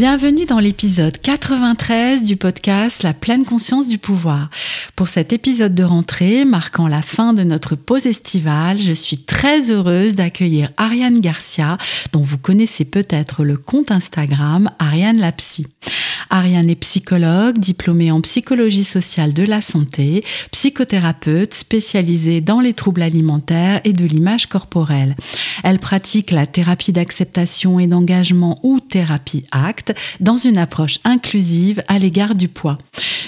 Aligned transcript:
Bienvenue 0.00 0.46
dans 0.46 0.60
l'épisode 0.60 1.18
93 1.18 2.22
du 2.22 2.36
podcast 2.36 3.02
La 3.02 3.12
pleine 3.12 3.44
conscience 3.44 3.86
du 3.86 3.98
pouvoir. 3.98 4.48
Pour 4.96 5.08
cet 5.08 5.34
épisode 5.34 5.74
de 5.74 5.84
rentrée 5.84 6.46
marquant 6.46 6.88
la 6.88 7.02
fin 7.02 7.34
de 7.34 7.42
notre 7.42 7.76
pause 7.76 8.06
estivale, 8.06 8.78
je 8.78 8.94
suis 8.94 9.18
très 9.18 9.70
heureuse 9.70 10.14
d'accueillir 10.14 10.70
Ariane 10.78 11.20
Garcia, 11.20 11.76
dont 12.12 12.22
vous 12.22 12.38
connaissez 12.38 12.86
peut-être 12.86 13.44
le 13.44 13.58
compte 13.58 13.90
Instagram 13.90 14.70
Ariane 14.78 15.18
la 15.18 15.32
Psy. 15.32 15.66
Ariane 16.30 16.70
est 16.70 16.76
psychologue, 16.76 17.58
diplômée 17.58 18.12
en 18.12 18.20
psychologie 18.20 18.84
sociale 18.84 19.34
de 19.34 19.42
la 19.42 19.60
santé, 19.60 20.24
psychothérapeute 20.52 21.52
spécialisée 21.52 22.40
dans 22.40 22.60
les 22.60 22.72
troubles 22.72 23.02
alimentaires 23.02 23.80
et 23.84 23.92
de 23.92 24.04
l'image 24.04 24.46
corporelle. 24.46 25.16
Elle 25.64 25.80
pratique 25.80 26.30
la 26.30 26.46
thérapie 26.46 26.92
d'acceptation 26.92 27.80
et 27.80 27.88
d'engagement 27.88 28.60
ou 28.62 28.78
thérapie 28.78 29.44
ACT 29.50 29.89
dans 30.20 30.36
une 30.36 30.58
approche 30.58 30.98
inclusive 31.04 31.82
à 31.88 31.98
l'égard 31.98 32.34
du 32.34 32.48
poids. 32.48 32.78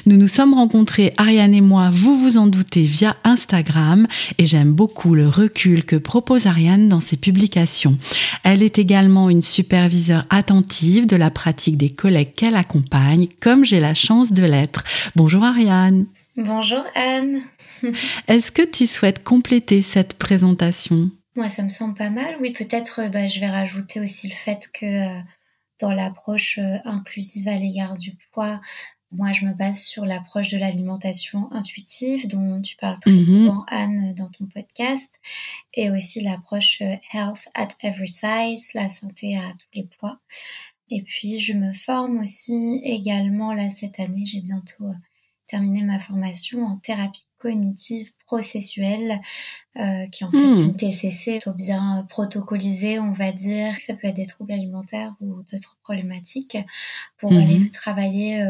Nous 0.06 0.16
nous 0.16 0.28
sommes 0.28 0.54
rencontrés, 0.54 1.12
Ariane 1.16 1.54
et 1.54 1.60
moi, 1.60 1.90
vous 1.92 2.16
vous 2.16 2.38
en 2.38 2.46
doutez, 2.46 2.82
via 2.82 3.16
Instagram 3.24 4.06
et 4.38 4.44
j'aime 4.44 4.72
beaucoup 4.72 5.14
le 5.14 5.28
recul 5.28 5.84
que 5.84 5.96
propose 5.96 6.46
Ariane 6.46 6.88
dans 6.88 7.00
ses 7.00 7.16
publications. 7.16 7.98
Elle 8.42 8.62
est 8.62 8.78
également 8.78 9.30
une 9.30 9.42
superviseure 9.42 10.26
attentive 10.30 11.06
de 11.06 11.16
la 11.16 11.30
pratique 11.30 11.76
des 11.76 11.90
collègues 11.90 12.34
qu'elle 12.34 12.56
accompagne, 12.56 13.28
comme 13.40 13.64
j'ai 13.64 13.80
la 13.80 13.94
chance 13.94 14.32
de 14.32 14.44
l'être. 14.44 14.84
Bonjour 15.16 15.44
Ariane. 15.44 16.06
Bonjour 16.36 16.82
Anne. 16.94 17.42
Est-ce 18.28 18.52
que 18.52 18.62
tu 18.62 18.86
souhaites 18.86 19.22
compléter 19.22 19.82
cette 19.82 20.14
présentation? 20.14 21.10
Moi, 21.36 21.48
ça 21.48 21.62
me 21.62 21.68
semble 21.68 21.94
pas 21.94 22.10
mal. 22.10 22.36
Oui, 22.40 22.52
peut-être 22.52 23.10
bah, 23.10 23.26
je 23.26 23.40
vais 23.40 23.48
rajouter 23.48 24.00
aussi 24.00 24.28
le 24.28 24.34
fait 24.34 24.68
que 24.72 24.84
euh, 24.84 25.20
dans 25.82 25.92
l'approche 25.92 26.58
euh, 26.58 26.78
inclusive 26.84 27.48
à 27.48 27.56
l'égard 27.56 27.96
du 27.96 28.16
poids, 28.32 28.60
moi, 29.14 29.32
je 29.32 29.44
me 29.44 29.52
base 29.52 29.82
sur 29.82 30.06
l'approche 30.06 30.50
de 30.52 30.56
l'alimentation 30.56 31.52
intuitive 31.52 32.26
dont 32.28 32.62
tu 32.62 32.76
parles 32.76 32.98
très 32.98 33.10
mhm. 33.10 33.24
souvent, 33.24 33.64
Anne, 33.68 34.14
dans 34.14 34.30
ton 34.30 34.46
podcast, 34.46 35.12
et 35.74 35.90
aussi 35.90 36.22
l'approche 36.22 36.80
euh, 36.80 36.96
Health 37.12 37.48
at 37.54 37.68
Every 37.82 38.08
Size, 38.08 38.70
la 38.72 38.88
santé 38.88 39.36
à 39.36 39.52
tous 39.52 39.68
les 39.74 39.84
poids. 39.84 40.18
Et 40.88 41.02
puis, 41.02 41.40
je 41.40 41.52
me 41.52 41.72
forme 41.72 42.20
aussi 42.20 42.80
également, 42.84 43.52
là, 43.52 43.68
cette 43.68 44.00
année, 44.00 44.24
j'ai 44.24 44.40
bientôt 44.40 44.86
euh, 44.86 44.94
terminé 45.46 45.82
ma 45.82 45.98
formation 45.98 46.64
en 46.64 46.78
thérapie 46.78 47.26
cognitive 47.38 48.10
processuelle, 48.32 49.20
euh, 49.76 50.06
qui 50.06 50.24
est 50.24 50.26
en 50.26 50.30
fait 50.30 50.38
hmm. 50.38 50.62
une 50.62 50.74
TCC 50.74 51.32
plutôt 51.32 51.52
bien 51.52 52.06
protocolisée, 52.08 52.98
on 52.98 53.12
va 53.12 53.30
dire. 53.30 53.78
Ça 53.78 53.92
peut 53.92 54.08
être 54.08 54.16
des 54.16 54.24
troubles 54.24 54.52
alimentaires 54.52 55.14
ou 55.20 55.42
d'autres 55.52 55.76
problématiques 55.82 56.56
pour 57.18 57.30
aller 57.34 57.58
mhm. 57.58 57.68
travailler 57.68 58.42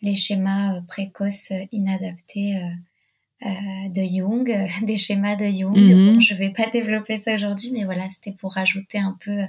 les 0.00 0.14
schémas 0.14 0.80
précoces 0.88 1.52
inadaptés 1.72 2.58
de 3.42 4.02
Jung, 4.16 4.50
des 4.86 4.96
schémas 4.96 5.36
de 5.36 5.44
Jung. 5.44 5.76
Mhm. 5.76 6.20
je 6.20 6.32
ne 6.32 6.38
vais 6.38 6.50
pas 6.50 6.70
développer 6.70 7.18
ça 7.18 7.34
aujourd'hui, 7.34 7.70
mais 7.70 7.84
voilà, 7.84 8.08
c'était 8.08 8.32
pour 8.32 8.54
rajouter 8.54 8.98
un 8.98 9.16
peu 9.20 9.42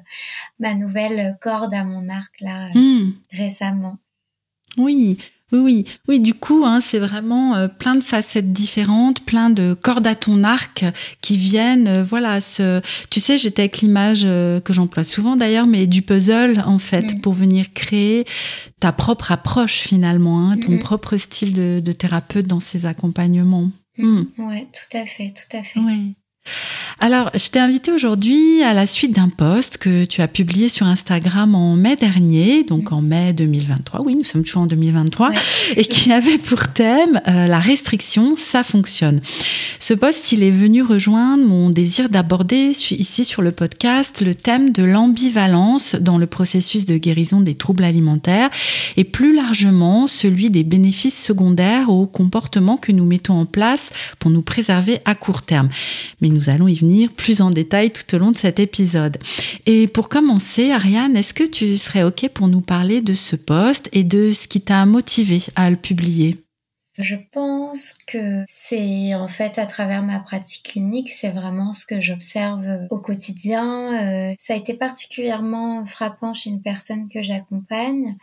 ma 0.59 0.73
nouvelle 0.73 1.37
corde 1.41 1.73
à 1.73 1.85
mon 1.85 2.09
arc 2.09 2.33
là 2.41 2.69
hmm. 2.73 3.13
récemment. 3.31 3.97
Oui, 4.77 5.17
oui, 5.59 5.85
oui, 6.07 6.19
du 6.19 6.33
coup, 6.33 6.63
hein, 6.65 6.81
c'est 6.81 6.99
vraiment 6.99 7.55
euh, 7.55 7.67
plein 7.67 7.95
de 7.95 8.03
facettes 8.03 8.51
différentes, 8.51 9.23
plein 9.23 9.49
de 9.49 9.73
cordes 9.73 10.07
à 10.07 10.15
ton 10.15 10.43
arc 10.43 10.83
qui 11.21 11.37
viennent, 11.37 11.87
euh, 11.87 12.03
voilà, 12.03 12.41
ce, 12.41 12.81
tu 13.09 13.19
sais, 13.19 13.37
j'étais 13.37 13.63
avec 13.63 13.77
l'image 13.77 14.23
euh, 14.25 14.59
que 14.59 14.73
j'emploie 14.73 15.03
souvent 15.03 15.35
d'ailleurs, 15.35 15.67
mais 15.67 15.87
du 15.87 16.01
puzzle 16.01 16.63
en 16.65 16.79
fait, 16.79 17.21
pour 17.21 17.33
venir 17.33 17.73
créer 17.73 18.25
ta 18.79 18.91
propre 18.91 19.31
approche 19.31 19.79
finalement, 19.79 20.49
hein, 20.49 20.57
ton 20.57 20.73
mm-hmm. 20.73 20.79
propre 20.79 21.17
style 21.17 21.53
de, 21.53 21.91
thérapeute 21.91 22.47
dans 22.47 22.59
ces 22.59 22.85
accompagnements. 22.85 23.71
Mm. 23.97 24.05
Mm. 24.05 24.25
Oui, 24.39 24.67
tout 24.73 24.97
à 24.97 25.05
fait, 25.05 25.31
tout 25.31 25.57
à 25.57 25.61
fait. 25.61 25.79
Alors, 26.99 27.31
je 27.35 27.49
t'ai 27.49 27.59
invité 27.59 27.91
aujourd'hui 27.91 28.63
à 28.63 28.73
la 28.73 28.85
suite 28.85 29.13
d'un 29.13 29.29
post 29.29 29.77
que 29.77 30.05
tu 30.05 30.21
as 30.21 30.27
publié 30.27 30.69
sur 30.69 30.85
Instagram 30.85 31.55
en 31.55 31.75
mai 31.75 31.95
dernier, 31.95 32.63
donc 32.63 32.91
en 32.91 33.01
mai 33.01 33.33
2023. 33.33 34.01
Oui, 34.01 34.15
nous 34.15 34.23
sommes 34.23 34.43
toujours 34.43 34.63
en 34.63 34.67
2023, 34.67 35.31
et 35.75 35.85
qui 35.85 36.11
avait 36.11 36.37
pour 36.37 36.69
thème 36.69 37.19
euh, 37.27 37.47
la 37.47 37.59
restriction, 37.59 38.35
ça 38.37 38.63
fonctionne. 38.63 39.21
Ce 39.79 39.93
post, 39.93 40.31
il 40.31 40.43
est 40.43 40.51
venu 40.51 40.81
rejoindre 40.81 41.45
mon 41.45 41.69
désir 41.69 42.09
d'aborder 42.09 42.71
ici 42.91 43.25
sur 43.25 43.41
le 43.41 43.51
podcast 43.51 44.21
le 44.21 44.35
thème 44.35 44.71
de 44.71 44.83
l'ambivalence 44.83 45.95
dans 45.95 46.17
le 46.17 46.27
processus 46.27 46.85
de 46.85 46.97
guérison 46.97 47.41
des 47.41 47.55
troubles 47.55 47.83
alimentaires 47.83 48.49
et 48.97 49.03
plus 49.03 49.35
largement 49.35 50.07
celui 50.07 50.49
des 50.49 50.63
bénéfices 50.63 51.21
secondaires 51.21 51.89
aux 51.89 52.07
comportements 52.07 52.77
que 52.77 52.91
nous 52.91 53.05
mettons 53.05 53.33
en 53.33 53.45
place 53.45 53.89
pour 54.19 54.31
nous 54.31 54.41
préserver 54.41 54.99
à 55.05 55.15
court 55.15 55.41
terme. 55.41 55.69
Mais 56.21 56.29
nous 56.33 56.49
allons 56.49 56.67
y 56.67 56.75
venir 56.75 57.11
plus 57.13 57.41
en 57.41 57.49
détail 57.49 57.91
tout 57.91 58.15
au 58.15 58.19
long 58.19 58.31
de 58.31 58.37
cet 58.37 58.59
épisode. 58.59 59.17
Et 59.65 59.87
pour 59.87 60.09
commencer, 60.09 60.71
Ariane, 60.71 61.15
est-ce 61.15 61.33
que 61.33 61.43
tu 61.43 61.77
serais 61.77 62.03
OK 62.03 62.27
pour 62.29 62.47
nous 62.47 62.61
parler 62.61 63.01
de 63.01 63.13
ce 63.13 63.35
poste 63.35 63.89
et 63.93 64.03
de 64.03 64.31
ce 64.31 64.47
qui 64.47 64.61
t'a 64.61 64.85
motivé 64.85 65.43
à 65.55 65.69
le 65.69 65.75
publier? 65.75 66.43
Je 66.99 67.15
pense 67.31 67.95
que 68.05 68.43
c'est 68.45 69.15
en 69.15 69.27
fait 69.27 69.57
à 69.57 69.65
travers 69.65 70.03
ma 70.03 70.19
pratique 70.19 70.63
clinique, 70.63 71.09
c'est 71.09 71.31
vraiment 71.31 71.73
ce 71.73 71.87
que 71.87 71.99
j'observe 71.99 72.85
au 72.91 72.99
quotidien. 72.99 74.31
Euh, 74.31 74.35
ça 74.37 74.53
a 74.53 74.57
été 74.57 74.75
particulièrement 74.75 75.85
frappant 75.85 76.33
chez 76.33 76.51
une 76.51 76.61
personne 76.61 77.09
que 77.09 77.23
j'accompagne 77.23 78.15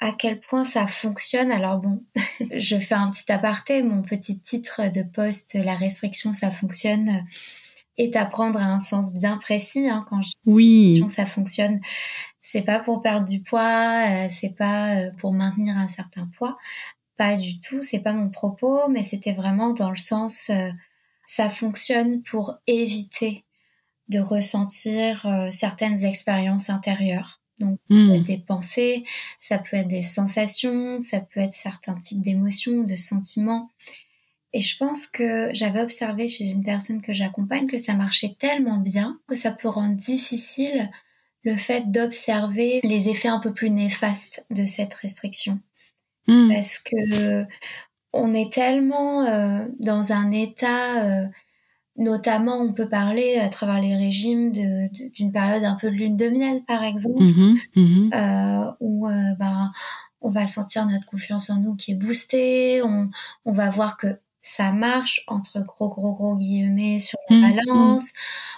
à 0.00 0.12
quel 0.12 0.40
point 0.40 0.64
ça 0.64 0.86
fonctionne. 0.86 1.50
Alors 1.50 1.78
bon, 1.78 2.02
je 2.56 2.78
fais 2.78 2.94
un 2.94 3.10
petit 3.10 3.30
aparté, 3.32 3.82
mon 3.82 4.02
petit 4.02 4.38
titre 4.38 4.88
de 4.88 5.02
poste, 5.02 5.54
la 5.54 5.74
restriction, 5.74 6.32
ça 6.32 6.50
fonctionne, 6.50 7.24
est 7.96 8.16
à 8.16 8.24
prendre 8.24 8.60
à 8.60 8.64
un 8.64 8.78
sens 8.78 9.12
bien 9.12 9.36
précis. 9.38 9.88
Hein, 9.88 10.06
quand 10.08 10.22
je 10.22 10.32
oui. 10.46 11.04
ça 11.08 11.26
fonctionne, 11.26 11.80
c'est 12.40 12.62
pas 12.62 12.78
pour 12.78 13.02
perdre 13.02 13.26
du 13.26 13.42
poids, 13.42 14.06
euh, 14.08 14.26
c'est 14.30 14.56
pas 14.56 14.94
euh, 14.96 15.10
pour 15.18 15.32
maintenir 15.32 15.76
un 15.76 15.88
certain 15.88 16.28
poids, 16.38 16.56
pas 17.16 17.36
du 17.36 17.60
tout. 17.60 17.82
C'est 17.82 17.98
pas 17.98 18.12
mon 18.12 18.30
propos, 18.30 18.88
mais 18.88 19.02
c'était 19.02 19.32
vraiment 19.32 19.72
dans 19.72 19.90
le 19.90 19.96
sens, 19.96 20.50
euh, 20.50 20.70
ça 21.26 21.50
fonctionne 21.50 22.22
pour 22.22 22.54
éviter 22.66 23.44
de 24.08 24.20
ressentir 24.20 25.26
certaines 25.50 26.06
expériences 26.06 26.70
intérieures. 26.70 27.42
Donc, 27.60 27.78
ça 27.90 27.96
peut 27.96 28.14
être 28.14 28.24
des 28.24 28.38
pensées, 28.38 29.04
ça 29.40 29.58
peut 29.58 29.76
être 29.76 29.88
des 29.88 30.02
sensations, 30.02 30.98
ça 30.98 31.20
peut 31.20 31.40
être 31.40 31.52
certains 31.52 31.98
types 31.98 32.20
d'émotions, 32.20 32.84
de 32.84 32.96
sentiments. 32.96 33.70
Et 34.52 34.60
je 34.60 34.76
pense 34.76 35.06
que 35.06 35.50
j'avais 35.52 35.80
observé 35.80 36.26
chez 36.26 36.50
une 36.50 36.64
personne 36.64 37.02
que 37.02 37.12
j'accompagne 37.12 37.66
que 37.66 37.76
ça 37.76 37.94
marchait 37.94 38.34
tellement 38.38 38.78
bien 38.78 39.20
que 39.28 39.34
ça 39.34 39.50
peut 39.50 39.68
rendre 39.68 39.96
difficile 39.96 40.90
le 41.44 41.56
fait 41.56 41.90
d'observer 41.90 42.80
les 42.82 43.08
effets 43.08 43.28
un 43.28 43.38
peu 43.38 43.52
plus 43.52 43.70
néfastes 43.70 44.44
de 44.50 44.64
cette 44.64 44.94
restriction. 44.94 45.60
Hmm. 46.26 46.50
Parce 46.50 46.78
que 46.78 47.46
on 48.12 48.32
est 48.32 48.52
tellement 48.52 49.24
euh, 49.26 49.66
dans 49.78 50.12
un 50.12 50.30
état 50.30 51.04
euh, 51.04 51.26
Notamment, 51.98 52.58
on 52.60 52.72
peut 52.72 52.88
parler 52.88 53.38
à 53.38 53.48
travers 53.48 53.80
les 53.80 53.96
régimes 53.96 54.52
d'une 54.52 55.32
période 55.32 55.64
un 55.64 55.74
peu 55.74 55.90
de 55.90 55.96
lune 55.96 56.16
de 56.16 56.28
miel, 56.28 56.62
par 56.66 56.84
exemple, 56.84 57.22
mmh 57.22 57.54
mmh 57.74 58.10
euh, 58.14 58.72
où 58.80 59.08
bah, 59.38 59.70
on 60.20 60.30
va 60.30 60.46
sentir 60.46 60.86
notre 60.86 61.06
confiance 61.06 61.50
en 61.50 61.60
nous 61.60 61.74
qui 61.74 61.92
est 61.92 61.94
boostée, 61.94 62.82
on, 62.82 63.10
va 63.52 63.70
voir 63.70 63.96
que 63.96 64.06
ça 64.48 64.72
marche 64.72 65.22
entre 65.26 65.60
gros 65.60 65.90
gros 65.90 66.14
gros 66.14 66.36
guillemets 66.36 66.98
sur 66.98 67.18
la 67.28 67.36
mmh, 67.36 67.56
balance. 67.56 68.12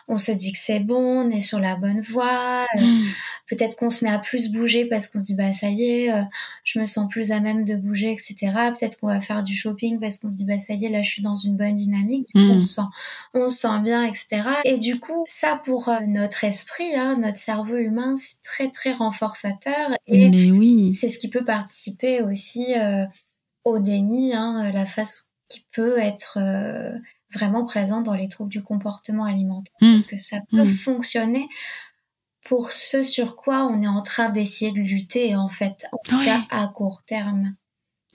On 0.06 0.16
se 0.18 0.30
dit 0.30 0.52
que 0.52 0.58
c'est 0.58 0.78
bon, 0.78 1.26
on 1.26 1.30
est 1.30 1.40
sur 1.40 1.58
la 1.58 1.74
bonne 1.74 2.00
voie. 2.00 2.66
Euh, 2.76 3.02
peut-être 3.48 3.76
qu'on 3.76 3.90
se 3.90 4.04
met 4.04 4.10
à 4.10 4.20
plus 4.20 4.50
bouger 4.50 4.84
parce 4.84 5.08
qu'on 5.08 5.18
se 5.18 5.24
dit 5.24 5.34
bah 5.34 5.52
ça 5.52 5.68
y 5.68 5.82
est, 5.82 6.12
euh, 6.12 6.22
je 6.62 6.78
me 6.78 6.84
sens 6.84 7.08
plus 7.10 7.32
à 7.32 7.40
même 7.40 7.64
de 7.64 7.74
bouger, 7.74 8.12
etc. 8.12 8.52
Peut-être 8.78 9.00
qu'on 9.00 9.08
va 9.08 9.20
faire 9.20 9.42
du 9.42 9.56
shopping 9.56 9.98
parce 9.98 10.18
qu'on 10.18 10.30
se 10.30 10.36
dit 10.36 10.44
bah 10.44 10.60
ça 10.60 10.74
y 10.74 10.84
est, 10.84 10.88
là 10.90 11.02
je 11.02 11.10
suis 11.10 11.22
dans 11.22 11.36
une 11.36 11.56
bonne 11.56 11.74
dynamique. 11.74 12.28
On 12.36 12.60
se 12.60 12.74
sent, 12.74 12.88
on 13.34 13.48
se 13.48 13.58
sent 13.58 13.80
bien, 13.82 14.04
etc. 14.04 14.42
Et 14.64 14.78
du 14.78 15.00
coup, 15.00 15.24
ça 15.26 15.60
pour 15.64 15.88
euh, 15.88 15.98
notre 16.06 16.44
esprit, 16.44 16.94
hein, 16.94 17.16
notre 17.20 17.38
cerveau 17.38 17.76
humain, 17.76 18.14
c'est 18.14 18.40
très 18.42 18.70
très 18.70 18.92
renforçateur. 18.92 19.90
Et 20.06 20.30
Mais 20.30 20.50
oui. 20.52 20.94
c'est 20.94 21.08
ce 21.08 21.18
qui 21.18 21.28
peut 21.28 21.44
participer 21.44 22.22
aussi 22.22 22.74
au 23.64 23.78
déni, 23.78 24.34
hein, 24.34 24.70
la 24.72 24.86
face 24.86 25.29
qui 25.50 25.66
peut 25.72 25.98
être 25.98 26.38
euh, 26.40 26.92
vraiment 27.34 27.66
présente 27.66 28.04
dans 28.04 28.14
les 28.14 28.28
troubles 28.28 28.50
du 28.50 28.62
comportement 28.62 29.24
alimentaire. 29.24 29.74
Hmm. 29.82 29.92
Parce 29.92 30.06
que 30.06 30.16
ça 30.16 30.40
peut 30.50 30.62
hmm. 30.62 30.74
fonctionner 30.74 31.48
pour 32.46 32.70
ce 32.70 33.02
sur 33.02 33.36
quoi 33.36 33.66
on 33.66 33.82
est 33.82 33.88
en 33.88 34.00
train 34.00 34.30
d'essayer 34.30 34.72
de 34.72 34.80
lutter, 34.80 35.36
en 35.36 35.48
fait, 35.48 35.86
en 35.92 35.98
tout 36.04 36.24
cas 36.24 36.40
à 36.50 36.68
court 36.68 37.02
terme. 37.04 37.54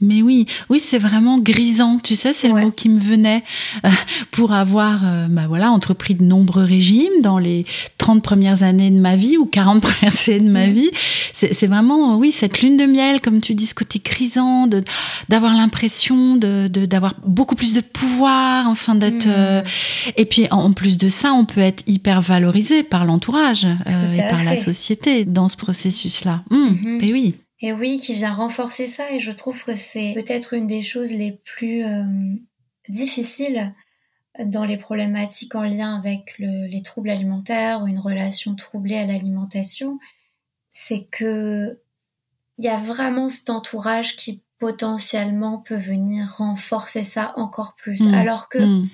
Mais 0.02 0.22
oui, 0.22 0.46
oui, 0.70 0.82
c'est 0.82 0.98
vraiment 0.98 1.40
grisant. 1.40 2.00
Tu 2.04 2.18
sais, 2.18 2.34
c'est 2.34 2.50
le 2.50 2.56
mot 2.56 2.72
qui 2.72 2.90
me 2.90 3.00
venait 3.00 3.46
euh, 3.86 3.90
pour 4.32 4.52
avoir, 4.52 5.00
euh, 5.06 5.28
bah 5.30 5.46
voilà, 5.48 5.72
entrepris 5.72 6.16
de 6.16 6.24
nombreux 6.24 6.66
régimes 6.66 7.22
dans 7.22 7.38
les 7.38 7.66
30 7.98 8.22
premières 8.22 8.64
années 8.64 8.92
de 8.92 9.00
ma 9.00 9.16
vie 9.16 9.38
ou 9.38 9.46
40 9.46 9.82
premières 9.82 10.14
années 10.28 10.40
de 10.42 10.50
ma 10.50 10.68
vie. 10.68 10.90
C'est 11.32 11.68
vraiment, 11.68 12.18
oui, 12.18 12.34
cette 12.34 12.62
lune 12.62 12.76
de 12.76 12.86
miel, 12.86 13.22
comme 13.22 13.40
tu 13.40 13.56
dis, 13.56 13.68
ce 13.68 13.74
côté 13.74 14.02
grisant, 14.04 14.68
d'avoir 15.30 15.54
l'impression 15.54 16.36
de 16.36 16.68
d'avoir 16.68 17.14
beaucoup 17.26 17.56
plus 17.56 17.74
de 17.74 17.82
pouvoir, 17.82 18.68
enfin 18.68 18.96
d'être. 18.96 19.28
Mmh. 19.28 19.34
Euh, 19.34 19.62
et 20.18 20.26
puis 20.26 20.48
en 20.52 20.74
plus 20.74 20.98
de 20.98 21.08
ça, 21.08 21.32
on 21.32 21.46
peut 21.46 21.62
être 21.62 21.84
hyper 21.88 22.22
valorisé 22.22 22.84
par 22.84 23.06
l'entourage 23.06 23.66
et 23.66 24.22
par 24.30 24.44
la 24.44 24.58
société 24.58 25.24
dans 25.24 25.48
ce 25.48 25.56
processus-là. 25.56 26.44
Mmh, 26.50 26.58
mmh. 26.58 26.98
Mais 27.02 27.14
oui. 27.14 27.36
Et 27.62 27.72
oui, 27.72 28.00
qui 28.00 28.14
vient 28.14 28.34
renforcer 28.34 28.88
ça. 28.88 29.12
Et 29.12 29.20
je 29.20 29.32
trouve 29.32 29.64
que 29.64 29.76
c'est 29.76 30.14
peut-être 30.14 30.54
une 30.54 30.68
des 30.68 30.82
choses 30.82 31.12
les 31.12 31.32
plus 31.32 31.86
euh, 31.86 32.04
difficiles 32.90 33.74
dans 34.44 34.66
les 34.66 34.78
problématiques 34.78 35.56
en 35.56 35.64
lien 35.64 35.96
avec 35.98 36.36
les 36.40 36.82
troubles 36.82 37.10
alimentaires 37.10 37.82
ou 37.82 37.88
une 37.88 38.00
relation 38.00 38.56
troublée 38.56 38.98
à 38.98 39.06
l'alimentation. 39.06 40.00
C'est 40.74 41.06
que 41.06 41.80
il 42.58 42.66
y 42.66 42.70
a 42.70 42.78
vraiment 42.78 43.30
cet 43.30 43.50
entourage 43.50 44.16
qui 44.16 44.44
potentiellement 44.60 45.58
peut 45.58 45.76
venir 45.76 46.36
renforcer 46.38 47.04
ça 47.04 47.34
encore 47.38 47.76
plus. 47.76 48.08
Mmh. 48.08 48.14
Alors 48.14 48.50
que 48.50 48.60
mmh. 48.60 48.90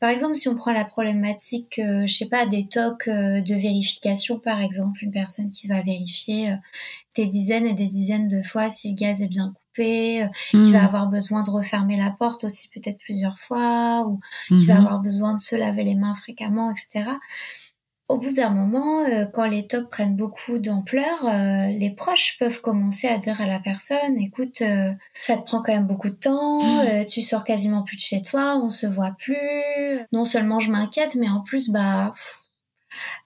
Par 0.00 0.08
exemple, 0.08 0.34
si 0.34 0.48
on 0.48 0.54
prend 0.54 0.72
la 0.72 0.86
problématique, 0.86 1.78
euh, 1.78 2.06
je 2.06 2.16
sais 2.16 2.26
pas, 2.26 2.46
des 2.46 2.66
tocs 2.66 3.06
euh, 3.06 3.42
de 3.42 3.54
vérification, 3.54 4.38
par 4.38 4.62
exemple, 4.62 5.04
une 5.04 5.10
personne 5.10 5.50
qui 5.50 5.68
va 5.68 5.82
vérifier 5.82 6.52
euh, 6.52 6.56
des 7.16 7.26
dizaines 7.26 7.66
et 7.66 7.74
des 7.74 7.86
dizaines 7.86 8.26
de 8.26 8.42
fois 8.42 8.70
si 8.70 8.90
le 8.90 8.94
gaz 8.94 9.20
est 9.20 9.28
bien 9.28 9.52
coupé, 9.54 10.26
qui 10.50 10.72
va 10.72 10.82
hmm. 10.82 10.86
avoir 10.86 11.08
besoin 11.08 11.42
de 11.42 11.50
refermer 11.50 11.96
la 11.98 12.10
porte 12.10 12.44
aussi 12.44 12.68
peut-être 12.70 12.98
plusieurs 12.98 13.38
fois, 13.38 14.06
ou 14.06 14.20
qui 14.48 14.66
va 14.66 14.78
avoir 14.78 15.00
besoin 15.00 15.34
de 15.34 15.40
se 15.40 15.54
laver 15.54 15.84
les 15.84 15.94
mains 15.94 16.14
fréquemment, 16.14 16.72
etc 16.72 17.10
au 18.10 18.18
bout 18.18 18.32
d'un 18.32 18.50
moment, 18.50 19.04
euh, 19.04 19.24
quand 19.24 19.46
les 19.46 19.68
tocs 19.68 19.88
prennent 19.88 20.16
beaucoup 20.16 20.58
d'ampleur, 20.58 21.24
euh, 21.24 21.66
les 21.66 21.90
proches 21.90 22.38
peuvent 22.40 22.60
commencer 22.60 23.06
à 23.06 23.18
dire 23.18 23.40
à 23.40 23.46
la 23.46 23.60
personne, 23.60 24.18
écoute, 24.18 24.62
euh, 24.62 24.90
ça 25.14 25.36
te 25.36 25.44
prend 25.44 25.62
quand 25.62 25.72
même 25.72 25.86
beaucoup 25.86 26.10
de 26.10 26.16
temps, 26.16 26.60
mm. 26.60 27.06
tu 27.06 27.22
sors 27.22 27.44
quasiment 27.44 27.82
plus 27.82 27.96
de 27.96 28.02
chez 28.02 28.20
toi, 28.20 28.60
on 28.60 28.68
se 28.68 28.88
voit 28.88 29.14
plus. 29.16 29.36
Non 30.12 30.24
seulement 30.24 30.58
je 30.58 30.72
m'inquiète, 30.72 31.14
mais 31.14 31.28
en 31.28 31.42
plus, 31.42 31.70
bah, 31.70 32.12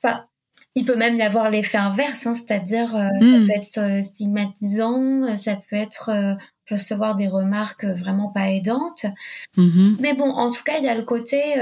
enfin, 0.03 0.27
il 0.75 0.85
peut 0.85 0.97
même 0.97 1.17
y 1.17 1.23
avoir 1.23 1.49
l'effet 1.49 1.79
inverse, 1.79 2.27
hein, 2.27 2.35
c'est-à-dire 2.35 2.91
ça 2.91 3.09
mm. 3.23 3.47
peut 3.47 3.53
être 3.55 4.03
stigmatisant, 4.03 5.35
ça 5.35 5.57
peut 5.57 5.77
être 5.77 6.37
recevoir 6.71 7.15
des 7.15 7.29
remarques 7.29 7.87
vraiment 7.87 8.29
pas 8.29 8.51
aidantes. 8.51 9.07
Mm-hmm. 9.57 9.97
Mais 10.01 10.13
bon, 10.13 10.31
en 10.31 10.51
tout 10.51 10.63
cas, 10.63 10.77
il 10.77 10.85
y 10.85 10.89
a 10.89 10.95
le 10.95 11.05
côté 11.05 11.55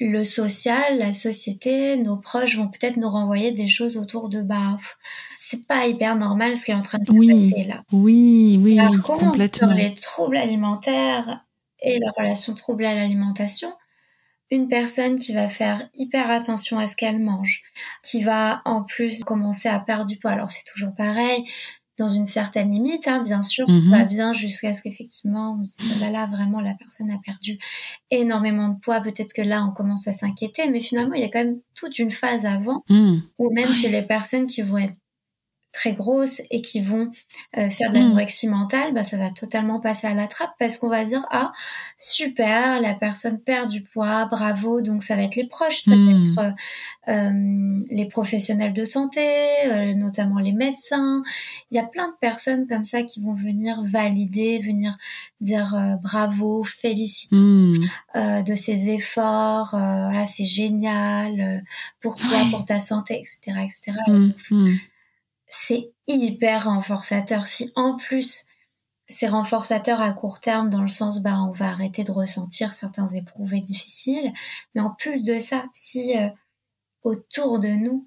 le 0.00 0.24
social, 0.24 0.98
la 0.98 1.12
société, 1.12 1.96
nos 1.96 2.16
proches 2.16 2.56
vont 2.56 2.68
peut-être 2.68 2.96
nous 2.96 3.08
renvoyer 3.08 3.52
des 3.52 3.68
choses 3.68 3.96
autour 3.96 4.28
de 4.28 4.42
bah 4.42 4.76
c'est 5.38 5.66
pas 5.66 5.86
hyper 5.86 6.16
normal 6.16 6.54
ce 6.56 6.64
qui 6.64 6.70
est 6.72 6.74
en 6.74 6.82
train 6.82 6.98
de 6.98 7.06
se 7.06 7.12
passer 7.12 7.64
là. 7.64 7.82
Oui, 7.92 8.58
oui, 8.62 8.76
Par 8.76 8.90
contre, 9.02 9.54
sur 9.54 9.68
les 9.68 9.94
troubles 9.94 10.36
alimentaires 10.36 11.44
et 11.80 11.98
la 11.98 12.10
relation 12.16 12.54
trouble 12.54 12.86
à 12.86 12.94
l'alimentation, 12.94 13.72
une 14.50 14.68
personne 14.68 15.18
qui 15.18 15.32
va 15.32 15.48
faire 15.48 15.88
hyper 15.94 16.30
attention 16.30 16.78
à 16.78 16.86
ce 16.86 16.96
qu'elle 16.96 17.18
mange, 17.18 17.62
qui 18.02 18.22
va 18.22 18.62
en 18.64 18.82
plus 18.82 19.22
commencer 19.22 19.68
à 19.68 19.78
perdre 19.80 20.06
du 20.06 20.16
poids. 20.16 20.32
Alors 20.32 20.50
c'est 20.50 20.64
toujours 20.64 20.94
pareil, 20.94 21.44
dans 21.96 22.08
une 22.08 22.26
certaine 22.26 22.72
limite, 22.72 23.06
hein, 23.06 23.22
bien 23.22 23.42
sûr, 23.42 23.66
va 23.66 24.02
mhm. 24.02 24.08
bien 24.08 24.32
jusqu'à 24.32 24.74
ce 24.74 24.82
qu'effectivement 24.82 25.56
on 25.58 25.62
se 25.62 25.78
dise 25.78 25.98
bah 26.00 26.10
là 26.10 26.26
vraiment 26.26 26.60
la 26.60 26.74
personne 26.74 27.10
a 27.10 27.18
perdu 27.24 27.58
énormément 28.10 28.68
de 28.68 28.78
poids. 28.78 29.00
Peut-être 29.00 29.32
que 29.32 29.42
là 29.42 29.64
on 29.64 29.72
commence 29.72 30.08
à 30.08 30.12
s'inquiéter, 30.12 30.68
mais 30.68 30.80
finalement 30.80 31.14
il 31.14 31.20
y 31.20 31.24
a 31.24 31.28
quand 31.28 31.44
même 31.44 31.60
toute 31.74 31.98
une 31.98 32.10
phase 32.10 32.46
avant 32.46 32.82
mhm. 32.88 33.22
ou 33.38 33.50
même 33.50 33.72
chez 33.72 33.90
les 33.90 34.02
personnes 34.02 34.46
qui 34.46 34.62
vont 34.62 34.78
être 34.78 34.98
très 35.74 35.92
grosses 35.92 36.40
et 36.50 36.62
qui 36.62 36.80
vont 36.80 37.10
euh, 37.58 37.68
faire 37.68 37.90
de 37.90 37.96
l'anorexie 37.96 38.48
mentale, 38.48 38.94
bah, 38.94 39.02
ça 39.02 39.16
va 39.16 39.30
totalement 39.30 39.80
passer 39.80 40.06
à 40.06 40.14
la 40.14 40.28
trappe 40.28 40.52
parce 40.58 40.78
qu'on 40.78 40.88
va 40.88 41.04
dire 41.04 41.26
ah 41.30 41.52
super, 41.98 42.80
la 42.80 42.94
personne 42.94 43.40
perd 43.40 43.68
du 43.68 43.82
poids, 43.82 44.24
bravo. 44.26 44.80
Donc 44.80 45.02
ça 45.02 45.16
va 45.16 45.22
être 45.22 45.34
les 45.34 45.46
proches, 45.46 45.82
ça 45.82 45.90
va 45.90 45.96
hmm. 45.96 46.22
être 46.22 46.38
euh, 46.38 46.50
euh, 47.08 47.80
les 47.90 48.06
professionnels 48.06 48.72
de 48.72 48.84
santé, 48.84 49.26
notamment 49.96 50.38
les 50.38 50.52
médecins. 50.52 51.22
Il 51.70 51.76
y 51.76 51.80
a 51.80 51.84
plein 51.84 52.06
de 52.06 52.14
personnes 52.20 52.68
comme 52.68 52.84
ça 52.84 53.02
qui 53.02 53.20
vont 53.20 53.34
venir 53.34 53.82
valider, 53.82 54.60
venir 54.60 54.96
dire 55.40 55.98
bravo, 56.00 56.62
féliciter 56.62 57.34
hmm. 57.34 57.78
de 58.14 58.54
ses 58.54 58.90
efforts, 58.90 59.70
voilà 59.72 60.26
c'est 60.26 60.44
génial 60.44 61.64
pour 62.00 62.14
toi, 62.14 62.46
pour 62.50 62.64
ta 62.64 62.78
santé, 62.78 63.20
etc., 63.20 63.58
etc 63.64 64.93
c'est 65.54 65.92
hyper 66.06 66.64
renforçateur. 66.64 67.46
Si 67.46 67.72
en 67.76 67.96
plus 67.96 68.46
c'est 69.06 69.28
renforçateur 69.28 70.00
à 70.00 70.12
court 70.12 70.40
terme 70.40 70.70
dans 70.70 70.80
le 70.80 70.88
sens 70.88 71.22
bah 71.22 71.38
on 71.42 71.52
va 71.52 71.68
arrêter 71.68 72.04
de 72.04 72.12
ressentir 72.12 72.72
certains 72.72 73.08
éprouvés 73.08 73.60
difficiles, 73.60 74.32
mais 74.74 74.80
en 74.80 74.90
plus 74.90 75.24
de 75.24 75.38
ça, 75.40 75.66
si 75.72 76.16
euh, 76.16 76.28
autour 77.02 77.58
de 77.60 77.68
nous 77.68 78.06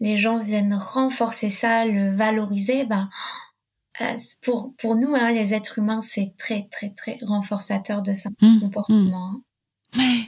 les 0.00 0.16
gens 0.16 0.38
viennent 0.40 0.74
renforcer 0.74 1.48
ça, 1.48 1.86
le 1.86 2.10
valoriser, 2.10 2.84
bah 2.84 3.08
euh, 4.00 4.16
pour 4.42 4.74
pour 4.76 4.96
nous 4.96 5.14
hein, 5.14 5.32
les 5.32 5.54
êtres 5.54 5.78
humains 5.78 6.00
c'est 6.00 6.34
très 6.36 6.68
très 6.70 6.90
très 6.90 7.18
renforçateur 7.22 8.02
de 8.02 8.12
ça 8.12 8.30
mmh, 8.40 8.60
comportement. 8.60 9.32
Mmh. 9.32 9.42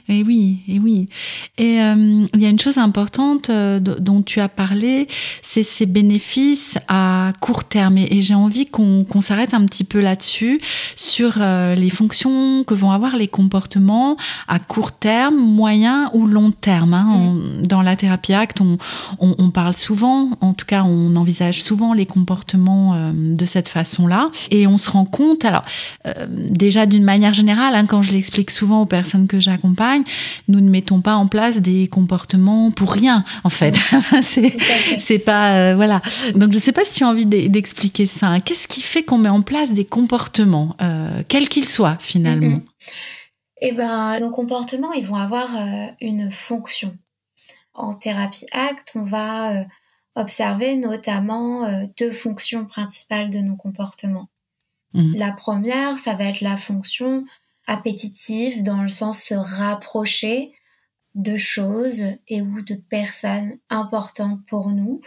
Et 0.09 0.23
oui, 0.23 0.59
et 0.67 0.79
oui. 0.79 1.09
Et 1.57 1.81
euh, 1.81 2.25
il 2.33 2.41
y 2.41 2.45
a 2.45 2.49
une 2.49 2.59
chose 2.59 2.77
importante 2.77 3.49
euh, 3.49 3.79
dont 3.79 4.21
tu 4.21 4.39
as 4.39 4.47
parlé, 4.47 5.07
c'est 5.41 5.63
ces 5.63 5.85
bénéfices 5.85 6.77
à 6.87 7.33
court 7.41 7.65
terme. 7.65 7.97
Et, 7.97 8.21
j'ai 8.21 8.35
envie 8.35 8.65
qu'on 8.65 9.21
s'arrête 9.21 9.53
un 9.53 9.65
petit 9.65 9.83
peu 9.83 9.99
là-dessus, 9.99 10.61
sur 10.95 11.35
euh, 11.39 11.75
les 11.75 11.89
fonctions 11.89 12.63
que 12.63 12.73
vont 12.73 12.91
avoir 12.91 13.15
les 13.15 13.27
comportements 13.27 14.17
à 14.47 14.59
court 14.59 14.93
terme, 14.93 15.35
moyen 15.35 16.09
ou 16.13 16.25
long 16.25 16.51
terme. 16.51 16.93
Hein. 16.93 17.35
dans 17.63 17.81
la 17.81 17.95
thérapie 17.95 18.33
acte, 18.33 18.61
on, 18.61 18.77
on, 19.19 19.35
on, 19.37 19.49
parle 19.49 19.73
souvent, 19.73 20.31
en 20.41 20.53
tout 20.53 20.65
cas, 20.65 20.83
on 20.83 21.15
envisage 21.15 21.61
souvent 21.61 21.93
les 21.93 22.05
comportements 22.05 23.11
de 23.13 23.45
cette 23.45 23.67
façon-là. 23.67 24.29
Et 24.51 24.67
on 24.67 24.77
se 24.77 24.89
rend 24.89 25.05
compte, 25.05 25.45
alors, 25.45 25.63
déjà 26.29 26.85
d'une 26.85 27.03
manière 27.03 27.33
générale, 27.33 27.75
hein, 27.75 27.85
quand 27.85 28.01
je 28.01 28.11
l'explique 28.11 28.51
souvent 28.51 28.81
aux 28.81 28.85
personnes 28.85 29.27
que 29.27 29.39
j'ai 29.39 29.51
accompagne, 29.57 30.03
nous 30.47 30.61
ne 30.61 30.69
mettons 30.69 31.01
pas 31.01 31.15
en 31.15 31.27
place 31.27 31.59
des 31.59 31.87
comportements 31.87 32.71
pour 32.71 32.93
rien, 32.93 33.23
en 33.43 33.49
fait. 33.49 33.75
c'est 34.99 35.19
pas 35.19 35.51
euh, 35.51 35.75
voilà. 35.75 36.01
Donc 36.35 36.53
je 36.53 36.59
sais 36.59 36.71
pas 36.71 36.85
si 36.85 36.95
tu 36.95 37.03
as 37.03 37.07
envie 37.07 37.25
d'expliquer 37.25 38.05
ça. 38.05 38.39
Qu'est-ce 38.39 38.67
qui 38.67 38.81
fait 38.81 39.03
qu'on 39.03 39.17
met 39.17 39.29
en 39.29 39.41
place 39.41 39.73
des 39.73 39.85
comportements, 39.85 40.75
euh, 40.81 41.23
quels 41.27 41.49
qu'ils 41.49 41.67
soient 41.67 41.97
finalement 41.99 42.61
Eh 43.61 43.71
ben, 43.73 44.19
nos 44.19 44.31
comportements, 44.31 44.93
ils 44.93 45.05
vont 45.05 45.15
avoir 45.15 45.55
euh, 45.55 45.87
une 46.01 46.31
fonction. 46.31 46.95
En 47.73 47.93
thérapie 47.93 48.45
acte, 48.53 48.93
on 48.95 49.03
va 49.03 49.65
observer 50.15 50.75
notamment 50.75 51.87
deux 51.99 52.09
fonctions 52.09 52.65
principales 52.65 53.29
de 53.29 53.37
nos 53.37 53.55
comportements. 53.55 54.29
Mmh. 54.93 55.13
La 55.15 55.31
première, 55.31 55.99
ça 55.99 56.15
va 56.15 56.25
être 56.25 56.41
la 56.41 56.57
fonction 56.57 57.23
appétitive 57.67 58.63
dans 58.63 58.81
le 58.81 58.89
sens 58.89 59.21
se 59.21 59.35
rapprocher 59.35 60.53
de 61.15 61.35
choses 61.35 62.03
et 62.27 62.41
ou 62.41 62.61
de 62.61 62.75
personnes 62.75 63.57
importantes 63.69 64.45
pour 64.47 64.71
nous. 64.71 65.01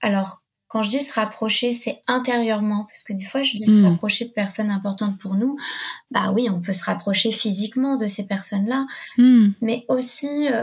Alors, 0.00 0.42
quand 0.68 0.82
je 0.82 0.90
dis 0.90 1.02
se 1.02 1.14
rapprocher, 1.14 1.72
c'est 1.72 2.00
intérieurement, 2.06 2.84
parce 2.84 3.02
que 3.02 3.12
des 3.12 3.24
fois, 3.24 3.42
je 3.42 3.56
dis 3.56 3.66
se 3.66 3.80
hmm. 3.80 3.86
rapprocher 3.86 4.26
de 4.26 4.30
personnes 4.30 4.70
importantes 4.70 5.18
pour 5.18 5.34
nous. 5.34 5.56
Bah 6.12 6.32
oui, 6.32 6.48
on 6.48 6.60
peut 6.60 6.72
se 6.72 6.84
rapprocher 6.84 7.32
physiquement 7.32 7.96
de 7.96 8.06
ces 8.06 8.24
personnes-là, 8.24 8.86
hmm. 9.18 9.48
mais 9.60 9.84
aussi 9.88 10.48
euh, 10.48 10.62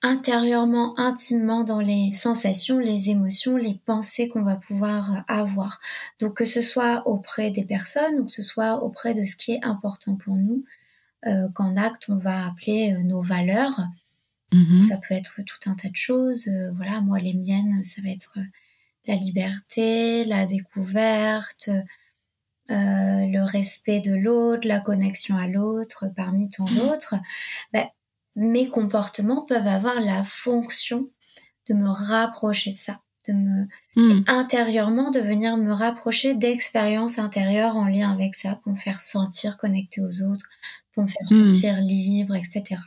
intérieurement, 0.00 0.98
intimement 0.98 1.64
dans 1.64 1.80
les 1.80 2.12
sensations, 2.12 2.78
les 2.78 3.10
émotions, 3.10 3.56
les 3.56 3.80
pensées 3.84 4.28
qu'on 4.28 4.44
va 4.44 4.56
pouvoir 4.56 5.12
euh, 5.12 5.20
avoir. 5.26 5.80
Donc 6.20 6.34
que 6.34 6.44
ce 6.44 6.62
soit 6.62 7.06
auprès 7.06 7.50
des 7.50 7.64
personnes 7.64 8.20
ou 8.20 8.26
que 8.26 8.32
ce 8.32 8.42
soit 8.42 8.82
auprès 8.84 9.12
de 9.12 9.24
ce 9.24 9.34
qui 9.34 9.52
est 9.52 9.64
important 9.64 10.14
pour 10.14 10.36
nous, 10.36 10.64
qu'en 11.54 11.76
acte 11.76 12.08
on 12.08 12.16
va 12.16 12.46
appeler 12.46 12.92
nos 13.04 13.22
valeurs. 13.22 13.80
Mhm. 14.52 14.82
Ça 14.82 14.96
peut 14.96 15.14
être 15.14 15.42
tout 15.42 15.70
un 15.70 15.74
tas 15.74 15.88
de 15.88 15.96
choses. 15.96 16.48
voilà, 16.76 17.00
moi 17.00 17.18
les 17.18 17.34
miennes, 17.34 17.82
ça 17.84 18.00
va 18.02 18.10
être 18.10 18.38
la 19.06 19.14
liberté, 19.14 20.24
la 20.24 20.46
découverte, 20.46 21.70
euh, 22.70 23.24
le 23.26 23.50
respect 23.50 24.00
de 24.00 24.14
l'autre, 24.14 24.68
la 24.68 24.78
connexion 24.78 25.38
à 25.38 25.46
l'autre, 25.46 26.04
parmi 26.14 26.50
tant 26.50 26.66
mmh. 26.66 26.74
d'autres, 26.74 27.14
ben, 27.72 27.86
mes 28.36 28.68
comportements 28.68 29.40
peuvent 29.46 29.66
avoir 29.66 29.98
la 30.02 30.22
fonction 30.22 31.08
de 31.66 31.74
me 31.74 31.88
rapprocher 31.88 32.70
de 32.70 32.76
ça, 32.76 33.00
de 33.26 33.32
me 33.32 33.66
mmh. 33.96 34.24
intérieurement 34.26 35.10
de 35.10 35.20
venir 35.20 35.56
me 35.56 35.72
rapprocher 35.72 36.34
d'expériences 36.34 37.18
intérieures 37.18 37.76
en 37.76 37.86
lien 37.86 38.12
avec 38.12 38.34
ça, 38.34 38.56
pour 38.56 38.72
me 38.72 38.78
faire 38.78 39.00
sentir 39.00 39.56
connecté 39.56 40.02
aux 40.02 40.20
autres, 40.22 40.50
pour 40.98 41.04
me 41.04 41.08
faire 41.08 41.26
mmh. 41.30 41.52
sentir 41.52 41.80
libre, 41.80 42.34
etc. 42.34 42.80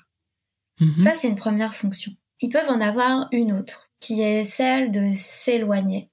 Ça, 0.99 1.15
c'est 1.15 1.29
une 1.29 1.35
première 1.35 1.73
fonction. 1.73 2.11
Ils 2.41 2.49
peuvent 2.49 2.69
en 2.69 2.81
avoir 2.81 3.29
une 3.31 3.53
autre, 3.53 3.89
qui 4.01 4.21
est 4.21 4.43
celle 4.43 4.91
de 4.91 5.13
s'éloigner. 5.13 6.09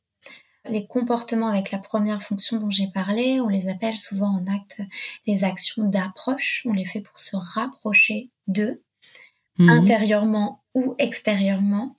Les 0.68 0.86
comportements 0.86 1.48
avec 1.48 1.72
la 1.72 1.78
première 1.78 2.22
fonction 2.22 2.58
dont 2.58 2.70
j'ai 2.70 2.86
parlé, 2.86 3.40
on 3.40 3.48
les 3.48 3.68
appelle 3.68 3.98
souvent 3.98 4.28
en 4.28 4.46
acte 4.46 4.80
les 5.26 5.42
actions 5.42 5.88
d'approche. 5.88 6.64
On 6.66 6.72
les 6.72 6.84
fait 6.84 7.00
pour 7.00 7.18
se 7.18 7.34
rapprocher 7.34 8.30
d'eux, 8.46 8.80
mhm. 9.58 9.70
intérieurement 9.70 10.62
ou 10.74 10.94
extérieurement. 10.98 11.96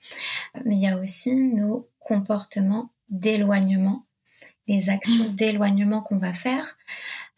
Mais 0.64 0.76
il 0.76 0.80
y 0.80 0.88
a 0.88 0.96
aussi 0.96 1.34
nos 1.34 1.90
comportements 1.98 2.90
d'éloignement, 3.10 4.06
les 4.66 4.88
actions 4.88 5.28
d'éloignement 5.28 6.00
qu'on 6.00 6.18
va 6.18 6.32
faire. 6.32 6.78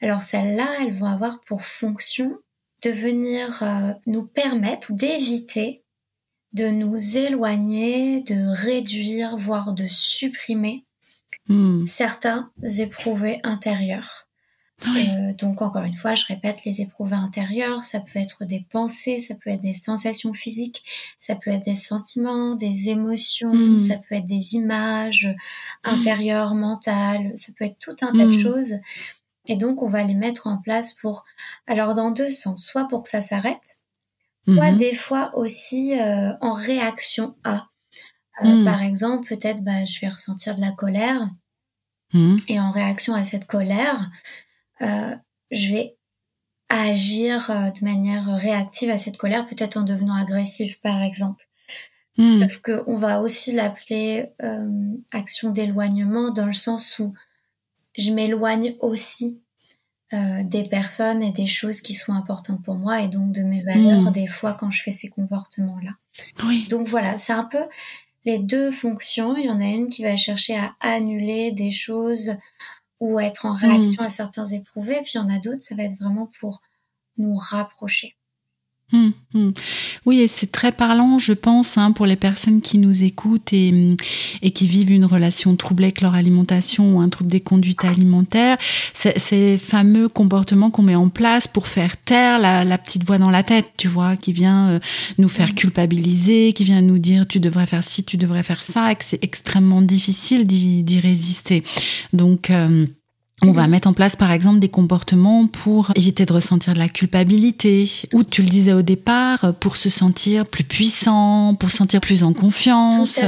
Alors 0.00 0.20
celles-là, 0.20 0.68
elles 0.80 0.92
vont 0.92 1.06
avoir 1.06 1.40
pour 1.40 1.64
fonction 1.64 2.38
de 2.82 2.90
venir 2.90 3.62
euh, 3.62 3.92
nous 4.06 4.24
permettre 4.24 4.92
d'éviter 4.92 5.80
de 6.52 6.68
nous 6.68 7.16
éloigner, 7.16 8.20
de 8.24 8.54
réduire, 8.54 9.38
voire 9.38 9.72
de 9.72 9.86
supprimer 9.88 10.84
Hmm. 11.48 11.84
certains 11.86 12.50
éprouvés 12.78 13.40
intérieurs. 13.42 14.28
Euh, 14.86 15.32
donc 15.38 15.62
encore 15.62 15.84
une 15.84 15.94
fois, 15.94 16.14
je 16.14 16.24
répète, 16.26 16.64
les 16.64 16.80
éprouvés 16.80 17.16
intérieurs, 17.16 17.84
ça 17.84 18.00
peut 18.00 18.18
être 18.18 18.44
des 18.44 18.64
pensées, 18.68 19.18
ça 19.20 19.34
peut 19.34 19.50
être 19.50 19.60
des 19.60 19.74
sensations 19.74 20.32
physiques, 20.32 20.82
ça 21.18 21.36
peut 21.36 21.50
être 21.50 21.64
des 21.64 21.76
sentiments, 21.76 22.56
des 22.56 22.88
émotions, 22.88 23.52
hmm. 23.52 23.78
ça 23.78 23.96
peut 23.96 24.14
être 24.16 24.26
des 24.26 24.54
images 24.54 25.28
intérieures, 25.84 26.54
mentales, 26.54 27.32
ça 27.34 27.52
peut 27.56 27.64
être 27.64 27.78
tout 27.78 27.96
un 28.02 28.12
tas 28.12 28.24
de 28.24 28.36
hmm. 28.36 28.38
choses. 28.38 28.74
Et 29.46 29.56
donc 29.56 29.82
on 29.82 29.88
va 29.88 30.04
les 30.04 30.14
mettre 30.14 30.46
en 30.46 30.58
place 30.58 30.92
pour, 30.92 31.24
alors 31.66 31.94
dans 31.94 32.10
deux 32.10 32.30
sens, 32.30 32.64
soit 32.64 32.88
pour 32.88 33.02
que 33.02 33.08
ça 33.08 33.20
s'arrête, 33.20 33.78
soit 34.46 34.72
des 34.72 34.94
fois 34.94 35.30
aussi 35.34 35.98
euh, 35.98 36.32
en 36.40 36.52
réaction 36.52 37.36
à. 37.44 37.68
Euh, 38.42 38.64
par 38.64 38.82
exemple, 38.82 39.28
peut-être, 39.28 39.62
bah, 39.62 39.84
je 39.84 40.00
vais 40.00 40.08
ressentir 40.08 40.56
de 40.56 40.62
la 40.62 40.72
colère 40.72 41.28
Mmh. 42.12 42.36
Et 42.48 42.60
en 42.60 42.70
réaction 42.70 43.14
à 43.14 43.24
cette 43.24 43.46
colère, 43.46 44.10
euh, 44.82 45.14
je 45.50 45.72
vais 45.72 45.96
agir 46.68 47.48
de 47.48 47.84
manière 47.84 48.26
réactive 48.36 48.90
à 48.90 48.96
cette 48.96 49.16
colère, 49.16 49.46
peut-être 49.46 49.76
en 49.76 49.82
devenant 49.82 50.14
agressive 50.14 50.78
par 50.80 51.02
exemple. 51.02 51.46
Mmh. 52.18 52.38
Sauf 52.40 52.58
qu'on 52.58 52.96
va 52.96 53.20
aussi 53.20 53.52
l'appeler 53.52 54.26
action 55.10 55.50
d'éloignement 55.50 56.30
dans 56.30 56.46
le 56.46 56.52
sens 56.52 56.98
où 56.98 57.14
je 57.96 58.12
m'éloigne 58.12 58.76
aussi 58.80 59.40
des 60.42 60.64
personnes 60.64 61.22
et 61.22 61.32
des 61.32 61.46
choses 61.46 61.80
qui 61.80 61.94
sont 61.94 62.12
importantes 62.12 62.62
pour 62.62 62.74
moi 62.74 63.00
et 63.00 63.08
donc 63.08 63.32
de 63.32 63.40
mes 63.40 63.62
valeurs 63.62 64.02
mmh. 64.02 64.10
des 64.10 64.26
fois 64.26 64.52
quand 64.52 64.68
je 64.68 64.82
fais 64.82 64.90
ces 64.90 65.08
comportements-là. 65.08 65.92
Oui. 66.44 66.66
Donc 66.68 66.86
voilà, 66.86 67.16
c'est 67.16 67.32
un 67.32 67.44
peu 67.44 67.62
les 68.24 68.38
deux 68.38 68.70
fonctions. 68.70 69.36
Il 69.36 69.46
y 69.46 69.50
en 69.50 69.60
a 69.60 69.66
une 69.66 69.88
qui 69.88 70.02
va 70.02 70.16
chercher 70.16 70.56
à 70.56 70.74
annuler 70.80 71.52
des 71.52 71.70
choses 71.70 72.36
ou 73.00 73.18
être 73.18 73.46
en 73.46 73.54
réaction 73.54 74.02
hmm. 74.02 74.06
à 74.06 74.08
certains 74.08 74.44
éprouvés, 74.46 75.00
puis 75.02 75.12
il 75.14 75.18
y 75.18 75.20
en 75.20 75.28
a 75.28 75.40
d'autres, 75.40 75.60
ça 75.60 75.74
va 75.74 75.82
être 75.82 75.98
vraiment 75.98 76.30
pour 76.38 76.62
nous 77.16 77.34
rapprocher. 77.34 78.16
Hum, 78.92 79.12
hum. 79.34 79.54
Oui, 80.04 80.20
et 80.20 80.28
c'est 80.28 80.52
très 80.52 80.70
parlant, 80.70 81.18
je 81.18 81.32
pense, 81.32 81.78
hein, 81.78 81.92
pour 81.92 82.04
les 82.04 82.16
personnes 82.16 82.60
qui 82.60 82.76
nous 82.76 83.04
écoutent 83.04 83.52
et, 83.54 83.96
et, 84.42 84.50
qui 84.50 84.68
vivent 84.68 84.90
une 84.90 85.06
relation 85.06 85.56
troublée 85.56 85.86
avec 85.86 86.02
leur 86.02 86.14
alimentation 86.14 86.96
ou 86.96 87.00
un 87.00 87.08
trouble 87.08 87.30
des 87.30 87.40
conduites 87.40 87.84
alimentaires. 87.84 88.58
Ces 88.92 89.56
fameux 89.56 90.08
comportements 90.10 90.70
qu'on 90.70 90.82
met 90.82 90.94
en 90.94 91.08
place 91.08 91.48
pour 91.48 91.68
faire 91.68 91.96
taire 91.96 92.38
la, 92.38 92.78
petite 92.78 93.04
voix 93.04 93.16
dans 93.16 93.30
la 93.30 93.42
tête, 93.42 93.72
tu 93.78 93.88
vois, 93.88 94.16
qui 94.16 94.32
vient 94.32 94.68
euh, 94.68 94.80
nous 95.18 95.28
faire 95.28 95.54
culpabiliser, 95.54 96.52
qui 96.52 96.64
vient 96.64 96.82
nous 96.82 96.98
dire 96.98 97.26
tu 97.26 97.40
devrais 97.40 97.66
faire 97.66 97.84
ci, 97.84 98.04
tu 98.04 98.18
devrais 98.18 98.42
faire 98.42 98.62
ça, 98.62 98.92
et 98.92 98.96
que 98.96 99.04
c'est 99.04 99.22
extrêmement 99.24 99.80
difficile 99.80 100.46
d'y 100.46 101.00
résister. 101.00 101.62
Donc, 102.12 102.50
euh, 102.50 102.86
on 103.44 103.52
va 103.52 103.66
mettre 103.66 103.88
en 103.88 103.92
place 103.92 104.16
par 104.16 104.30
exemple 104.30 104.60
des 104.60 104.68
comportements 104.68 105.46
pour 105.46 105.90
éviter 105.96 106.24
de 106.26 106.32
ressentir 106.32 106.74
de 106.74 106.78
la 106.78 106.88
culpabilité, 106.88 107.90
ou 108.12 108.22
tu 108.24 108.42
le 108.42 108.48
disais 108.48 108.72
au 108.72 108.82
départ, 108.82 109.54
pour 109.58 109.76
se 109.76 109.88
sentir 109.88 110.46
plus 110.46 110.64
puissant, 110.64 111.54
pour 111.58 111.70
se 111.70 111.76
sentir 111.78 112.00
plus 112.00 112.22
en 112.22 112.32
confiance, 112.32 113.20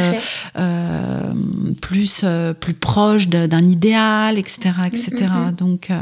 euh, 0.57 1.33
plus 1.81 2.21
euh, 2.23 2.53
plus 2.53 2.75
proche 2.75 3.29
d'un 3.29 3.67
idéal, 3.67 4.39
etc., 4.39 4.71
etc. 4.87 5.13
Mm, 5.21 5.25
mm, 5.25 5.47
mm. 5.49 5.53
Donc, 5.53 5.91
euh, 5.91 5.99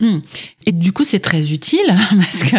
hmm. 0.00 0.20
et 0.66 0.72
du 0.72 0.92
coup 0.92 1.04
c'est 1.04 1.20
très 1.20 1.52
utile 1.52 1.86
parce 2.10 2.44
que 2.44 2.56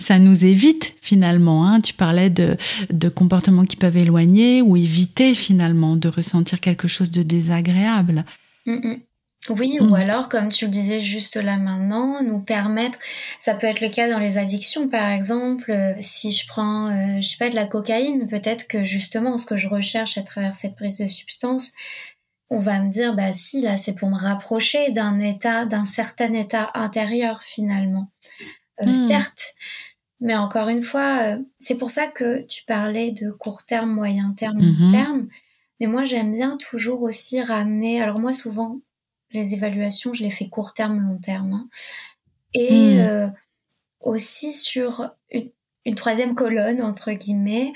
ça 0.00 0.18
nous 0.18 0.44
évite 0.44 0.94
finalement. 1.00 1.66
Hein. 1.68 1.80
Tu 1.80 1.92
parlais 1.92 2.30
de, 2.30 2.56
de 2.90 3.08
comportements 3.08 3.64
qui 3.64 3.76
peuvent 3.76 3.96
éloigner 3.96 4.62
ou 4.62 4.76
éviter 4.76 5.34
finalement 5.34 5.96
de 5.96 6.08
ressentir 6.08 6.60
quelque 6.60 6.88
chose 6.88 7.10
de 7.10 7.22
désagréable. 7.22 8.24
Oui, 9.50 9.78
ou 9.80 9.90
mm. 9.90 9.94
alors, 9.94 10.28
comme 10.28 10.48
tu 10.48 10.66
le 10.66 10.70
disais 10.70 11.00
juste 11.00 11.36
là 11.36 11.56
maintenant, 11.56 12.22
nous 12.22 12.40
permettre, 12.40 12.98
ça 13.38 13.54
peut 13.54 13.66
être 13.66 13.80
le 13.80 13.88
cas 13.88 14.10
dans 14.10 14.18
les 14.18 14.38
addictions 14.38 14.88
par 14.88 15.10
exemple, 15.10 15.70
euh, 15.70 15.94
si 16.00 16.32
je 16.32 16.46
prends, 16.46 16.88
euh, 16.88 17.20
je 17.20 17.28
sais 17.28 17.36
pas, 17.38 17.50
de 17.50 17.54
la 17.54 17.66
cocaïne, 17.66 18.26
peut-être 18.26 18.66
que 18.66 18.84
justement 18.84 19.38
ce 19.38 19.46
que 19.46 19.56
je 19.56 19.68
recherche 19.68 20.18
à 20.18 20.22
travers 20.22 20.54
cette 20.54 20.74
prise 20.74 20.98
de 20.98 21.06
substance, 21.06 21.72
on 22.50 22.60
va 22.60 22.80
me 22.80 22.90
dire, 22.90 23.14
bah 23.14 23.32
si, 23.32 23.60
là 23.60 23.76
c'est 23.76 23.92
pour 23.94 24.08
me 24.08 24.18
rapprocher 24.18 24.90
d'un 24.92 25.18
état, 25.18 25.64
d'un 25.64 25.84
certain 25.84 26.32
état 26.32 26.70
intérieur 26.74 27.42
finalement. 27.42 28.10
Euh, 28.82 28.86
mm. 28.86 29.08
Certes, 29.08 29.54
mais 30.20 30.36
encore 30.36 30.68
une 30.68 30.82
fois, 30.82 31.38
c'est 31.60 31.74
pour 31.74 31.90
ça 31.90 32.06
que 32.06 32.40
tu 32.42 32.64
parlais 32.64 33.12
de 33.12 33.30
court 33.30 33.64
terme, 33.64 33.90
moyen 33.90 34.32
terme, 34.36 34.58
long 34.58 34.86
mm-hmm. 34.86 34.90
terme. 34.90 35.28
Mais 35.80 35.86
moi, 35.86 36.04
j'aime 36.04 36.32
bien 36.32 36.56
toujours 36.56 37.02
aussi 37.02 37.42
ramener. 37.42 38.00
Alors 38.00 38.18
moi, 38.18 38.32
souvent, 38.32 38.80
les 39.30 39.54
évaluations, 39.54 40.12
je 40.12 40.22
les 40.22 40.30
fais 40.30 40.48
court 40.48 40.72
terme, 40.72 41.00
long 41.00 41.18
terme. 41.18 41.52
Hein. 41.52 41.68
Et 42.54 42.96
hmm. 42.96 43.00
euh, 43.00 43.28
aussi 44.00 44.52
sur 44.52 45.10
une, 45.30 45.94
troisième 45.94 46.34
colonne, 46.34 46.82
entre 46.82 47.12
guillemets, 47.12 47.72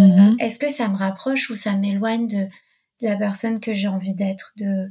euh, 0.00 0.04
mhm. 0.04 0.36
est-ce 0.40 0.58
que 0.58 0.70
ça 0.70 0.88
me 0.88 0.96
rapproche 0.96 1.50
ou 1.50 1.54
ça 1.54 1.76
m'éloigne 1.76 2.26
de 2.26 2.48
la 3.00 3.16
personne 3.16 3.60
que 3.60 3.72
j'ai 3.72 3.88
envie 3.88 4.14
d'être, 4.14 4.52
de 4.56 4.88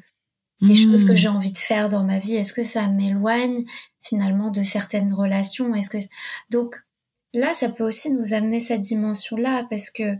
des 0.62 0.76
choses 0.76 1.06
que 1.06 1.14
hmm. 1.14 1.16
j'ai 1.16 1.28
envie 1.28 1.52
de 1.52 1.58
faire 1.58 1.90
dans 1.90 2.04
ma 2.04 2.20
vie? 2.20 2.36
Est-ce 2.36 2.54
que 2.54 2.62
ça 2.62 2.88
m'éloigne 2.88 3.66
finalement 4.00 4.52
de 4.52 4.62
certaines 4.62 5.12
relations? 5.12 5.74
Est-ce 5.74 5.90
que 5.90 5.98
donc 6.52 6.76
là, 7.34 7.54
ça 7.54 7.70
peut 7.70 7.84
aussi 7.84 8.12
nous 8.12 8.34
amener 8.34 8.60
cette 8.60 8.82
dimension-là 8.82 9.66
parce 9.70 9.90
que 9.90 10.16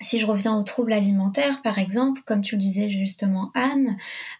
si 0.00 0.18
je 0.18 0.26
reviens 0.26 0.56
aux 0.56 0.62
troubles 0.62 0.92
alimentaires, 0.92 1.60
par 1.62 1.78
exemple, 1.78 2.22
comme 2.24 2.40
tu 2.40 2.56
le 2.56 2.60
disais 2.60 2.88
justement 2.88 3.50
Anne, 3.54 3.96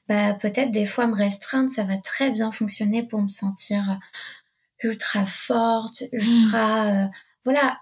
bah, 0.09 0.33
peut-être 0.33 0.71
des 0.71 0.87
fois 0.87 1.07
me 1.07 1.15
restreindre, 1.15 1.71
ça 1.71 1.85
va 1.85 1.97
très 1.99 2.31
bien 2.31 2.51
fonctionner 2.51 3.03
pour 3.03 3.21
me 3.21 3.29
sentir 3.29 3.99
ultra 4.83 5.27
forte, 5.27 6.05
ultra... 6.13 6.85
Mmh. 6.85 6.89
Euh, 6.89 7.07
voilà, 7.45 7.79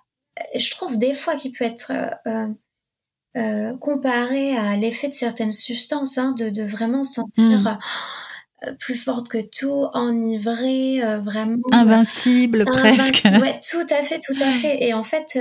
je 0.54 0.70
trouve 0.70 0.98
des 0.98 1.14
fois 1.14 1.36
qu'il 1.36 1.52
peut 1.52 1.64
être 1.64 1.92
euh, 2.26 2.48
euh, 3.36 3.76
comparé 3.78 4.56
à 4.56 4.76
l'effet 4.76 5.08
de 5.08 5.14
certaines 5.14 5.52
substances, 5.52 6.18
hein, 6.18 6.32
de, 6.32 6.50
de, 6.50 6.62
vraiment 6.62 7.04
sentir... 7.04 7.60
Mmh. 7.60 7.78
plus 8.80 8.96
forte 8.96 9.28
que 9.28 9.38
tout, 9.38 9.86
enivrée, 9.94 11.00
vraiment 11.22 11.62
invincible 11.70 12.64
presque. 12.64 13.22
Ouais, 13.24 13.60
tout 13.70 13.86
à 13.88 14.02
fait, 14.02 14.18
tout 14.18 14.34
à 14.40 14.50
fait. 14.50 14.82
Et 14.82 14.94
en 14.94 15.04
fait, 15.04 15.38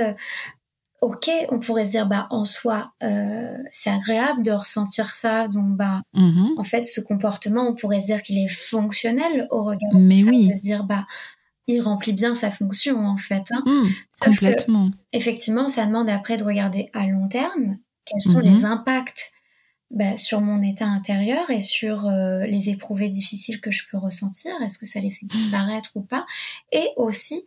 ok, 1.01 1.29
on 1.51 1.59
pourrait 1.59 1.85
se 1.85 1.91
dire, 1.91 2.07
bah, 2.07 2.27
en 2.31 2.45
soi, 2.45 2.93
euh, 3.03 3.57
c'est 3.71 3.89
agréable 3.89 4.43
de 4.43 4.51
ressentir 4.51 5.13
ça. 5.13 5.47
Donc, 5.47 5.75
bah, 5.77 6.01
Mhm. 6.13 6.53
en 6.57 6.63
fait, 6.63 6.85
ce 6.85 7.01
comportement, 7.01 7.67
on 7.67 7.75
pourrait 7.75 8.01
se 8.01 8.07
dire 8.07 8.21
qu'il 8.21 8.37
est 8.39 8.47
fonctionnel 8.47 9.47
au 9.51 9.63
regard 9.63 9.91
Mais 9.93 10.15
de 10.15 10.15
ça, 10.15 10.29
oui. 10.31 10.47
de 10.49 10.53
se 10.53 10.61
dire, 10.61 10.83
bah, 10.85 11.05
il 11.67 11.81
remplit 11.81 12.13
bien 12.13 12.33
sa 12.35 12.51
fonction, 12.51 12.99
en 13.05 13.17
fait. 13.17 13.43
hein. 13.51 13.63
Mm, 13.65 13.83
Sauf 14.13 14.39
que, 14.39 14.45
effectivement, 15.13 15.67
ça 15.67 15.85
demande 15.85 16.09
après 16.09 16.37
de 16.37 16.43
regarder 16.43 16.89
à 16.93 17.05
long 17.07 17.27
terme 17.29 17.77
quels 18.05 18.21
sont 18.21 18.39
Mhm. 18.39 18.45
les 18.45 18.65
impacts 18.65 19.31
bah, 19.91 20.17
sur 20.17 20.41
mon 20.41 20.61
état 20.61 20.85
intérieur 20.87 21.49
et 21.49 21.61
sur 21.61 22.07
euh, 22.07 22.45
les 22.45 22.69
éprouvés 22.69 23.09
difficiles 23.09 23.61
que 23.61 23.71
je 23.71 23.83
peux 23.89 23.97
ressentir. 23.97 24.53
Est-ce 24.61 24.77
que 24.79 24.85
ça 24.85 24.99
les 24.99 25.11
fait 25.11 25.25
disparaître 25.25 25.91
ou 25.95 26.01
pas? 26.01 26.25
Et 26.71 26.89
aussi, 26.97 27.45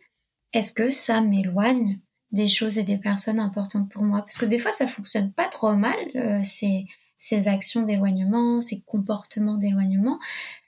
est-ce 0.53 0.71
que 0.71 0.89
ça 0.91 1.21
m'éloigne 1.21 1.99
des 2.31 2.47
choses 2.47 2.77
et 2.77 2.83
des 2.83 2.97
personnes 2.97 3.39
importantes 3.39 3.89
pour 3.89 4.03
moi 4.03 4.21
Parce 4.21 4.37
que 4.37 4.45
des 4.45 4.59
fois, 4.59 4.73
ça 4.73 4.87
fonctionne 4.87 5.31
pas 5.31 5.47
trop 5.47 5.73
mal, 5.75 5.95
euh, 6.15 6.39
ces, 6.43 6.85
ces 7.19 7.47
actions 7.47 7.83
d'éloignement, 7.83 8.61
ces 8.61 8.81
comportements 8.81 9.55
d'éloignement. 9.57 10.17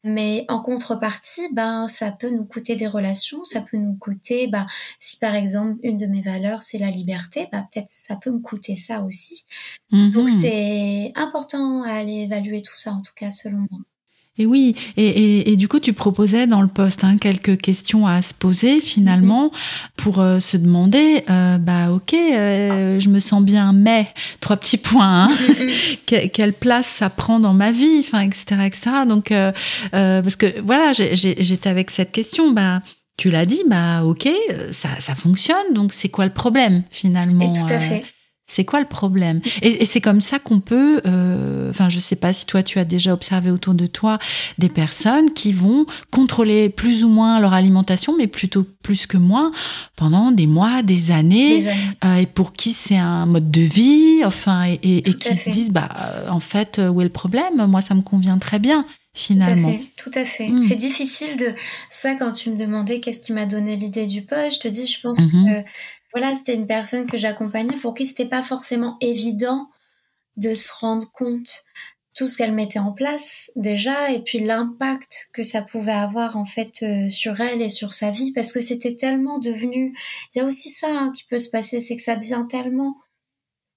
Mais 0.03 0.45
en 0.49 0.61
contrepartie, 0.61 1.47
ben, 1.53 1.87
ça 1.87 2.11
peut 2.11 2.29
nous 2.29 2.45
coûter 2.45 2.75
des 2.75 2.87
relations, 2.87 3.43
ça 3.43 3.61
peut 3.61 3.77
nous 3.77 3.95
coûter, 3.95 4.47
ben, 4.47 4.67
si 4.99 5.17
par 5.17 5.35
exemple 5.35 5.79
une 5.83 5.97
de 5.97 6.05
mes 6.05 6.21
valeurs 6.21 6.61
c'est 6.63 6.77
la 6.77 6.91
liberté, 6.91 7.47
ben, 7.51 7.67
peut-être 7.73 7.89
ça 7.89 8.15
peut 8.17 8.31
me 8.31 8.39
coûter 8.39 8.75
ça 8.75 9.03
aussi. 9.03 9.45
Donc 9.91 10.29
Mhm. 10.29 10.41
c'est 10.41 11.11
important 11.15 11.83
à 11.83 11.91
aller 11.93 12.23
évaluer 12.23 12.61
tout 12.61 12.75
ça, 12.75 12.91
en 12.93 13.01
tout 13.01 13.13
cas 13.15 13.31
selon 13.31 13.65
moi. 13.71 13.79
Et 14.39 14.47
oui, 14.47 14.75
et, 14.97 15.05
et- 15.05 15.51
et 15.51 15.55
du 15.55 15.67
coup, 15.67 15.79
tu 15.79 15.93
proposais 15.93 16.47
dans 16.47 16.61
le 16.63 16.67
poste 16.67 17.03
hein, 17.03 17.17
quelques 17.19 17.61
questions 17.61 18.07
à 18.07 18.21
se 18.23 18.33
poser 18.33 18.81
finalement 18.81 19.51
pour 19.95 20.19
euh, 20.19 20.39
se 20.39 20.57
demander, 20.57 21.23
euh, 21.29 21.59
bah 21.59 21.91
ok, 21.91 22.13
euh, 22.15 22.99
je 22.99 23.09
me 23.09 23.19
sens 23.19 23.43
bien, 23.43 23.73
mais 23.73 24.07
trois 24.39 24.57
petits 24.57 24.77
points, 24.79 25.25
hein, 25.25 25.29
que- 26.07 26.25
quelle 26.27 26.53
place 26.53 26.87
ça 26.87 27.11
prend 27.11 27.39
dans 27.39 27.53
ma 27.53 27.71
vie, 27.71 27.97
enfin, 27.99 28.21
etc., 28.21 28.45
etc. 28.65 28.89
Donc, 29.07 29.31
parce 29.91 30.35
que 30.35 30.59
voilà, 30.61 30.93
j'étais 30.93 31.69
avec 31.69 31.91
cette 31.91 32.11
question, 32.11 32.51
bah. 32.51 32.81
Tu 33.15 33.29
l'as 33.29 33.45
dit, 33.45 33.61
bah 33.67 34.03
ok, 34.03 34.27
ça, 34.71 34.89
ça 34.97 35.13
fonctionne, 35.13 35.75
donc 35.75 35.93
c'est 35.93 36.09
quoi 36.09 36.25
le 36.25 36.33
problème 36.33 36.81
finalement 36.89 37.53
Et 37.53 37.53
tout 37.67 37.71
à 37.71 37.79
fait. 37.79 38.03
C'est 38.53 38.65
quoi 38.65 38.79
le 38.79 38.85
problème? 38.87 39.41
Et, 39.61 39.81
et 39.81 39.85
c'est 39.85 40.01
comme 40.01 40.21
ça 40.21 40.37
qu'on 40.39 40.59
peut, 40.59 41.01
euh, 41.05 41.69
enfin 41.69 41.89
je 41.89 41.99
sais 41.99 42.15
pas 42.15 42.33
si 42.33 42.45
toi 42.45 42.61
tu 42.63 42.77
as 42.79 42.85
déjà 42.85 43.13
observé 43.13 43.49
autour 43.51 43.73
de 43.73 43.87
toi 43.87 44.19
des 44.57 44.69
personnes 44.69 45.31
qui 45.33 45.51
vont 45.53 45.85
contrôler 46.11 46.69
plus 46.69 47.03
ou 47.03 47.09
moins 47.09 47.39
leur 47.39 47.53
alimentation, 47.53 48.15
mais 48.17 48.27
plutôt 48.27 48.65
plus 48.83 49.07
que 49.07 49.17
moins, 49.17 49.51
pendant 49.95 50.31
des 50.31 50.45
mois, 50.47 50.83
des 50.83 51.11
années, 51.11 51.61
Des 51.61 51.67
années. 51.67 51.79
euh, 52.05 52.15
et 52.17 52.25
pour 52.25 52.53
qui 52.53 52.73
c'est 52.73 52.97
un 52.97 53.25
mode 53.25 53.49
de 53.49 53.61
vie, 53.61 54.23
enfin, 54.25 54.65
et, 54.83 55.01
qui 55.01 55.35
se 55.35 55.49
disent, 55.49 55.71
bah 55.71 55.89
en 56.29 56.39
fait, 56.39 56.79
où 56.91 57.01
est 57.01 57.05
le 57.05 57.09
problème? 57.09 57.65
Moi 57.67 57.81
ça 57.81 57.95
me 57.95 58.01
convient 58.01 58.37
très 58.37 58.59
bien, 58.59 58.85
finalement. 59.13 59.71
Tout 59.71 59.75
à 59.75 59.79
fait, 59.79 59.83
tout 59.95 60.11
à 60.19 60.25
fait. 60.25 60.47
Mm. 60.49 60.61
C'est 60.61 60.75
difficile 60.75 61.37
de. 61.37 61.47
C'est 61.89 62.09
ça, 62.09 62.15
quand 62.15 62.31
tu 62.33 62.49
me 62.51 62.57
demandais 62.57 62.99
qu'est-ce 62.99 63.21
qui 63.21 63.33
m'a 63.33 63.45
donné 63.45 63.75
l'idée 63.77 64.05
du 64.05 64.21
poste, 64.21 64.55
je 64.57 64.59
te 64.59 64.67
dis, 64.67 64.85
je 64.85 64.99
pense 65.01 65.19
Mhm. 65.19 65.45
que 65.63 65.69
voilà, 66.13 66.35
c'était 66.35 66.55
une 66.55 66.67
personne 66.67 67.05
que 67.07 67.17
j'accompagnais 67.17 67.75
pour 67.77 67.93
qui 67.93 68.05
c'était 68.05 68.25
pas 68.27 68.43
forcément 68.43 68.97
évident 69.01 69.69
de 70.37 70.53
se 70.53 70.71
rendre 70.79 71.11
compte 71.11 71.63
tout 72.15 72.27
ce 72.27 72.37
qu'elle 72.37 72.53
mettait 72.53 72.77
en 72.79 72.91
place 72.91 73.49
déjà 73.55 74.11
et 74.11 74.21
puis 74.21 74.39
l'impact 74.39 75.29
que 75.33 75.41
ça 75.41 75.63
pouvait 75.63 75.91
avoir 75.91 76.37
en 76.37 76.45
fait 76.45 76.83
euh, 76.83 77.09
sur 77.09 77.41
elle 77.41 77.61
et 77.61 77.69
sur 77.69 77.93
sa 77.93 78.11
vie 78.11 78.31
parce 78.33 78.51
que 78.51 78.59
c'était 78.61 78.93
tellement 78.95 79.39
devenu 79.39 79.95
il 80.33 80.37
y 80.37 80.41
a 80.41 80.45
aussi 80.45 80.69
ça 80.69 80.87
hein, 80.89 81.11
qui 81.15 81.23
peut 81.23 81.39
se 81.39 81.49
passer 81.49 81.79
c'est 81.79 81.95
que 81.95 82.03
ça 82.03 82.15
devient 82.15 82.45
tellement 82.47 82.95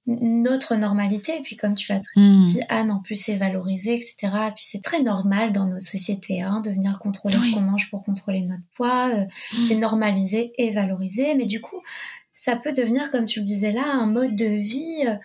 notre 0.07 0.77
normalité 0.77 1.37
et 1.39 1.41
puis 1.43 1.57
comme 1.57 1.75
tu 1.75 1.91
l'as 1.91 2.01
très 2.01 2.21
Mm. 2.21 2.43
dit 2.45 2.61
Anne 2.69 2.91
en 2.93 3.01
plus 3.01 3.17
c'est 3.17 3.35
valorisé 3.37 3.95
etc 3.95 4.15
et 4.49 4.53
puis 4.53 4.65
c'est 4.65 4.83
très 4.83 5.01
normal 5.03 5.51
dans 5.53 5.67
notre 5.67 5.85
société 5.85 6.43
hein, 6.43 6.61
de 6.61 6.71
venir 6.71 6.99
contrôler 7.01 7.39
Oui. 7.39 7.49
ce 7.51 7.55
qu'on 7.55 7.61
mange 7.63 7.91
pour 7.91 8.05
contrôler 8.05 8.43
notre 8.43 8.63
poids 8.75 9.09
euh, 9.15 9.25
c'est 9.67 9.75
normalisé 9.75 10.53
et 10.59 10.71
valorisé 10.73 11.35
mais 11.35 11.47
du 11.47 11.61
coup 11.61 11.81
ça 12.37 12.55
peut 12.55 12.73
devenir 12.73 13.11
comme 13.11 13.27
tu 13.27 13.41
le 13.41 13.45
disais 13.45 13.73
là 13.73 13.83
un 13.85 14.07
mode 14.07 14.37
de 14.37 14.45
vie 14.45 15.05
euh, 15.09 15.17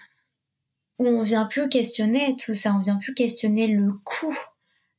où 0.97 1.06
on 1.06 1.21
vient 1.21 1.45
plus 1.45 1.69
questionner 1.69 2.36
tout 2.38 2.56
ça 2.56 2.74
on 2.74 2.80
vient 2.80 2.97
plus 2.97 3.13
questionner 3.13 3.67
le 3.67 3.93
coût 4.04 4.38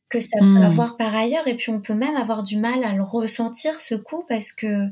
que 0.08 0.20
ça 0.20 0.38
peut 0.38 0.62
avoir 0.62 0.98
par 0.98 1.14
ailleurs 1.14 1.48
et 1.48 1.56
puis 1.56 1.70
on 1.70 1.80
peut 1.80 1.94
même 1.94 2.16
avoir 2.16 2.42
du 2.42 2.58
mal 2.58 2.84
à 2.84 2.92
le 2.92 3.02
ressentir 3.02 3.80
ce 3.80 3.94
coût 3.94 4.24
parce 4.28 4.52
que 4.52 4.88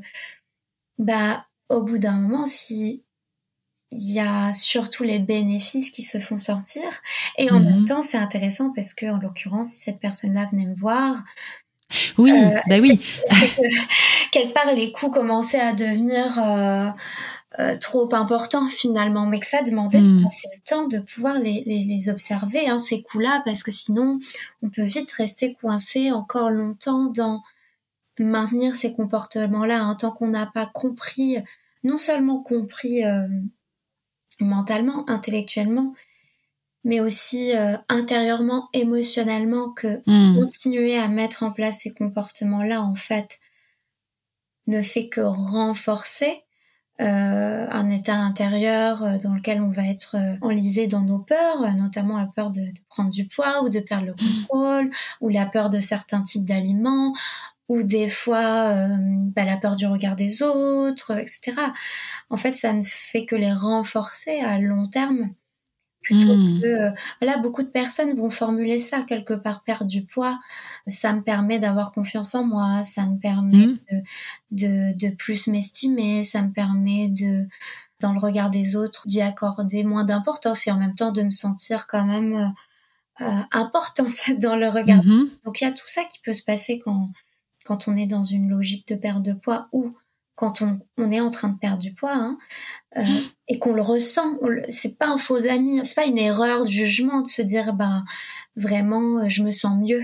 bah 0.97 1.45
au 1.69 1.83
bout 1.83 1.99
d'un 1.99 2.17
moment 2.17 2.45
si 2.45 3.03
il 3.91 4.13
y 4.13 4.19
a 4.19 4.53
surtout 4.53 5.03
les 5.03 5.19
bénéfices 5.19 5.91
qui 5.91 6.01
se 6.01 6.17
font 6.17 6.37
sortir. 6.37 6.83
Et 7.37 7.51
en 7.51 7.59
même 7.59 7.85
temps, 7.85 8.01
c'est 8.01 8.17
intéressant 8.17 8.71
parce 8.73 8.93
que, 8.93 9.05
en 9.05 9.17
l'occurrence, 9.17 9.69
si 9.69 9.79
cette 9.81 9.99
personne-là 9.99 10.47
venait 10.49 10.65
me 10.65 10.75
voir, 10.75 11.21
Oui, 12.17 12.31
Euh, 12.31 12.59
bah 12.67 12.75
oui. 12.81 12.97
que 12.99 13.27
quelque 14.31 14.53
part 14.53 14.73
les 14.73 14.91
coûts 14.91 15.09
commençaient 15.09 15.59
à 15.59 15.73
devenir 15.73 16.37
euh, 16.39 16.89
euh, 17.59 17.77
trop 17.77 18.13
importants 18.15 18.67
finalement, 18.69 19.25
mais 19.25 19.39
que 19.39 19.47
ça 19.47 19.61
demandait 19.61 20.01
Mm. 20.01 20.17
de 20.19 20.23
passer 20.23 20.47
le 20.55 20.61
temps 20.65 20.87
de 20.87 20.99
pouvoir 20.99 21.37
les, 21.37 21.63
les, 21.65 21.83
les 21.83 22.09
observer, 22.09 22.67
hein, 22.69 22.79
ces 22.79 23.01
coûts-là, 23.01 23.41
parce 23.45 23.63
que 23.63 23.71
sinon 23.71 24.19
on 24.61 24.69
peut 24.69 24.83
vite 24.83 25.11
rester 25.11 25.53
coincé 25.55 26.11
encore 26.11 26.49
longtemps 26.49 27.05
dans 27.07 27.43
maintenir 28.19 28.75
ces 28.75 28.93
comportements-là, 28.93 29.79
hein, 29.81 29.95
tant 29.95 30.11
qu'on 30.11 30.27
n'a 30.27 30.45
pas 30.45 30.65
compris, 30.65 31.37
non 31.83 31.97
seulement 31.97 32.39
compris 32.43 33.01
mentalement, 34.39 35.09
intellectuellement, 35.09 35.93
mais 36.83 36.99
aussi 36.99 37.55
euh, 37.55 37.77
intérieurement, 37.89 38.69
émotionnellement, 38.73 39.71
que 39.71 40.01
Mm. 40.07 40.39
continuer 40.39 40.97
à 40.97 41.07
mettre 41.07 41.43
en 41.43 41.51
place 41.51 41.79
ces 41.79 41.93
comportements-là, 41.93 42.81
en 42.81 42.95
fait, 42.95 43.39
ne 44.67 44.81
fait 44.81 45.09
que 45.09 45.21
renforcer 45.21 46.43
euh, 46.99 47.67
un 47.71 47.89
état 47.89 48.15
intérieur 48.15 49.03
euh, 49.03 49.17
dans 49.17 49.33
lequel 49.33 49.61
on 49.61 49.69
va 49.69 49.87
être 49.87 50.17
enlisé 50.41 50.85
dans 50.87 51.01
nos 51.01 51.17
peurs, 51.19 51.75
notamment 51.75 52.17
la 52.17 52.27
peur 52.27 52.51
de, 52.51 52.61
de 52.61 52.79
prendre 52.89 53.09
du 53.09 53.27
poids 53.27 53.63
ou 53.63 53.69
de 53.69 53.79
perdre 53.79 54.05
le 54.07 54.13
contrôle, 54.13 54.91
ou 55.19 55.29
la 55.29 55.45
peur 55.47 55.69
de 55.71 55.79
certains 55.79 56.21
types 56.21 56.45
d'aliments, 56.45 57.13
ou 57.69 57.83
des 57.83 58.09
fois 58.09 58.67
euh, 58.73 58.95
bah, 59.35 59.45
la 59.45 59.57
peur 59.57 59.75
du 59.77 59.85
regard 59.87 60.15
des 60.15 60.43
autres, 60.43 61.17
etc. 61.17 61.53
En 62.29 62.37
fait, 62.37 62.53
ça 62.53 62.73
ne 62.73 62.83
fait 62.83 63.25
que 63.25 63.35
les 63.35 63.53
renforcer 63.53 64.39
à 64.41 64.59
long 64.59 64.87
terme 64.87 65.29
plutôt 66.01 66.35
Mm. 66.35 66.59
que 66.61 66.65
euh, 66.65 66.91
voilà 67.21 67.37
beaucoup 67.37 67.61
de 67.63 67.67
personnes 67.67 68.13
vont 68.15 68.29
formuler 68.29 68.79
ça 68.79 69.03
quelque 69.03 69.33
part 69.33 69.61
perdre 69.63 69.85
du 69.85 70.03
poids 70.03 70.39
ça 70.87 71.13
me 71.13 71.21
permet 71.21 71.59
d'avoir 71.59 71.91
confiance 71.91 72.33
en 72.35 72.43
moi 72.45 72.83
ça 72.83 73.05
me 73.05 73.17
permet 73.19 73.67
Mm. 73.67 73.77
de, 73.91 74.01
de 74.51 74.97
de 74.97 75.15
plus 75.15 75.47
m'estimer 75.47 76.23
ça 76.23 76.41
me 76.41 76.51
permet 76.51 77.07
de 77.07 77.47
dans 77.99 78.13
le 78.13 78.19
regard 78.19 78.49
des 78.49 78.75
autres 78.75 79.07
d'y 79.07 79.21
accorder 79.21 79.83
moins 79.83 80.03
d'importance 80.03 80.65
et 80.67 80.71
en 80.71 80.77
même 80.77 80.95
temps 80.95 81.11
de 81.11 81.21
me 81.21 81.29
sentir 81.29 81.85
quand 81.87 82.03
même 82.05 82.33
euh, 82.35 83.25
euh, 83.25 83.41
importante 83.51 84.07
dans 84.39 84.55
le 84.55 84.69
regard 84.69 85.03
Mhm. 85.03 85.29
donc 85.45 85.61
il 85.61 85.65
y 85.65 85.67
a 85.67 85.71
tout 85.71 85.85
ça 85.87 86.03
qui 86.05 86.19
peut 86.23 86.33
se 86.33 86.43
passer 86.43 86.79
quand 86.83 87.09
quand 87.63 87.87
on 87.87 87.95
est 87.95 88.07
dans 88.07 88.23
une 88.23 88.49
logique 88.49 88.87
de 88.87 88.95
perte 88.95 89.21
de 89.21 89.33
poids 89.33 89.67
ou 89.71 89.93
quand 90.41 90.63
on, 90.63 90.79
on 90.97 91.11
est 91.11 91.19
en 91.21 91.29
train 91.29 91.49
de 91.49 91.57
perdre 91.59 91.77
du 91.83 91.93
poids 91.93 92.15
hein, 92.15 92.37
euh, 92.97 93.03
et 93.47 93.59
qu'on 93.59 93.73
le 93.73 93.83
ressent, 93.83 94.39
c'est 94.69 94.97
pas 94.97 95.07
un 95.07 95.19
faux 95.19 95.45
ami, 95.47 95.79
c'est 95.85 95.93
pas 95.95 96.05
une 96.07 96.17
erreur 96.17 96.65
de 96.65 96.69
jugement 96.71 97.21
de 97.21 97.27
se 97.27 97.43
dire 97.43 97.73
bah 97.73 98.01
vraiment 98.55 99.19
euh, 99.19 99.29
je 99.29 99.43
me 99.43 99.51
sens 99.51 99.77
mieux 99.79 100.01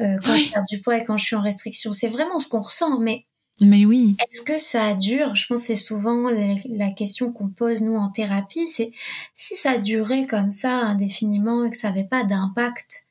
euh, 0.00 0.16
quand 0.24 0.36
je 0.36 0.50
perds 0.50 0.64
du 0.70 0.80
poids 0.80 0.98
et 0.98 1.04
quand 1.04 1.16
je 1.16 1.24
suis 1.24 1.36
en 1.36 1.42
restriction. 1.42 1.90
C'est 1.92 2.08
vraiment 2.08 2.38
ce 2.38 2.48
qu'on 2.48 2.60
ressent, 2.60 3.00
mais 3.00 3.26
Mais 3.60 3.84
oui. 3.84 4.16
est-ce 4.20 4.40
que 4.40 4.56
ça 4.56 4.94
dure? 4.94 5.34
Je 5.34 5.46
pense 5.46 5.62
que 5.62 5.66
c'est 5.66 5.76
souvent 5.76 6.30
la, 6.30 6.54
la 6.70 6.90
question 6.90 7.32
qu'on 7.32 7.48
pose 7.48 7.82
nous 7.82 7.96
en 7.96 8.08
thérapie, 8.08 8.68
c'est 8.68 8.92
si 9.34 9.56
ça 9.56 9.78
durait 9.78 10.28
comme 10.28 10.52
ça 10.52 10.78
indéfiniment 10.78 11.64
et 11.64 11.70
que 11.72 11.76
ça 11.76 11.88
n'avait 11.88 12.04
pas 12.04 12.22
d'impact 12.22 13.04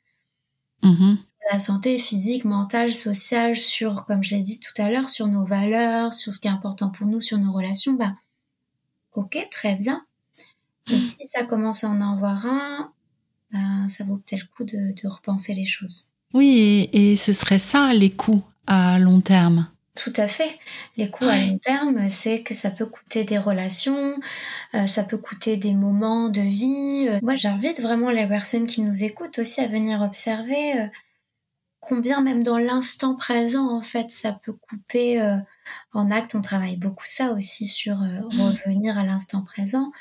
Mhm. 0.83 1.17
La 1.51 1.59
santé 1.59 1.97
physique, 1.99 2.45
mentale, 2.45 2.93
sociale, 2.93 3.55
sur, 3.55 4.05
comme 4.05 4.23
je 4.23 4.35
l'ai 4.35 4.43
dit 4.43 4.59
tout 4.59 4.79
à 4.81 4.89
l'heure, 4.89 5.09
sur 5.09 5.27
nos 5.27 5.45
valeurs, 5.45 6.13
sur 6.13 6.33
ce 6.33 6.39
qui 6.39 6.47
est 6.47 6.51
important 6.51 6.89
pour 6.89 7.07
nous, 7.07 7.19
sur 7.21 7.37
nos 7.37 7.51
relations, 7.51 7.93
bah, 7.93 8.15
ok, 9.13 9.47
très 9.51 9.75
bien. 9.75 10.05
Mais 10.89 10.99
si 10.99 11.25
ça 11.33 11.43
commence 11.43 11.83
à 11.83 11.89
en 11.89 12.01
avoir 12.01 12.45
un, 12.45 12.91
bah, 13.51 13.59
ça 13.87 14.03
vaut 14.03 14.17
peut-être 14.17 14.43
le 14.43 14.55
coup 14.55 14.63
de, 14.63 14.93
de 15.01 15.07
repenser 15.07 15.53
les 15.53 15.65
choses. 15.65 16.09
Oui, 16.33 16.89
et, 16.93 17.11
et 17.11 17.15
ce 17.17 17.33
serait 17.33 17.59
ça 17.59 17.93
les 17.93 18.09
coûts 18.11 18.43
à 18.67 18.97
long 18.99 19.19
terme. 19.21 19.67
Tout 19.95 20.13
à 20.15 20.29
fait. 20.29 20.57
Les 20.95 21.09
coûts 21.09 21.25
à 21.25 21.35
long 21.37 21.57
terme, 21.57 22.07
c'est 22.07 22.43
que 22.43 22.53
ça 22.53 22.71
peut 22.71 22.85
coûter 22.85 23.25
des 23.25 23.37
relations, 23.37 24.15
euh, 24.73 24.87
ça 24.87 25.03
peut 25.03 25.17
coûter 25.17 25.57
des 25.57 25.73
moments 25.73 26.29
de 26.29 26.39
vie. 26.41 27.07
Euh, 27.09 27.19
Moi, 27.21 27.35
j'invite 27.35 27.81
vraiment 27.81 28.09
les 28.09 28.25
personnes 28.25 28.67
qui 28.67 28.81
nous 28.81 29.03
écoutent 29.03 29.37
aussi 29.39 29.59
à 29.59 29.67
venir 29.67 30.01
observer. 30.01 30.79
euh, 30.79 30.87
combien 31.81 32.21
même 32.21 32.43
dans 32.43 32.57
l'instant 32.57 33.15
présent, 33.15 33.69
en 33.75 33.81
fait, 33.81 34.09
ça 34.09 34.31
peut 34.31 34.53
couper. 34.53 35.21
Euh, 35.21 35.35
en 35.91 36.09
acte, 36.11 36.35
on 36.35 36.41
travaille 36.41 36.77
beaucoup 36.77 37.05
ça 37.05 37.33
aussi 37.33 37.67
sur 37.67 38.01
euh, 38.01 38.21
mmh. 38.31 38.41
revenir 38.41 38.97
à 38.97 39.03
l'instant 39.03 39.43
présent. 39.43 39.91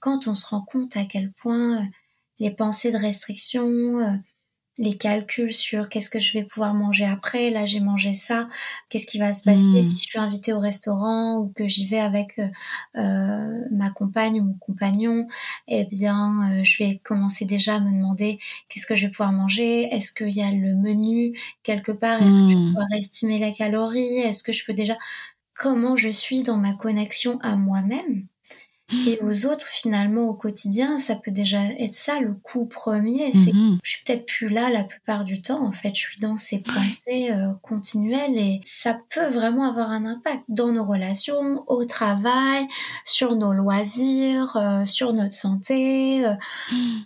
Quand 0.00 0.28
on 0.28 0.34
se 0.34 0.46
rend 0.46 0.62
compte 0.62 0.96
à 0.96 1.04
quel 1.04 1.32
point 1.32 1.88
les 2.38 2.50
pensées 2.50 2.90
de 2.92 2.98
restriction, 2.98 4.20
les 4.80 4.96
calculs 4.96 5.52
sur 5.52 5.90
qu'est-ce 5.90 6.08
que 6.08 6.18
je 6.18 6.32
vais 6.32 6.42
pouvoir 6.42 6.72
manger 6.72 7.04
après. 7.04 7.50
Là, 7.50 7.66
j'ai 7.66 7.80
mangé 7.80 8.14
ça. 8.14 8.48
Qu'est-ce 8.88 9.06
qui 9.06 9.18
va 9.18 9.34
se 9.34 9.42
passer 9.42 9.62
hmm. 9.62 9.82
si 9.82 9.98
je 9.98 10.04
suis 10.04 10.18
invitée 10.18 10.54
au 10.54 10.58
restaurant 10.58 11.36
ou 11.36 11.52
que 11.54 11.66
j'y 11.66 11.86
vais 11.86 12.00
avec 12.00 12.38
euh, 12.38 12.48
euh, 12.96 13.64
ma 13.70 13.90
compagne 13.90 14.40
ou 14.40 14.44
mon 14.44 14.54
compagnon? 14.54 15.28
Eh 15.68 15.84
bien, 15.84 16.60
euh, 16.60 16.64
je 16.64 16.82
vais 16.82 16.98
commencer 17.04 17.44
déjà 17.44 17.76
à 17.76 17.80
me 17.80 17.90
demander 17.90 18.38
qu'est-ce 18.70 18.86
que 18.86 18.94
je 18.94 19.06
vais 19.06 19.12
pouvoir 19.12 19.32
manger? 19.32 19.82
Est-ce 19.94 20.12
qu'il 20.12 20.34
y 20.34 20.42
a 20.42 20.50
le 20.50 20.74
menu 20.74 21.38
quelque 21.62 21.92
part? 21.92 22.22
Est-ce 22.22 22.32
que 22.32 22.48
je 22.48 22.54
vais 22.54 22.60
hmm. 22.60 22.68
pouvoir 22.68 22.86
estimer 22.96 23.38
la 23.38 23.50
calorie? 23.52 24.20
Est-ce 24.20 24.42
que 24.42 24.52
je 24.52 24.64
peux 24.64 24.72
déjà 24.72 24.96
comment 25.54 25.94
je 25.94 26.08
suis 26.08 26.42
dans 26.42 26.56
ma 26.56 26.72
connexion 26.72 27.38
à 27.42 27.54
moi-même? 27.54 28.26
Et 29.06 29.18
aux 29.22 29.46
autres 29.46 29.66
finalement 29.66 30.22
au 30.22 30.34
quotidien 30.34 30.98
ça 30.98 31.16
peut 31.16 31.30
déjà 31.30 31.62
être 31.78 31.94
ça 31.94 32.20
le 32.20 32.34
coup 32.34 32.66
premier 32.66 33.32
c'est 33.32 33.52
mm-hmm. 33.52 33.78
je 33.82 33.90
suis 33.90 34.04
peut-être 34.04 34.26
plus 34.26 34.48
là 34.48 34.70
la 34.70 34.84
plupart 34.84 35.24
du 35.24 35.40
temps 35.40 35.64
en 35.64 35.72
fait 35.72 35.94
je 35.94 36.00
suis 36.00 36.20
dans 36.20 36.36
ces 36.36 36.58
pensées 36.58 37.30
euh, 37.30 37.52
continuelles 37.62 38.36
et 38.36 38.60
ça 38.64 38.98
peut 39.10 39.26
vraiment 39.26 39.68
avoir 39.68 39.90
un 39.90 40.06
impact 40.06 40.44
dans 40.48 40.72
nos 40.72 40.84
relations 40.84 41.64
au 41.68 41.84
travail 41.84 42.66
sur 43.04 43.36
nos 43.36 43.52
loisirs 43.52 44.56
euh, 44.56 44.84
sur 44.84 45.12
notre 45.12 45.34
santé 45.34 46.26
euh, 46.26 46.34
mm. 46.72 47.04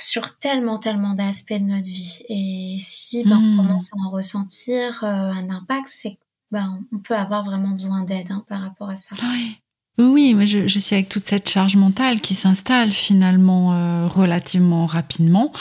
sur 0.00 0.38
tellement 0.38 0.78
tellement 0.78 1.14
d'aspects 1.14 1.52
de 1.52 1.58
notre 1.64 1.88
vie 1.88 2.22
et 2.28 2.76
si 2.80 3.24
ben, 3.24 3.36
on 3.36 3.40
mm. 3.40 3.56
commence 3.56 3.88
à 3.92 4.06
en 4.06 4.10
ressentir 4.10 5.04
un 5.04 5.48
impact 5.50 5.88
c'est 5.88 6.18
ben, 6.50 6.82
on 6.92 6.98
peut 6.98 7.14
avoir 7.14 7.44
vraiment 7.44 7.68
besoin 7.68 8.02
d'aide 8.02 8.32
hein, 8.32 8.42
par 8.48 8.62
rapport 8.62 8.88
à 8.88 8.96
ça. 8.96 9.14
Oui. 9.22 9.60
Oui, 9.98 10.34
mais 10.34 10.46
je, 10.46 10.78
suis 10.78 10.94
avec 10.94 11.08
toute 11.08 11.26
cette 11.26 11.48
charge 11.48 11.74
mentale 11.74 12.20
qui 12.20 12.34
s'installe 12.34 12.92
finalement 12.92 13.72
euh, 13.72 14.06
relativement 14.06 14.86
rapidement 14.86 15.52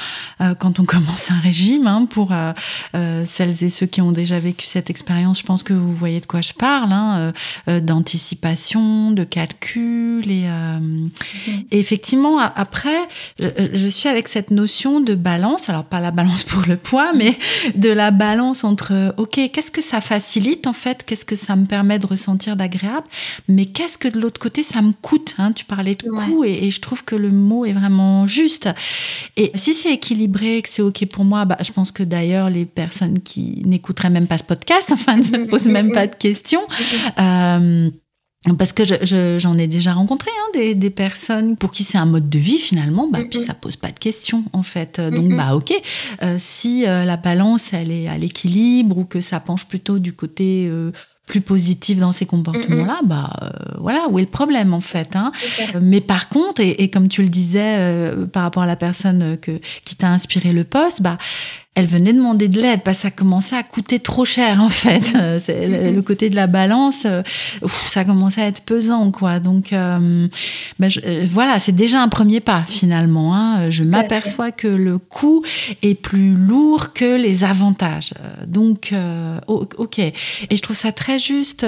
euh, 0.42 0.54
quand 0.54 0.80
on 0.80 0.86
commence 0.86 1.32
un 1.32 1.40
régime. 1.40 1.88
Hein, 1.88 2.06
pour 2.08 2.32
euh, 2.32 3.26
celles 3.26 3.64
et 3.64 3.72
ceux 3.72 3.88
qui 3.88 4.00
ont 4.00 4.12
déjà 4.12 4.38
vécu 4.38 4.68
cette 4.68 4.92
expérience, 4.92 5.40
je 5.40 5.44
pense 5.44 5.64
que 5.64 5.74
vous 5.74 5.94
voyez 5.94 6.20
de 6.20 6.28
quoi 6.28 6.42
je 6.42 6.54
parle, 6.54 6.92
hein, 6.92 7.34
d'anticipation, 7.68 9.12
de 9.12 9.24
calcul. 9.24 10.30
Et, 10.30 10.48
effectivement, 11.72 12.38
après, 12.38 13.08
je, 13.40 13.48
je, 13.74 13.88
suis 13.88 14.08
avec 14.10 14.28
cette 14.28 14.52
notion 14.52 15.02
de 15.02 15.16
balance, 15.16 15.70
alors 15.70 15.84
pas 15.84 16.00
la 16.00 16.12
balance 16.12 16.44
pour 16.44 16.64
le 16.68 16.78
poids, 16.78 17.12
mais 17.16 17.38
de 17.76 17.90
la 17.90 18.12
balance 18.12 18.64
entre, 18.64 19.16
OK, 19.18 19.40
qu'est-ce 19.52 19.72
que 19.72 19.82
ça 19.82 20.02
facilite 20.02 20.68
en 20.68 20.74
fait, 20.74 21.04
qu'est-ce 21.04 21.26
que 21.26 21.36
ça 21.36 21.56
me 21.56 21.66
permet 21.66 21.98
de 21.98 22.06
ressentir 22.06 22.56
d'agréable, 22.56 23.08
mais 23.48 23.66
qu'est-ce 23.66 23.98
que 23.98 24.08
de 24.08 24.20
l'autre 24.28 24.42
côté, 24.42 24.62
ça 24.62 24.82
me 24.82 24.92
coûte. 24.92 25.36
Hein. 25.38 25.54
Tu 25.54 25.64
parlais 25.64 25.96
de 25.96 26.10
coût 26.10 26.44
et, 26.44 26.70
je 26.70 26.82
trouve 26.82 27.06
que 27.06 27.16
le 27.16 27.32
mot 27.32 27.64
est 27.64 27.72
vraiment 27.72 28.26
juste. 28.26 28.68
Et 29.38 29.52
si 29.56 29.74
c'est 29.74 29.94
équilibré, 29.94 30.62
que 30.62 30.68
c'est 30.70 30.82
OK 30.82 31.06
pour 31.06 31.24
moi, 31.24 31.46
bah, 31.46 31.58
je 31.64 31.72
pense 31.72 31.94
que 31.94 32.04
d'ailleurs, 32.04 32.50
les 32.50 32.66
personnes 32.66 33.22
qui 33.22 33.62
n'écouteraient 33.66 34.10
même 34.10 34.28
pas 34.28 34.38
ce 34.38 34.44
podcast, 34.44 34.90
enfin, 34.92 35.16
ne 35.16 35.24
se 35.24 35.38
posent 35.50 35.70
même 35.70 35.94
pas 35.94 36.08
de 36.08 36.16
questions. 36.16 36.62
Euh, 37.20 37.90
parce 38.58 38.72
que 38.72 38.84
j'en 39.40 39.58
ai 39.58 39.68
déjà 39.68 39.94
rencontré 39.94 40.30
hein, 40.30 40.74
des, 40.76 40.90
personnes 40.90 41.58
pour 41.58 41.72
qui 41.72 41.84
c'est 41.84 41.98
un 41.98 42.06
mode 42.06 42.30
de 42.30 42.38
vie 42.38 42.60
finalement, 42.60 43.08
bah, 43.08 43.20
puis 43.30 43.40
ça 43.40 43.54
pose 43.54 43.76
pas 43.76 43.92
de 43.92 44.00
questions 44.00 44.44
en 44.54 44.64
fait. 44.64 45.02
Donc 45.02 45.36
bah 45.36 45.56
ok, 45.56 45.74
euh, 46.22 46.36
si 46.38 46.86
euh, 46.86 47.04
la 47.04 47.18
balance 47.18 47.74
elle 47.74 47.92
est 47.92 48.08
à 48.08 48.16
l'équilibre 48.18 48.98
ou 49.00 49.06
que 49.06 49.22
ça 49.22 49.40
penche 49.40 49.66
plutôt 49.66 50.00
du 50.00 50.14
côté 50.14 50.70
plus 51.28 51.42
positif 51.42 51.98
dans 52.00 52.14
ces 52.14 52.26
comportements-là, 52.26 53.02
bah 53.04 53.30
euh, 53.44 53.50
voilà, 53.80 54.08
où 54.10 54.18
est 54.18 54.24
le 54.24 54.30
problème 54.30 54.74
en 54.74 54.80
fait. 54.80 55.16
Hein. 55.16 55.32
Mais 55.82 56.02
par 56.02 56.30
contre, 56.30 56.62
et, 56.62 56.90
comme 56.90 57.10
tu 57.10 57.22
le 57.22 57.28
disais 57.28 57.76
euh, 57.78 58.26
par 58.26 58.44
rapport 58.44 58.64
à 58.64 58.66
la 58.66 58.78
personne 58.78 59.38
que, 59.38 59.60
qui 59.84 59.98
t'a 59.98 60.08
inspiré 60.08 60.54
le 60.54 60.64
poste, 60.64 61.02
bah 61.02 61.18
elle 61.78 61.86
venait 61.86 62.12
demander 62.12 62.48
de 62.48 62.60
l'aide 62.60 62.82
parce 62.82 62.98
que 62.98 63.02
ça 63.04 63.12
commençait 63.12 63.56
à 63.56 63.62
coûter 63.62 64.00
trop 64.00 64.26
cher 64.26 64.64
en 64.64 64.70
fait. 64.70 65.14
Mhm. 65.14 65.38
C'est 65.40 65.92
le, 65.92 66.02
côté 66.02 66.32
de 66.32 66.36
la 66.36 66.48
balance, 66.48 67.04
euh, 67.06 67.22
ça 67.68 68.04
commençait 68.04 68.42
à 68.42 68.48
être 68.48 68.62
pesant 68.62 69.12
quoi. 69.12 69.40
Donc 69.40 69.72
euh, 69.74 70.28
ben 70.80 70.90
euh, 71.06 71.26
voilà, 71.30 71.60
c'est 71.60 71.74
déjà 71.74 72.02
un 72.02 72.08
premier 72.08 72.40
pas 72.40 72.64
finalement. 72.68 73.36
Hein. 73.36 73.70
Je 73.70 73.84
m'aperçois 73.84 74.52
que 74.52 74.68
le 74.68 74.98
coût 74.98 75.44
est 75.84 75.94
plus 75.94 76.34
lourd 76.34 76.94
que 76.94 77.16
les 77.16 77.44
avantages. 77.44 78.14
Donc 78.48 78.94
ok. 79.48 80.00
Et 80.00 80.14
je 80.50 80.62
trouve 80.62 80.76
ça 80.76 80.92
très 80.92 81.20
juste 81.20 81.66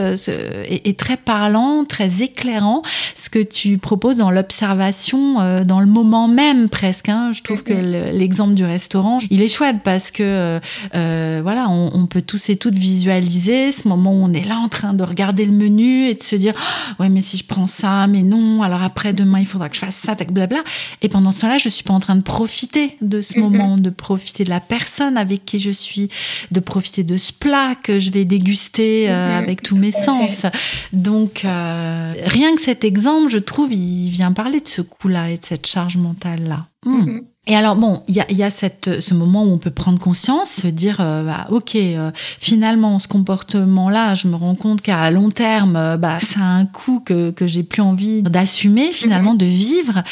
et, 0.66 0.94
très 0.96 1.18
parlant, 1.18 1.86
très 1.86 2.24
éclairant 2.24 2.82
ce 3.16 3.30
que 3.30 3.40
tu 3.40 3.78
proposes 3.78 4.18
dans 4.18 4.32
l'observation, 4.32 5.64
dans 5.64 5.80
le 5.80 5.86
moment 5.86 6.28
même 6.28 6.70
presque. 6.70 7.10
Hein. 7.10 7.32
Je 7.34 7.44
trouve 7.44 7.62
que 7.62 7.74
mhm. 7.74 8.18
l'exemple 8.18 8.56
du 8.56 8.66
restaurant, 8.66 9.20
il 9.30 9.42
est 9.42 9.48
chouette 9.48 9.78
parce 9.84 9.99
parce 10.00 10.12
que 10.12 10.24
euh, 10.24 10.60
euh, 10.96 11.42
voilà, 11.44 11.68
on, 11.70 12.06
peut 12.06 12.22
tous 12.22 12.50
et 12.50 12.56
toutes 12.56 12.76
visualiser 12.76 13.70
ce 13.74 13.86
moment 13.86 14.14
où 14.14 14.24
on 14.24 14.32
est 14.32 14.48
là 14.48 14.58
en 14.58 14.70
train 14.70 14.94
de 14.94 15.04
regarder 15.04 15.44
le 15.44 15.52
menu 15.52 16.08
et 16.08 16.16
de 16.16 16.24
se 16.24 16.38
dire 16.38 16.54
oh, 16.58 17.04
ouais 17.04 17.10
mais 17.10 17.20
si 17.20 17.36
je 17.36 17.44
prends 17.44 17.68
ça, 17.68 18.08
mais 18.08 18.22
non, 18.22 18.64
alors 18.64 18.82
après 18.82 19.12
demain 19.12 19.40
il 19.40 19.46
faudra 19.46 19.68
que 19.68 19.76
je 19.76 19.82
fasse 19.82 19.96
ça, 19.96 20.16
blabla. 20.16 20.64
Et 21.02 21.10
pendant 21.10 21.32
ce 21.32 21.42
temps-là, 21.42 21.58
je 21.58 21.68
suis 21.68 21.84
pas 21.84 21.94
en 21.94 22.00
train 22.00 22.16
de 22.16 22.22
profiter 22.22 22.96
de 23.02 23.20
ce 23.20 23.38
moment, 23.40 23.76
de 23.76 23.90
profiter 23.90 24.46
de 24.46 24.50
la 24.50 24.62
personne 24.62 25.18
avec 25.18 25.44
qui 25.44 25.60
je 25.60 25.72
suis, 25.72 26.08
de 26.52 26.62
profiter 26.62 27.04
de 27.04 27.18
ce 27.18 27.34
plat 27.34 27.76
que 27.76 28.00
je 28.00 28.12
vais 28.12 28.24
déguster 28.24 29.10
euh, 29.10 29.38
avec 29.38 29.62
tous 29.62 29.76
mes 29.76 29.92
sens. 29.92 30.46
Donc 30.94 31.42
rien 31.44 32.56
que 32.56 32.62
cet 32.62 32.86
exemple, 32.86 33.30
je 33.30 33.38
trouve, 33.38 33.74
il 33.74 34.12
vient 34.12 34.32
parler 34.32 34.62
de 34.62 34.68
ce 34.68 34.82
coup-là 34.82 35.30
et 35.30 35.38
de 35.38 35.46
cette 35.46 35.68
charge 35.68 35.98
mentale 35.98 36.48
là. 36.48 36.68
Hmm. 36.86 37.20
Et 37.48 37.56
alors, 37.56 37.76
bon, 37.76 38.04
il 38.08 38.16
y 38.16 38.20
a, 38.20 38.32
y 38.32 38.44
a 38.44 38.52
cette, 38.52 39.00
ce 39.00 39.14
moment 39.16 39.44
où 39.44 39.52
on 39.52 39.58
peut 39.58 39.72
prendre 39.72 39.98
conscience, 39.98 40.52
se 40.52 40.68
dire, 40.68 40.98
euh, 41.00 41.24
bah, 41.24 41.48
OK, 41.50 41.74
euh, 41.74 42.12
finalement, 42.14 43.00
ce 43.00 43.08
comportement-là, 43.08 44.14
je 44.14 44.28
me 44.28 44.36
rends 44.36 44.54
compte 44.54 44.82
qu'à 44.82 45.10
long 45.10 45.32
terme, 45.32 45.76
euh, 45.76 45.98
bah, 45.98 46.20
ça 46.20 46.42
a 46.42 46.44
un 46.44 46.68
coût 46.68 47.00
que, 47.00 47.32
que 47.32 47.48
j'ai 47.48 47.64
plus 47.64 47.82
envie 47.82 48.22
d'assumer, 48.22 48.92
finalement, 48.92 49.34
de 49.34 49.46
vivre. 49.46 50.04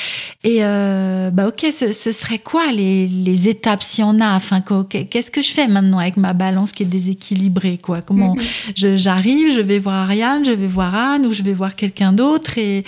Et, 0.44 0.62
bah, 0.62 1.50
OK, 1.50 1.68
ce, 1.72 1.92
ce, 1.92 2.12
serait 2.12 2.40
quoi 2.40 2.72
les, 2.72 3.06
les 3.06 3.50
étapes, 3.50 3.84
s'il 3.84 4.04
y 4.04 4.08
en 4.08 4.20
a? 4.20 4.36
Enfin, 4.36 4.62
qu'est-ce 4.62 5.30
que 5.30 5.44
je 5.44 5.52
fais 5.52 5.68
maintenant 5.68 6.00
avec 6.00 6.18
ma 6.18 6.34
balance 6.34 6.72
qui 6.72 6.84
est 6.84 6.88
déséquilibrée, 6.88 7.78
quoi? 7.78 8.02
Comment 8.02 8.36
j'arrive, 8.76 9.54
je 9.54 9.62
vais 9.62 9.78
voir 9.78 10.06
Ariane, 10.06 10.44
je 10.44 10.54
vais 10.54 10.68
voir 10.68 10.96
Anne, 10.96 11.26
ou 11.28 11.34
je 11.34 11.44
vais 11.44 11.54
voir 11.54 11.76
quelqu'un 11.76 12.14
d'autre, 12.14 12.58
et 12.58 12.84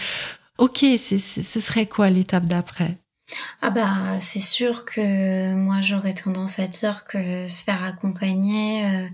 OK, 0.57 0.85
ce 0.97 1.59
serait 1.59 1.85
quoi 1.85 2.09
l'étape 2.09 2.45
d'après? 2.45 2.97
Ah 3.61 3.69
bah 3.69 4.19
c'est 4.19 4.39
sûr 4.39 4.85
que 4.85 5.53
moi 5.53 5.81
j'aurais 5.81 6.13
tendance 6.13 6.59
à 6.59 6.67
dire 6.67 7.05
que 7.05 7.47
se 7.47 7.63
faire 7.63 7.83
accompagner, 7.83 8.85
euh, 8.85 9.07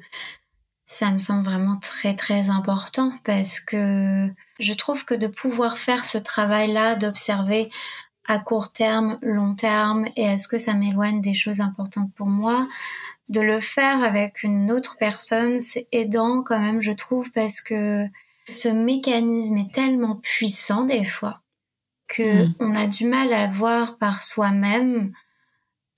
ça 0.87 1.11
me 1.11 1.19
semble 1.19 1.45
vraiment 1.45 1.77
très 1.79 2.15
très 2.15 2.49
important 2.49 3.11
parce 3.23 3.59
que 3.59 4.29
je 4.59 4.73
trouve 4.73 5.05
que 5.05 5.15
de 5.15 5.27
pouvoir 5.27 5.77
faire 5.77 6.05
ce 6.05 6.17
travail-là, 6.17 6.95
d'observer 6.95 7.69
à 8.27 8.39
court 8.39 8.71
terme, 8.71 9.19
long 9.21 9.55
terme, 9.55 10.07
et 10.15 10.23
est-ce 10.23 10.47
que 10.47 10.57
ça 10.57 10.73
m'éloigne 10.73 11.21
des 11.21 11.33
choses 11.33 11.61
importantes 11.61 12.11
pour 12.15 12.27
moi, 12.27 12.67
de 13.29 13.41
le 13.41 13.59
faire 13.59 14.03
avec 14.03 14.43
une 14.43 14.71
autre 14.71 14.97
personne, 14.97 15.59
c'est 15.59 15.87
aidant 15.91 16.41
quand 16.43 16.59
même, 16.59 16.81
je 16.81 16.91
trouve, 16.91 17.31
parce 17.31 17.61
que 17.61 18.07
ce 18.49 18.67
mécanisme 18.67 19.57
est 19.57 19.73
tellement 19.73 20.15
puissant 20.15 20.83
des 20.83 21.05
fois 21.05 21.41
que 22.07 22.45
mm. 22.45 22.55
on 22.59 22.75
a 22.75 22.87
du 22.87 23.05
mal 23.05 23.33
à 23.33 23.47
voir 23.47 23.97
par 23.97 24.23
soi-même 24.23 25.13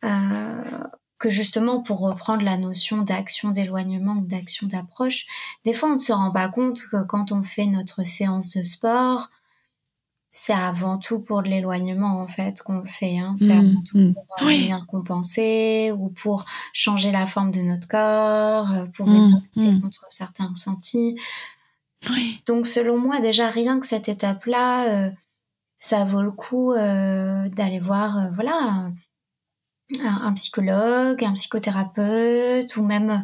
euh, 0.04 0.84
que 1.20 1.30
justement 1.30 1.82
pour 1.82 2.00
reprendre 2.00 2.44
la 2.44 2.58
notion 2.58 3.02
d'action 3.02 3.50
d'éloignement 3.50 4.14
ou 4.14 4.26
d'action 4.26 4.68
d'approche, 4.68 5.26
des 5.66 5.74
fois 5.74 5.90
on 5.90 5.96
ne 5.96 6.00
se 6.00 6.14
rend 6.14 6.32
pas 6.32 6.50
compte 6.50 6.82
que 6.92 7.04
quand 7.04 7.32
on 7.32 7.44
fait 7.44 7.66
notre 7.66 8.04
séance 8.06 8.52
de 8.52 8.64
sport, 8.64 9.30
c'est 10.32 10.54
avant 10.54 11.00
tout 11.00 11.20
pour 11.20 11.42
de 11.42 11.48
l'éloignement 11.48 12.22
en 12.22 12.28
fait 12.28 12.62
qu'on 12.62 12.80
le 12.80 12.88
fait. 12.88 13.18
Hein. 13.18 13.34
C'est 13.38 13.56
mm, 13.56 13.60
avant 13.60 13.82
tout 13.82 13.98
mm. 13.98 14.14
pour 14.14 14.48
venir 14.48 14.86
compenser 14.88 15.92
ou 15.98 16.10
pour 16.10 16.46
changer 16.74 17.12
la 17.12 17.26
forme 17.26 17.52
de 17.52 17.62
notre 17.62 17.88
corps, 17.88 18.72
euh, 18.72 18.86
pour 18.86 19.08
lutter 19.10 19.82
contre 19.82 20.06
certains 20.10 20.50
ressentis. 20.50 21.18
Donc 22.46 22.68
selon 22.68 23.00
moi 23.00 23.20
déjà 23.20 23.50
rien 23.50 23.80
que 23.80 23.88
cette 23.88 24.08
étape-là, 24.08 24.90
euh, 24.90 25.12
ça 25.80 26.06
vaut 26.06 26.22
le 26.22 26.32
coup 26.32 26.74
euh, 26.74 27.50
d'aller 27.50 27.80
voir 27.80 28.18
euh, 28.18 28.30
voilà 28.34 28.92
un, 30.04 30.34
psychologue, 30.34 31.24
un 31.24 31.34
psychothérapeute 31.34 32.76
ou 32.76 32.84
même 32.84 33.24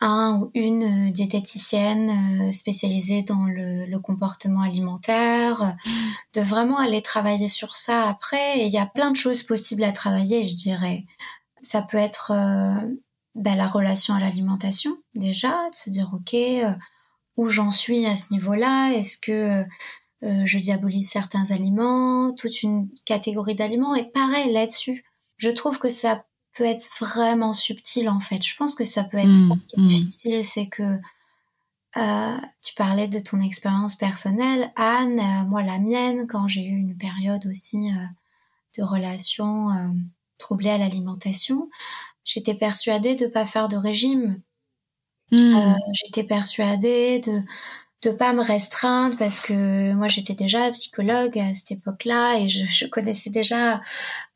un 0.00 0.40
ou 0.40 0.50
une 0.54 1.12
diététicienne 1.12 2.48
euh, 2.48 2.52
spécialisée 2.52 3.22
dans 3.22 3.44
le, 3.44 3.98
comportement 3.98 4.62
alimentaire, 4.62 5.76
de 6.34 6.40
vraiment 6.40 6.78
aller 6.78 7.02
travailler 7.02 7.46
sur 7.46 7.76
ça 7.76 8.08
après. 8.08 8.66
il 8.66 8.72
y 8.72 8.78
a 8.78 8.86
plein 8.86 9.12
de 9.12 9.16
choses 9.16 9.44
possibles 9.44 9.84
à 9.84 9.92
travailler, 9.92 10.48
je 10.48 10.56
dirais. 10.56 11.04
Ça 11.60 11.82
peut 11.82 11.98
être 11.98 12.32
bah, 13.36 13.54
la 13.54 13.68
relation 13.68 14.14
à 14.14 14.18
l'alimentation 14.18 14.96
déjà, 15.14 15.70
de 15.70 15.76
se 15.76 15.88
dire 15.88 16.10
ok, 16.12 16.34
où 17.36 17.48
j'en 17.48 17.70
suis 17.70 18.04
à 18.06 18.16
ce 18.16 18.32
niveau-là, 18.32 18.90
est-ce 18.92 19.18
que 19.18 19.64
euh, 20.24 20.42
je 20.44 20.58
diabolise 20.58 21.10
certains 21.10 21.50
aliments, 21.50 22.32
toute 22.32 22.62
une 22.62 22.88
catégorie 23.06 23.56
d'aliments, 23.56 23.96
et 23.96 24.04
pareil 24.04 24.52
là-dessus, 24.52 25.04
je 25.36 25.50
trouve 25.50 25.80
que 25.80 25.88
ça 25.88 26.24
peut 26.54 26.64
être 26.64 26.88
vraiment 27.00 27.54
subtil 27.54 28.08
en 28.08 28.20
fait. 28.20 28.40
Je 28.42 28.54
pense 28.54 28.76
que 28.76 28.84
ça 28.84 29.02
peut 29.02 29.16
être 29.16 29.26
mmh, 29.26 29.48
ça 29.48 29.54
qui 29.66 29.74
est 29.74 29.82
mmh. 29.82 29.88
difficile, 29.88 30.44
c'est 30.44 30.68
que 30.68 31.00
euh, 31.96 32.36
tu 32.62 32.74
parlais 32.74 33.08
de 33.08 33.18
ton 33.18 33.40
expérience 33.40 33.96
personnelle, 33.96 34.72
Anne, 34.76 35.18
euh, 35.18 35.48
moi 35.48 35.62
la 35.62 35.80
mienne, 35.80 36.28
quand 36.28 36.46
j'ai 36.46 36.62
eu 36.62 36.76
une 36.76 36.96
période 36.96 37.44
aussi 37.46 37.90
de 38.78 38.82
relation 38.82 39.70
troublée 40.38 40.70
à 40.70 40.78
l'alimentation, 40.78 41.68
j'étais 42.24 42.54
persuadée 42.54 43.16
de 43.16 43.26
pas 43.26 43.44
faire 43.44 43.68
de 43.68 43.76
régime. 43.76 44.40
Mmh. 45.32 45.74
j'étais 45.94 46.24
persuadée 46.24 47.18
de 47.20 47.42
de 48.02 48.10
pas 48.10 48.32
me 48.32 48.42
restreindre 48.42 49.16
parce 49.16 49.38
que 49.38 49.94
moi 49.94 50.08
j'étais 50.08 50.34
déjà 50.34 50.70
psychologue 50.72 51.38
à 51.38 51.54
cette 51.54 51.70
époque-là 51.70 52.38
et 52.38 52.48
je, 52.48 52.86
connaissais 52.86 53.30
déjà 53.30 53.80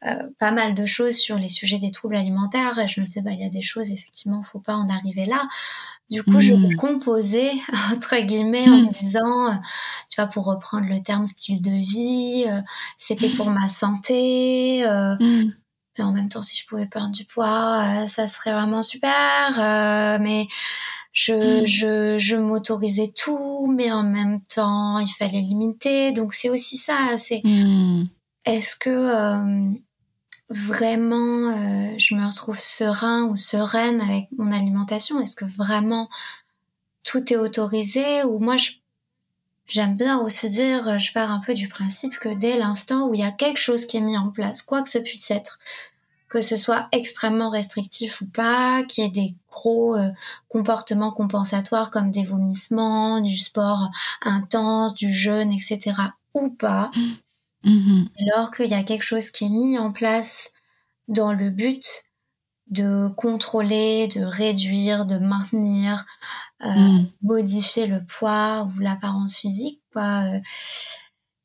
euh, 0.06 0.28
pas 0.38 0.52
mal 0.52 0.74
de 0.74 0.86
choses 0.86 1.16
sur 1.16 1.36
les 1.36 1.48
sujets 1.48 1.78
des 1.78 1.90
troubles 1.90 2.14
alimentaires 2.14 2.78
et 2.78 2.86
je 2.86 3.00
me 3.00 3.06
disais 3.06 3.22
bah 3.22 3.32
il 3.32 3.40
y 3.40 3.44
a 3.44 3.50
des 3.50 3.62
choses 3.62 3.90
effectivement 3.90 4.44
faut 4.44 4.60
pas 4.60 4.76
en 4.76 4.88
arriver 4.88 5.26
là 5.26 5.48
du 6.10 6.22
coup 6.22 6.40
je 6.40 6.54
hmm. 6.54 6.76
composais 6.76 7.50
entre 7.92 8.16
guillemets 8.20 8.68
en 8.68 8.76
me 8.76 8.84
hmm. 8.84 8.88
disant 8.88 9.60
tu 10.08 10.20
vois 10.20 10.28
pour 10.28 10.44
reprendre 10.44 10.86
le 10.88 11.02
terme 11.02 11.26
style 11.26 11.60
de 11.60 11.70
vie 11.70 12.44
euh, 12.46 12.60
c'était 12.98 13.30
pour 13.30 13.50
ma 13.50 13.66
santé 13.66 14.86
euh, 14.86 15.16
et 15.98 16.02
en 16.02 16.12
même 16.12 16.28
temps 16.28 16.42
si 16.42 16.56
je 16.56 16.66
pouvais 16.68 16.86
perdre 16.86 17.10
du 17.10 17.24
poids 17.24 18.06
ça 18.06 18.28
serait 18.28 18.52
vraiment 18.52 18.84
super 18.84 20.18
mais 20.20 20.46
je, 21.16 21.62
mm. 21.62 21.66
je, 21.66 22.18
je 22.18 22.36
m'autorisais 22.36 23.10
tout, 23.16 23.66
mais 23.74 23.90
en 23.90 24.02
même 24.02 24.42
temps, 24.42 24.98
il 24.98 25.10
fallait 25.18 25.40
limiter. 25.40 26.12
Donc 26.12 26.34
c'est 26.34 26.50
aussi 26.50 26.76
ça. 26.76 27.16
C'est 27.16 27.40
mm. 27.42 28.04
est-ce 28.44 28.76
que 28.76 28.90
euh, 28.90 29.70
vraiment 30.50 31.48
euh, 31.56 31.94
je 31.96 32.14
me 32.14 32.26
retrouve 32.26 32.58
serein 32.58 33.24
ou 33.24 33.36
sereine 33.36 34.02
avec 34.02 34.26
mon 34.36 34.52
alimentation? 34.52 35.18
Est-ce 35.18 35.36
que 35.36 35.46
vraiment 35.46 36.10
tout 37.02 37.32
est 37.32 37.38
autorisé? 37.38 38.22
Ou 38.24 38.38
moi, 38.38 38.56
j'aime 39.66 39.94
bien 39.94 40.18
aussi 40.18 40.50
dire, 40.50 40.98
je 40.98 41.14
pars 41.14 41.30
un 41.30 41.40
peu 41.40 41.54
du 41.54 41.68
principe 41.68 42.18
que 42.18 42.28
dès 42.34 42.58
l'instant 42.58 43.08
où 43.08 43.14
il 43.14 43.20
y 43.20 43.24
a 43.24 43.32
quelque 43.32 43.60
chose 43.60 43.86
qui 43.86 43.96
est 43.96 44.02
mis 44.02 44.18
en 44.18 44.28
place, 44.28 44.60
quoi 44.60 44.82
que 44.82 44.90
ce 44.90 44.98
puisse 44.98 45.30
être, 45.30 45.60
que 46.28 46.42
ce 46.42 46.58
soit 46.58 46.88
extrêmement 46.92 47.48
restrictif 47.48 48.20
ou 48.20 48.26
pas, 48.26 48.82
qu'il 48.84 49.04
y 49.04 49.06
ait 49.06 49.10
des 49.10 49.34
comportements 50.48 51.12
compensatoires 51.12 51.90
comme 51.90 52.10
des 52.10 52.24
vomissements, 52.24 53.20
du 53.20 53.36
sport 53.36 53.90
intense, 54.22 54.94
du 54.94 55.12
jeûne, 55.12 55.52
etc. 55.52 55.94
ou 56.34 56.50
pas, 56.50 56.90
mm-hmm. 57.64 58.08
alors 58.20 58.50
qu'il 58.50 58.70
y 58.70 58.74
a 58.74 58.82
quelque 58.82 59.04
chose 59.04 59.30
qui 59.30 59.46
est 59.46 59.50
mis 59.50 59.78
en 59.78 59.92
place 59.92 60.50
dans 61.08 61.32
le 61.32 61.50
but 61.50 62.04
de 62.68 63.08
contrôler, 63.16 64.08
de 64.08 64.22
réduire, 64.22 65.06
de 65.06 65.18
maintenir, 65.18 66.04
euh, 66.64 66.68
mm. 66.68 67.10
modifier 67.22 67.86
le 67.86 68.04
poids 68.04 68.68
ou 68.74 68.80
l'apparence 68.80 69.36
physique, 69.36 69.80
quoi. 69.92 70.24
Euh, 70.24 70.40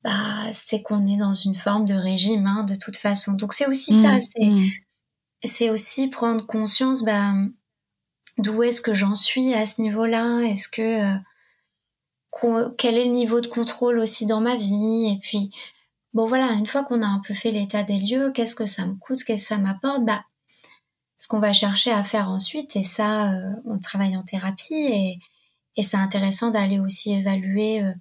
bah, 0.04 0.52
c'est 0.54 0.82
qu'on 0.82 1.06
est 1.06 1.17
dans 1.17 1.34
une 1.34 1.56
forme 1.56 1.86
de 1.86 1.93
régime, 1.93 2.47
hein, 2.47 2.63
de 2.63 2.76
toute 2.76 2.97
façon. 2.97 3.34
Donc 3.34 3.54
c'est 3.54 3.67
aussi 3.67 3.93
ça, 3.93 4.19
c'est 4.19 4.45
mmh. 4.45 4.69
c'est 5.43 5.69
aussi 5.69 6.08
prendre 6.08 6.45
conscience, 6.45 7.04
bah, 7.04 7.34
d'où 8.38 8.63
est-ce 8.63 8.82
que 8.82 8.94
j'en 8.94 9.15
suis 9.15 9.54
à 9.54 9.65
ce 9.65 9.82
niveau-là? 9.82 10.41
Est-ce 10.41 10.67
que 10.67 11.15
euh, 11.15 12.70
quel 12.78 12.98
est 12.98 13.06
le 13.06 13.12
niveau 13.12 13.41
de 13.41 13.48
contrôle 13.48 14.00
aussi 14.00 14.26
dans 14.26 14.41
ma 14.41 14.56
vie? 14.56 15.12
Et 15.12 15.20
puis 15.22 15.52
bon 16.13 16.28
voilà, 16.28 16.52
une 16.54 16.67
fois 16.67 16.84
qu'on 16.84 17.02
a 17.02 17.08
un 17.08 17.22
peu 17.26 17.34
fait 17.34 17.52
l'état 17.52 17.84
des 17.84 18.00
lieux, 18.00 18.32
qu'est-ce 18.32 18.56
que 18.56 18.65
ça 18.65 18.86
me 18.86 18.96
coûte? 18.96 19.24
Qu'est-ce 19.24 19.44
que 19.44 19.56
ça 19.56 19.58
m'apporte? 19.58 20.06
Bah 20.06 20.24
ce 21.22 21.28
qu'on 21.28 21.39
va 21.39 21.54
chercher 21.54 21.91
à 21.91 22.04
faire 22.04 22.30
ensuite, 22.30 22.76
et 22.76 22.82
ça, 22.82 23.32
euh, 23.32 23.54
on 23.65 23.78
travaille 23.78 24.17
en 24.17 24.24
thérapie, 24.24 24.74
et, 24.74 25.20
et 25.78 25.84
c'est 25.84 25.98
intéressant 25.98 26.50
d'aller 26.50 26.80
aussi 26.80 27.13
évaluer 27.13 27.84
euh, 27.84 27.94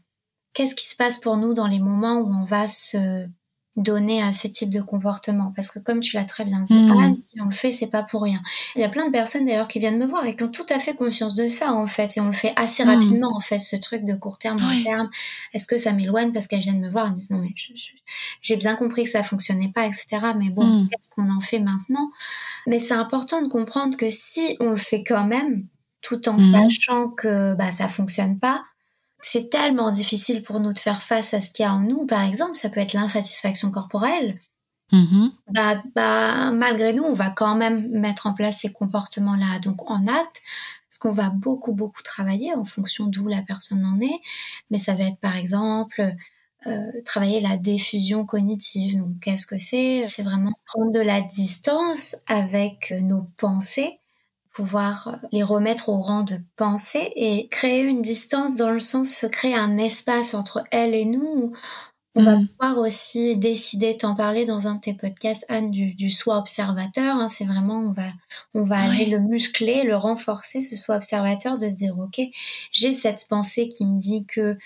qu'est-ce 0.54 0.74
qui 0.74 0.86
se 0.86 0.96
passe 0.96 1.18
pour 1.18 1.36
nous 1.36 1.52
dans 1.52 1.66
les 1.66 1.80
moments 1.80 2.20
où 2.20 2.32
on 2.32 2.44
va 2.44 2.66
se 2.66 3.28
donner 3.76 4.22
à 4.22 4.32
ce 4.32 4.48
type 4.48 4.70
de 4.70 4.80
comportement 4.80 5.52
parce 5.54 5.70
que 5.70 5.78
comme 5.78 6.00
tu 6.00 6.16
l'as 6.16 6.24
très 6.24 6.44
bien 6.44 6.60
dit 6.62 6.74
mmh. 6.74 6.98
Anne 6.98 7.16
si 7.16 7.40
on 7.40 7.44
le 7.44 7.52
fait 7.52 7.70
c'est 7.70 7.86
pas 7.86 8.02
pour 8.02 8.22
rien 8.22 8.42
il 8.74 8.80
y 8.80 8.84
a 8.84 8.88
plein 8.88 9.06
de 9.06 9.12
personnes 9.12 9.44
d'ailleurs 9.44 9.68
qui 9.68 9.78
viennent 9.78 9.98
me 9.98 10.06
voir 10.06 10.26
et 10.26 10.34
qui 10.36 10.42
ont 10.42 10.48
tout 10.48 10.66
à 10.68 10.80
fait 10.80 10.94
conscience 10.94 11.34
de 11.36 11.46
ça 11.46 11.72
en 11.72 11.86
fait 11.86 12.16
et 12.16 12.20
on 12.20 12.26
le 12.26 12.32
fait 12.32 12.52
assez 12.56 12.84
mmh. 12.84 12.88
rapidement 12.88 13.36
en 13.36 13.40
fait 13.40 13.60
ce 13.60 13.76
truc 13.76 14.04
de 14.04 14.14
court 14.14 14.38
terme 14.38 14.58
long 14.60 14.82
terme 14.82 15.08
est-ce 15.54 15.68
que 15.68 15.76
ça 15.76 15.92
m'éloigne 15.92 16.32
parce 16.32 16.48
qu'elles 16.48 16.60
viennent 16.60 16.80
me 16.80 16.90
voir 16.90 17.06
et 17.06 17.10
me 17.10 17.14
disent 17.14 17.30
non 17.30 17.38
mais 17.38 17.54
j'ai 18.42 18.56
bien 18.56 18.74
compris 18.74 19.04
que 19.04 19.10
ça 19.10 19.22
fonctionnait 19.22 19.70
pas 19.72 19.86
etc 19.86 20.32
mais 20.36 20.50
bon 20.50 20.64
mmh. 20.64 20.88
qu'est-ce 20.90 21.10
qu'on 21.10 21.30
en 21.30 21.40
fait 21.40 21.60
maintenant? 21.60 22.10
Mais 22.66 22.78
c'est 22.78 22.94
important 22.94 23.42
de 23.42 23.48
comprendre 23.48 23.96
que 23.96 24.08
si 24.08 24.56
on 24.60 24.70
le 24.70 24.76
fait 24.76 25.04
quand 25.04 25.26
même 25.26 25.66
tout 26.02 26.28
en 26.28 26.38
sachant 26.38 27.10
que 27.10 27.54
bah 27.54 27.72
ça 27.72 27.88
fonctionne 27.88 28.38
pas 28.38 28.64
c'est 29.22 29.50
tellement 29.50 29.90
difficile 29.90 30.42
pour 30.42 30.60
nous 30.60 30.72
de 30.72 30.78
faire 30.78 31.02
face 31.02 31.34
à 31.34 31.40
ce 31.40 31.52
qu'il 31.52 31.64
y 31.64 31.66
a 31.66 31.74
en 31.74 31.80
nous. 31.80 32.06
Par 32.06 32.22
exemple, 32.22 32.56
ça 32.56 32.68
peut 32.68 32.80
être 32.80 32.92
l'insatisfaction 32.92 33.70
corporelle. 33.70 34.38
Mm-hmm. 34.92 35.30
Bah, 35.48 35.82
bah, 35.94 36.50
malgré 36.50 36.92
nous, 36.92 37.04
on 37.04 37.14
va 37.14 37.30
quand 37.30 37.54
même 37.54 37.88
mettre 37.90 38.26
en 38.26 38.34
place 38.34 38.58
ces 38.60 38.72
comportements-là. 38.72 39.60
Donc, 39.60 39.88
en 39.90 40.06
acte, 40.06 40.42
ce 40.90 40.98
qu'on 40.98 41.12
va 41.12 41.30
beaucoup, 41.30 41.72
beaucoup 41.72 42.02
travailler 42.02 42.54
en 42.54 42.64
fonction 42.64 43.06
d'où 43.06 43.28
la 43.28 43.42
personne 43.42 43.84
en 43.84 44.00
est. 44.00 44.20
Mais 44.70 44.78
ça 44.78 44.94
va 44.94 45.04
être, 45.04 45.20
par 45.20 45.36
exemple, 45.36 46.14
euh, 46.66 46.92
travailler 47.04 47.40
la 47.40 47.56
diffusion 47.56 48.26
cognitive. 48.26 48.98
Donc, 48.98 49.20
qu'est-ce 49.20 49.46
que 49.46 49.58
c'est? 49.58 50.02
C'est 50.04 50.22
vraiment 50.22 50.52
prendre 50.66 50.92
de 50.92 51.00
la 51.00 51.20
distance 51.20 52.16
avec 52.26 52.92
nos 53.02 53.22
pensées 53.36 53.99
pouvoir 54.60 55.08
euh, 55.08 55.26
les 55.32 55.42
remettre 55.42 55.88
au 55.88 56.00
rang 56.00 56.22
de 56.22 56.38
pensée 56.56 57.10
et 57.16 57.48
créer 57.48 57.82
une 57.82 58.02
distance 58.02 58.56
dans 58.56 58.70
le 58.70 58.78
sens 58.78 59.24
de 59.24 59.28
créer 59.28 59.54
un 59.54 59.78
espace 59.78 60.34
entre 60.34 60.64
elle 60.70 60.94
et 60.94 61.06
nous. 61.06 61.52
On 62.14 62.22
va 62.22 62.36
mm. 62.36 62.48
pouvoir 62.48 62.78
aussi 62.78 63.36
décider, 63.36 63.96
t'en 63.96 64.14
parler 64.14 64.44
dans 64.44 64.68
un 64.68 64.74
de 64.74 64.80
tes 64.80 64.92
podcasts, 64.92 65.46
Anne, 65.48 65.70
du, 65.70 65.94
du 65.94 66.10
soi 66.10 66.36
observateur. 66.36 67.16
Hein. 67.16 67.28
c'est 67.28 67.46
vraiment, 67.46 67.78
on 67.78 67.92
va, 67.92 68.08
on 68.52 68.62
va 68.62 68.80
aller 68.80 69.06
le 69.06 69.18
muscler, 69.18 69.84
le 69.84 69.96
renforcer, 69.96 70.60
ce 70.60 70.76
soi 70.76 70.96
observateur, 70.96 71.56
de 71.56 71.70
se 71.70 71.76
dire, 71.76 71.98
ok, 71.98 72.20
j'ai 72.70 72.92
cette 72.92 73.26
pensée 73.30 73.68
qui 73.68 73.86
me 73.86 73.98
dit 73.98 74.26
que, 74.26 74.58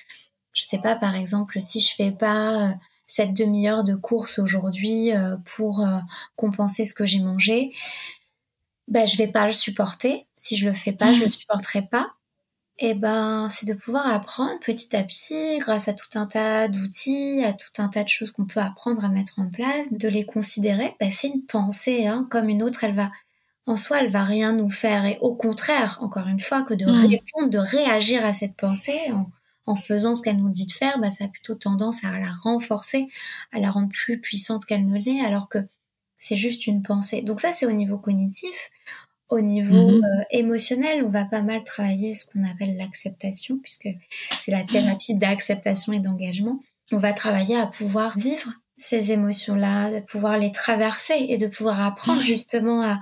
je 0.55 0.63
sais 0.65 0.79
pas, 0.79 0.97
par 0.97 1.15
exemple, 1.15 1.61
si 1.61 1.79
je 1.79 1.95
fais 1.95 2.11
pas 2.11 2.71
euh, 2.71 2.73
cette 3.07 3.35
demi-heure 3.35 3.85
de 3.85 3.95
course 3.95 4.41
aujourd'hui 4.41 5.13
euh, 5.13 5.37
pour 5.45 5.87
compenser 6.35 6.85
ce 6.85 6.95
que 6.95 7.07
j'ai 7.07 7.21
mangé, 7.21 7.71
ben 8.89 9.07
je 9.07 9.17
vais 9.17 9.29
pas 9.29 9.47
le 9.47 9.53
supporter. 9.53 10.27
Si 10.37 10.57
je 10.57 10.69
le 10.69 10.75
fais 10.75 10.93
pas, 10.93 11.13
je 11.13 11.21
le 11.21 11.27
mmh. 11.27 11.31
supporterai 11.31 11.83
pas. 11.83 12.13
Et 12.79 12.95
ben 12.95 13.49
c'est 13.51 13.67
de 13.67 13.75
pouvoir 13.75 14.07
apprendre 14.13 14.59
petit 14.61 14.95
à 14.97 15.05
petit, 15.05 15.59
grâce 15.59 15.89
à 15.89 15.93
tout 15.93 16.19
un 16.19 16.27
tas 16.27 16.69
d'outils, 16.69 17.45
à 17.45 17.53
tout 17.53 17.71
un 17.79 17.89
tas 17.89 18.03
de 18.03 18.09
choses 18.09 18.33
qu'on 18.33 18.47
peut 18.47 18.61
apprendre 18.61 19.05
à 19.05 19.09
mettre 19.09 19.39
en 19.39 19.49
place, 19.49 19.93
de 19.93 20.09
les 20.09 20.27
considérer. 20.27 20.95
Ben, 21.01 21.11
c'est 21.11 21.29
une 21.29 21.47
pensée, 21.47 22.07
hein, 22.07 22.27
comme 22.31 22.49
une 22.49 22.63
autre. 22.63 22.85
Elle 22.85 22.97
va 22.97 23.11
en 23.67 23.77
soi, 23.77 24.01
elle 24.01 24.11
va 24.11 24.25
rien 24.25 24.53
nous 24.53 24.71
faire. 24.71 25.05
Et 25.07 25.19
au 25.21 25.35
contraire, 25.35 25.99
encore 26.01 26.27
une 26.27 26.41
fois, 26.41 26.63
que 26.63 26.75
de 26.75 26.85
mmh. 26.85 27.07
répondre, 27.07 27.51
de 27.51 27.59
réagir 27.59 28.25
à 28.25 28.33
cette 28.33 28.57
pensée 28.57 29.01
en, 29.13 29.31
en 29.67 29.77
faisant 29.77 30.15
ce 30.15 30.23
qu'elle 30.23 30.39
nous 30.39 30.51
dit 30.51 30.67
de 30.67 30.73
faire, 30.73 30.99
ben, 30.99 31.11
ça 31.11 31.25
a 31.25 31.29
plutôt 31.29 31.55
tendance 31.55 32.05
à 32.05 32.19
la 32.19 32.33
renforcer, 32.33 33.09
à 33.53 33.61
la 33.61 33.71
rendre 33.71 33.89
plus 33.89 34.21
puissante 34.21 34.65
qu'elle 34.65 34.87
ne 34.87 34.99
l'est, 34.99 35.25
alors 35.25 35.49
que 35.49 35.59
c'est 36.19 36.37
juste 36.37 36.67
une 36.67 36.83
pensée. 36.83 37.23
Donc 37.23 37.41
ça, 37.41 37.53
c'est 37.53 37.67
au 37.67 37.73
niveau 37.73 37.99
cognitif. 37.99 38.71
Au 39.29 39.41
niveau 39.41 39.91
mhm. 39.91 40.05
euh, 40.05 40.23
émotionnel, 40.31 41.03
on 41.05 41.09
va 41.09 41.25
pas 41.25 41.43
mal 41.43 41.65
travailler 41.65 42.15
ce 42.15 42.27
qu'on 42.27 42.45
appelle 42.45 42.77
l'acceptation, 42.77 43.59
puisque 43.63 43.89
c'est 44.41 44.51
la 44.51 44.65
thérapie 44.65 45.15
d'acceptation 45.15 45.93
et 45.93 46.01
d'engagement. 46.01 46.61
On 46.93 46.99
va 46.99 47.15
travailler 47.15 47.57
à 47.57 47.67
pouvoir 47.67 48.19
vivre 48.19 48.53
ces 48.77 49.13
émotions-là, 49.13 49.91
de 49.91 50.01
pouvoir 50.01 50.37
les 50.37 50.53
traverser 50.53 51.15
et 51.29 51.39
de 51.39 51.47
pouvoir 51.47 51.81
apprendre 51.81 52.23
justement 52.23 52.83
à, 52.83 53.01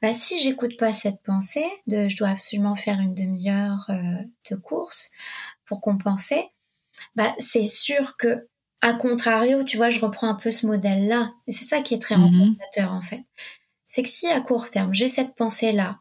bah, 0.00 0.14
si 0.14 0.38
j'écoute 0.38 0.76
pas 0.76 0.92
cette 0.92 1.22
pensée 1.22 1.66
de 1.86 2.08
je 2.08 2.16
dois 2.16 2.28
absolument 2.28 2.74
faire 2.74 3.00
une 3.00 3.14
demi-heure 3.14 3.86
euh, 3.88 4.22
de 4.50 4.56
course 4.56 5.10
pour 5.64 5.80
compenser, 5.80 6.48
bah, 7.14 7.34
c'est 7.38 7.66
sûr 7.66 8.16
que 8.16 8.48
a 8.82 8.92
contrario, 8.92 9.62
tu 9.62 9.76
vois, 9.76 9.90
je 9.90 10.00
reprends 10.00 10.28
un 10.28 10.34
peu 10.34 10.50
ce 10.50 10.66
modèle-là. 10.66 11.32
Et 11.46 11.52
c'est 11.52 11.64
ça 11.64 11.80
qui 11.80 11.94
est 11.94 12.02
très 12.02 12.16
mm 12.16 12.56
en 12.84 13.00
fait. 13.00 13.24
C'est 13.86 14.02
que 14.02 14.08
si 14.08 14.26
à 14.26 14.40
court 14.40 14.70
terme, 14.70 14.92
j'ai 14.92 15.08
cette 15.08 15.34
pensée-là, 15.34 16.00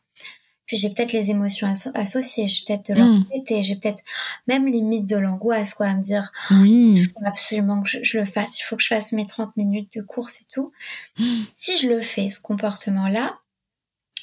puis 0.66 0.78
j'ai 0.78 0.90
peut-être 0.90 1.12
les 1.12 1.30
émotions 1.30 1.72
associées, 1.94 2.48
j'ai 2.48 2.64
peut-être 2.66 2.90
de 2.90 2.94
mm. 2.94 2.98
l'anxiété, 2.98 3.62
j'ai 3.62 3.76
peut-être 3.76 4.02
même 4.48 4.66
limite 4.66 5.06
de 5.06 5.18
l'angoisse, 5.18 5.74
quoi, 5.74 5.88
à 5.88 5.96
me 5.96 6.02
dire, 6.02 6.32
oui. 6.50 6.94
il 6.96 7.10
faut 7.10 7.26
absolument 7.26 7.84
que 7.84 7.90
je, 7.90 8.18
le 8.18 8.26
fasse, 8.26 8.60
il 8.60 8.64
faut 8.64 8.78
que 8.78 8.82
je 8.82 8.88
fasse 8.88 9.12
mes 9.12 9.28
30 9.28 9.56
minutes 9.58 9.98
de 9.98 10.02
course 10.02 10.40
et 10.42 10.46
tout. 10.52 10.72
Si 11.52 11.78
je 11.78 11.90
le 11.90 12.00
fais, 12.00 12.30
ce 12.30 12.40
comportement-là, 12.40 13.38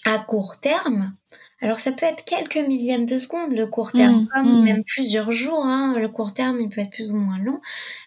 à 0.05 0.19
court 0.19 0.59
terme, 0.59 1.15
alors 1.61 1.79
ça 1.79 1.93
peut 1.93 2.07
être 2.07 2.25
quelques 2.25 2.57
millièmes 2.57 3.07
de 3.07 3.19
secondes 3.19 3.53
le 3.53 3.67
court 3.67 3.93
terme, 3.93 4.23
mmh, 4.23 4.29
comme 4.29 4.61
mmh. 4.61 4.65
même 4.65 4.85
plusieurs 4.85 5.33
jours. 5.33 5.65
Hein, 5.65 5.99
le 5.99 6.09
court 6.09 6.33
terme, 6.33 6.61
il 6.61 6.69
peut 6.69 6.81
être 6.81 6.91
plus 6.91 7.11
ou 7.11 7.17
moins 7.17 7.39
long. 7.39 7.61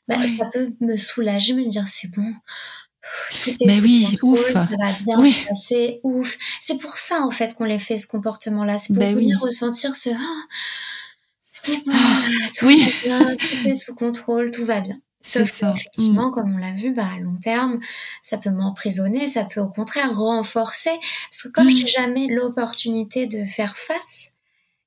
Bah, 0.08 0.16
Ça 0.38 0.46
peut 0.46 0.72
me 0.80 0.96
soulager, 0.96 1.54
me 1.54 1.68
dire 1.68 1.88
c'est 1.88 2.10
bon. 2.10 2.34
Tout 3.44 3.50
est 3.50 3.66
Mais 3.66 3.80
oui, 3.82 4.08
ouf. 4.24 4.54
ça 4.54 4.68
va 4.80 4.94
bien 4.94 5.26
se 5.26 5.48
passer, 5.48 6.00
ouf. 6.04 6.38
C'est 6.62 6.78
pour 6.78 6.96
ça 6.96 7.22
en 7.22 7.32
fait 7.32 7.56
qu'on 7.56 7.66
les 7.66 7.80
fait 7.80 7.98
ce 7.98 8.08
comportement-là, 8.08 8.78
c'est 8.78 8.94
pour 8.94 9.04
bah 9.04 9.12
venir 9.12 9.40
ressentir 9.42 9.96
ce 9.96 10.12
ah, 10.12 10.48
c'est 11.52 11.84
bon, 11.86 11.92
ah, 11.94 12.22
tout 12.58 12.68
va 12.68 12.74
bien, 13.04 13.36
tout 13.36 13.68
est 13.68 13.76
sous 13.76 13.96
contrôle, 13.96 14.52
tout 14.52 14.66
va 14.66 14.82
bien. 14.82 15.00
Sauf 15.22 15.52
ça. 15.52 15.74
effectivement, 15.76 16.30
mm. 16.30 16.32
comme 16.32 16.56
on 16.56 16.58
l'a 16.58 16.74
vu, 16.74 16.94
bah, 16.94 17.08
à 17.16 17.20
long 17.20 17.36
terme, 17.36 17.80
ça 18.22 18.38
peut 18.38 18.50
m'emprisonner, 18.50 19.28
ça 19.28 19.46
peut 19.46 19.62
au 19.62 19.70
contraire 19.70 20.16
renforcer. 20.16 20.98
Parce 21.30 21.44
que 21.44 21.50
comme 21.50 21.70
je 21.70 21.76
mm. 21.76 21.80
j'ai 21.80 21.88
jamais 21.88 22.28
l'opportunité 22.28 23.28
de 23.28 23.46
faire 23.46 23.78
face, 23.78 24.32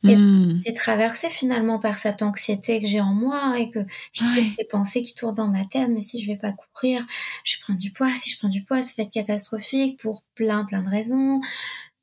et 0.04 0.16
mm. 0.16 0.60
c'est 0.64 0.74
traversé 0.74 1.30
finalement 1.30 1.78
par 1.78 1.96
cette 1.96 2.20
anxiété 2.22 2.80
que 2.80 2.86
j'ai 2.86 3.00
en 3.00 3.14
moi 3.14 3.58
et 3.58 3.70
que 3.70 3.80
j'ai 4.12 4.46
ces 4.46 4.64
pensées 4.64 5.02
qui 5.02 5.14
tournent 5.14 5.34
dans 5.34 5.48
ma 5.48 5.64
tête. 5.64 5.88
Mais 5.88 6.02
si 6.02 6.20
je 6.20 6.26
vais 6.26 6.36
pas 6.36 6.52
courir, 6.52 7.04
je 7.42 7.54
vais 7.54 7.60
prendre 7.62 7.80
du 7.80 7.90
poids. 7.90 8.10
Si 8.10 8.30
je 8.30 8.38
prends 8.38 8.48
du 8.48 8.62
poids, 8.62 8.82
ça 8.82 8.92
va 8.98 9.04
être 9.04 9.12
catastrophique 9.12 9.98
pour 10.00 10.22
plein, 10.34 10.64
plein 10.64 10.82
de 10.82 10.90
raisons. 10.90 11.40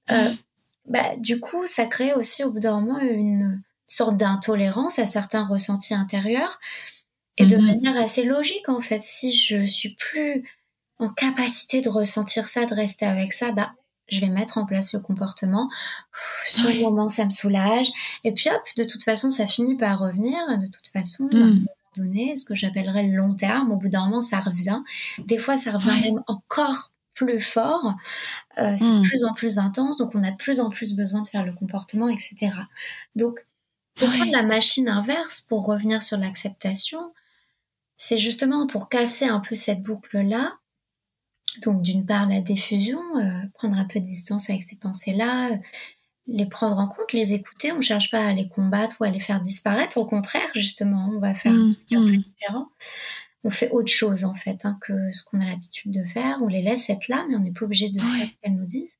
Euh, 0.09 0.33
bah, 0.87 1.15
du 1.17 1.39
coup, 1.39 1.65
ça 1.67 1.85
crée 1.85 2.13
aussi 2.13 2.43
au 2.43 2.51
bout 2.51 2.59
d'un 2.59 2.81
moment 2.81 2.99
une 2.99 3.61
sorte 3.87 4.17
d'intolérance 4.17 4.97
à 4.97 5.05
certains 5.05 5.43
ressentis 5.43 5.93
intérieurs 5.93 6.59
et 7.37 7.45
de 7.45 7.57
mhm. 7.57 7.65
manière 7.65 7.97
assez 7.97 8.23
logique, 8.23 8.69
en 8.69 8.81
fait, 8.81 9.01
si 9.03 9.31
je 9.31 9.65
suis 9.65 9.95
plus 9.95 10.43
en 10.99 11.09
capacité 11.09 11.81
de 11.81 11.89
ressentir 11.89 12.47
ça, 12.47 12.65
de 12.65 12.73
rester 12.73 13.05
avec 13.05 13.33
ça, 13.33 13.51
bah, 13.51 13.73
je 14.07 14.19
vais 14.19 14.29
mettre 14.29 14.57
en 14.57 14.65
place 14.65 14.93
le 14.93 14.99
comportement. 14.99 15.69
Sur 16.45 16.69
le 16.69 16.81
moment, 16.81 17.07
ça 17.07 17.25
me 17.25 17.29
soulage. 17.29 17.87
Et 18.23 18.33
puis 18.33 18.49
hop, 18.49 18.61
de 18.77 18.83
toute 18.83 19.03
façon, 19.03 19.31
ça 19.31 19.47
finit 19.47 19.75
par 19.75 19.99
revenir. 19.99 20.37
De 20.59 20.67
toute 20.67 20.89
façon, 20.89 21.29
à 21.31 21.37
un 21.37 21.39
mhm. 21.39 21.53
moment 21.55 21.67
donné, 21.95 22.35
ce 22.35 22.45
que 22.45 22.55
j'appellerais 22.55 23.03
le 23.03 23.15
long 23.15 23.33
terme, 23.33 23.71
au 23.71 23.77
bout 23.77 23.89
d'un 23.89 24.05
moment, 24.05 24.21
ça 24.21 24.39
revient. 24.39 24.81
Des 25.19 25.37
fois, 25.37 25.57
ça 25.57 25.71
revient 25.71 25.99
même 26.01 26.23
encore 26.27 26.91
plus 27.13 27.41
fort. 27.41 27.95
Euh, 28.57 28.75
c'est 28.77 28.85
de 28.85 28.97
mhm. 28.97 29.03
plus 29.03 29.23
en 29.23 29.33
plus 29.33 29.57
intense. 29.57 29.97
Donc, 29.99 30.11
on 30.13 30.23
a 30.23 30.31
de 30.31 30.37
plus 30.37 30.59
en 30.59 30.69
plus 30.69 30.93
besoin 30.93 31.21
de 31.21 31.27
faire 31.27 31.45
le 31.45 31.53
comportement, 31.53 32.09
etc. 32.09 32.51
Donc, 33.15 33.45
pour 33.95 34.09
prendre 34.09 34.31
la 34.31 34.43
machine 34.43 34.89
inverse, 34.89 35.41
pour 35.41 35.65
revenir 35.65 36.03
sur 36.03 36.17
l'acceptation, 36.17 37.13
c'est 38.03 38.17
justement 38.17 38.65
pour 38.65 38.89
casser 38.89 39.25
un 39.25 39.39
peu 39.39 39.53
cette 39.53 39.83
boucle-là. 39.83 40.57
Donc 41.61 41.83
d'une 41.83 42.03
part 42.03 42.27
la 42.27 42.41
diffusion, 42.41 42.99
euh, 43.17 43.43
prendre 43.53 43.77
un 43.77 43.85
peu 43.85 43.99
de 43.99 44.05
distance 44.05 44.49
avec 44.49 44.63
ces 44.63 44.75
pensées-là, 44.75 45.51
euh, 45.51 45.57
les 46.25 46.47
prendre 46.47 46.79
en 46.79 46.87
compte, 46.87 47.13
les 47.13 47.33
écouter. 47.33 47.71
On 47.71 47.75
ne 47.77 47.81
cherche 47.81 48.09
pas 48.09 48.25
à 48.25 48.33
les 48.33 48.47
combattre 48.49 48.95
ou 48.99 49.03
à 49.03 49.11
les 49.11 49.19
faire 49.19 49.39
disparaître. 49.39 49.97
Au 49.97 50.07
contraire, 50.07 50.49
justement, 50.55 51.11
on 51.15 51.19
va 51.19 51.35
faire 51.35 51.51
un 51.51 51.73
truc 51.73 51.91
un 51.91 52.01
peu 52.01 52.07
mmh. 52.07 52.17
différent. 52.17 52.69
On 53.43 53.51
fait 53.51 53.69
autre 53.69 53.91
chose 53.91 54.25
en 54.25 54.33
fait 54.33 54.65
hein, 54.65 54.79
que 54.81 55.11
ce 55.11 55.23
qu'on 55.23 55.39
a 55.39 55.45
l'habitude 55.45 55.91
de 55.91 56.03
faire. 56.05 56.39
On 56.41 56.47
les 56.47 56.63
laisse 56.63 56.89
être 56.89 57.07
là, 57.07 57.23
mais 57.29 57.35
on 57.35 57.41
n'est 57.41 57.53
pas 57.53 57.65
obligé 57.65 57.89
de 57.89 57.99
faire 57.99 58.25
ce 58.25 58.33
qu'elles 58.41 58.55
nous 58.55 58.65
disent. 58.65 58.97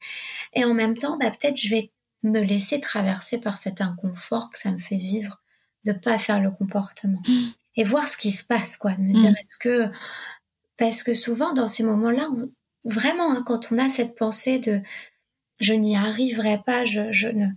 Et 0.53 0.63
en 0.63 0.75
même 0.75 0.95
temps, 0.95 1.17
bah, 1.17 1.31
peut-être 1.31 1.57
je 1.57 1.71
vais 1.71 1.91
me 2.21 2.41
laisser 2.41 2.79
traverser 2.79 3.39
par 3.39 3.57
cet 3.57 3.81
inconfort 3.81 4.51
que 4.51 4.59
ça 4.59 4.71
me 4.71 4.77
fait 4.77 4.97
vivre 4.97 5.41
de 5.85 5.91
pas 5.91 6.19
faire 6.19 6.39
le 6.39 6.51
comportement. 6.51 7.23
Mmh 7.27 7.49
et 7.75 7.83
voir 7.83 8.07
ce 8.07 8.17
qui 8.17 8.31
se 8.31 8.43
passe, 8.43 8.77
quoi. 8.77 8.91
De 8.93 9.01
me 9.01 9.13
dire, 9.13 9.31
mm. 9.31 9.35
est-ce 9.35 9.57
que. 9.57 9.89
Parce 10.77 11.03
que 11.03 11.13
souvent, 11.13 11.53
dans 11.53 11.67
ces 11.67 11.83
moments-là, 11.83 12.29
vraiment, 12.83 13.31
hein, 13.31 13.43
quand 13.45 13.71
on 13.71 13.77
a 13.77 13.89
cette 13.89 14.15
pensée 14.15 14.59
de 14.59 14.81
je 15.59 15.73
n'y 15.73 15.95
arriverai 15.95 16.61
pas, 16.65 16.85
je, 16.85 17.11
je 17.11 17.27
ne. 17.27 17.47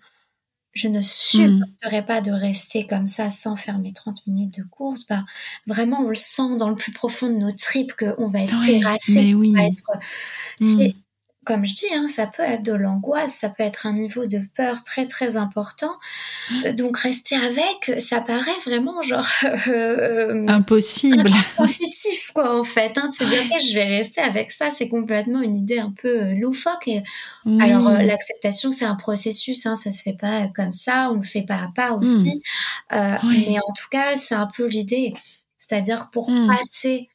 Je 0.77 0.89
ne 0.89 1.03
supporterai 1.03 2.01
mm. 2.01 2.07
pas 2.07 2.21
de 2.21 2.33
rester 2.33 2.85
comme 2.85 3.07
ça 3.07 3.31
sans 3.31 3.55
faire 3.55 3.79
mes 3.79 3.93
30 3.93 4.27
minutes 4.27 4.59
de 4.59 4.65
course. 4.65 5.07
Bah, 5.07 5.25
vraiment, 5.69 6.01
on 6.01 6.09
le 6.09 6.17
sent 6.17 6.57
dans 6.59 6.69
le 6.69 6.75
plus 6.75 6.91
profond 6.91 7.29
de 7.29 7.37
nos 7.37 7.53
tripes 7.53 7.93
qu'on 7.93 8.29
va 8.29 8.41
être 8.41 8.61
terrassé. 8.67 9.35
Oui. 9.35 9.53
Va 9.53 9.67
être, 9.67 9.83
mm 10.59 10.91
comme 11.45 11.65
je 11.67 11.75
dis, 11.75 11.93
hein, 11.93 12.09
ça 12.09 12.27
peut 12.27 12.43
être 12.43 12.63
de 12.63 12.73
l'angoisse, 12.73 13.35
ça 13.35 13.49
peut 13.49 13.63
être 13.63 13.87
un 13.87 13.93
niveau 13.93 14.27
de 14.27 14.41
peur 14.57 14.83
très 14.83 15.07
très 15.07 15.37
important. 15.37 15.93
Euh, 16.65 16.73
donc 16.73 16.99
rester 16.99 17.37
avec, 17.37 18.01
ça 18.01 18.21
paraît 18.21 18.59
vraiment 18.65 19.03
genre 19.03 19.29
euh, 19.69 20.47
impossible, 20.49 21.31
intuitif 21.59 22.33
quoi 22.35 22.59
en 22.59 22.65
fait. 22.65 22.97
Hein, 22.99 23.09
de 23.09 23.13
se 23.13 23.25
dire 23.25 23.43
que 23.43 23.65
je 23.65 23.75
vais 23.75 23.85
rester 23.85 24.21
avec 24.21 24.51
ça, 24.51 24.71
c'est 24.71 24.89
complètement 24.89 25.41
une 25.41 25.57
idée 25.57 25.79
un 25.79 25.93
peu 25.93 26.23
euh, 26.23 26.35
loufoque. 26.35 26.89
Et, 26.89 27.03
Alors 27.61 27.91
l'acceptation 27.91 28.71
c'est 28.71 28.87
un 28.87 28.97
processus, 28.97 29.67
hein, 29.67 29.77
ça 29.77 29.91
se 29.91 30.03
fait 30.03 30.17
pas 30.19 30.49
comme 30.49 30.73
ça, 30.73 31.11
on 31.13 31.17
le 31.17 31.23
fait 31.23 31.43
pas 31.43 31.57
à 31.57 31.69
pas 31.75 31.93
aussi. 31.93 32.43
Mmh. 32.93 33.29
Mais 33.29 33.59
en 33.59 33.73
tout 33.73 33.89
cas 33.91 34.17
c'est 34.17 34.35
un 34.35 34.47
peu 34.47 34.67
l'idée, 34.67 35.15
c'est-à-dire 35.59 36.11
pour 36.11 36.31
mmh. 36.31 36.49
passer 36.49 37.09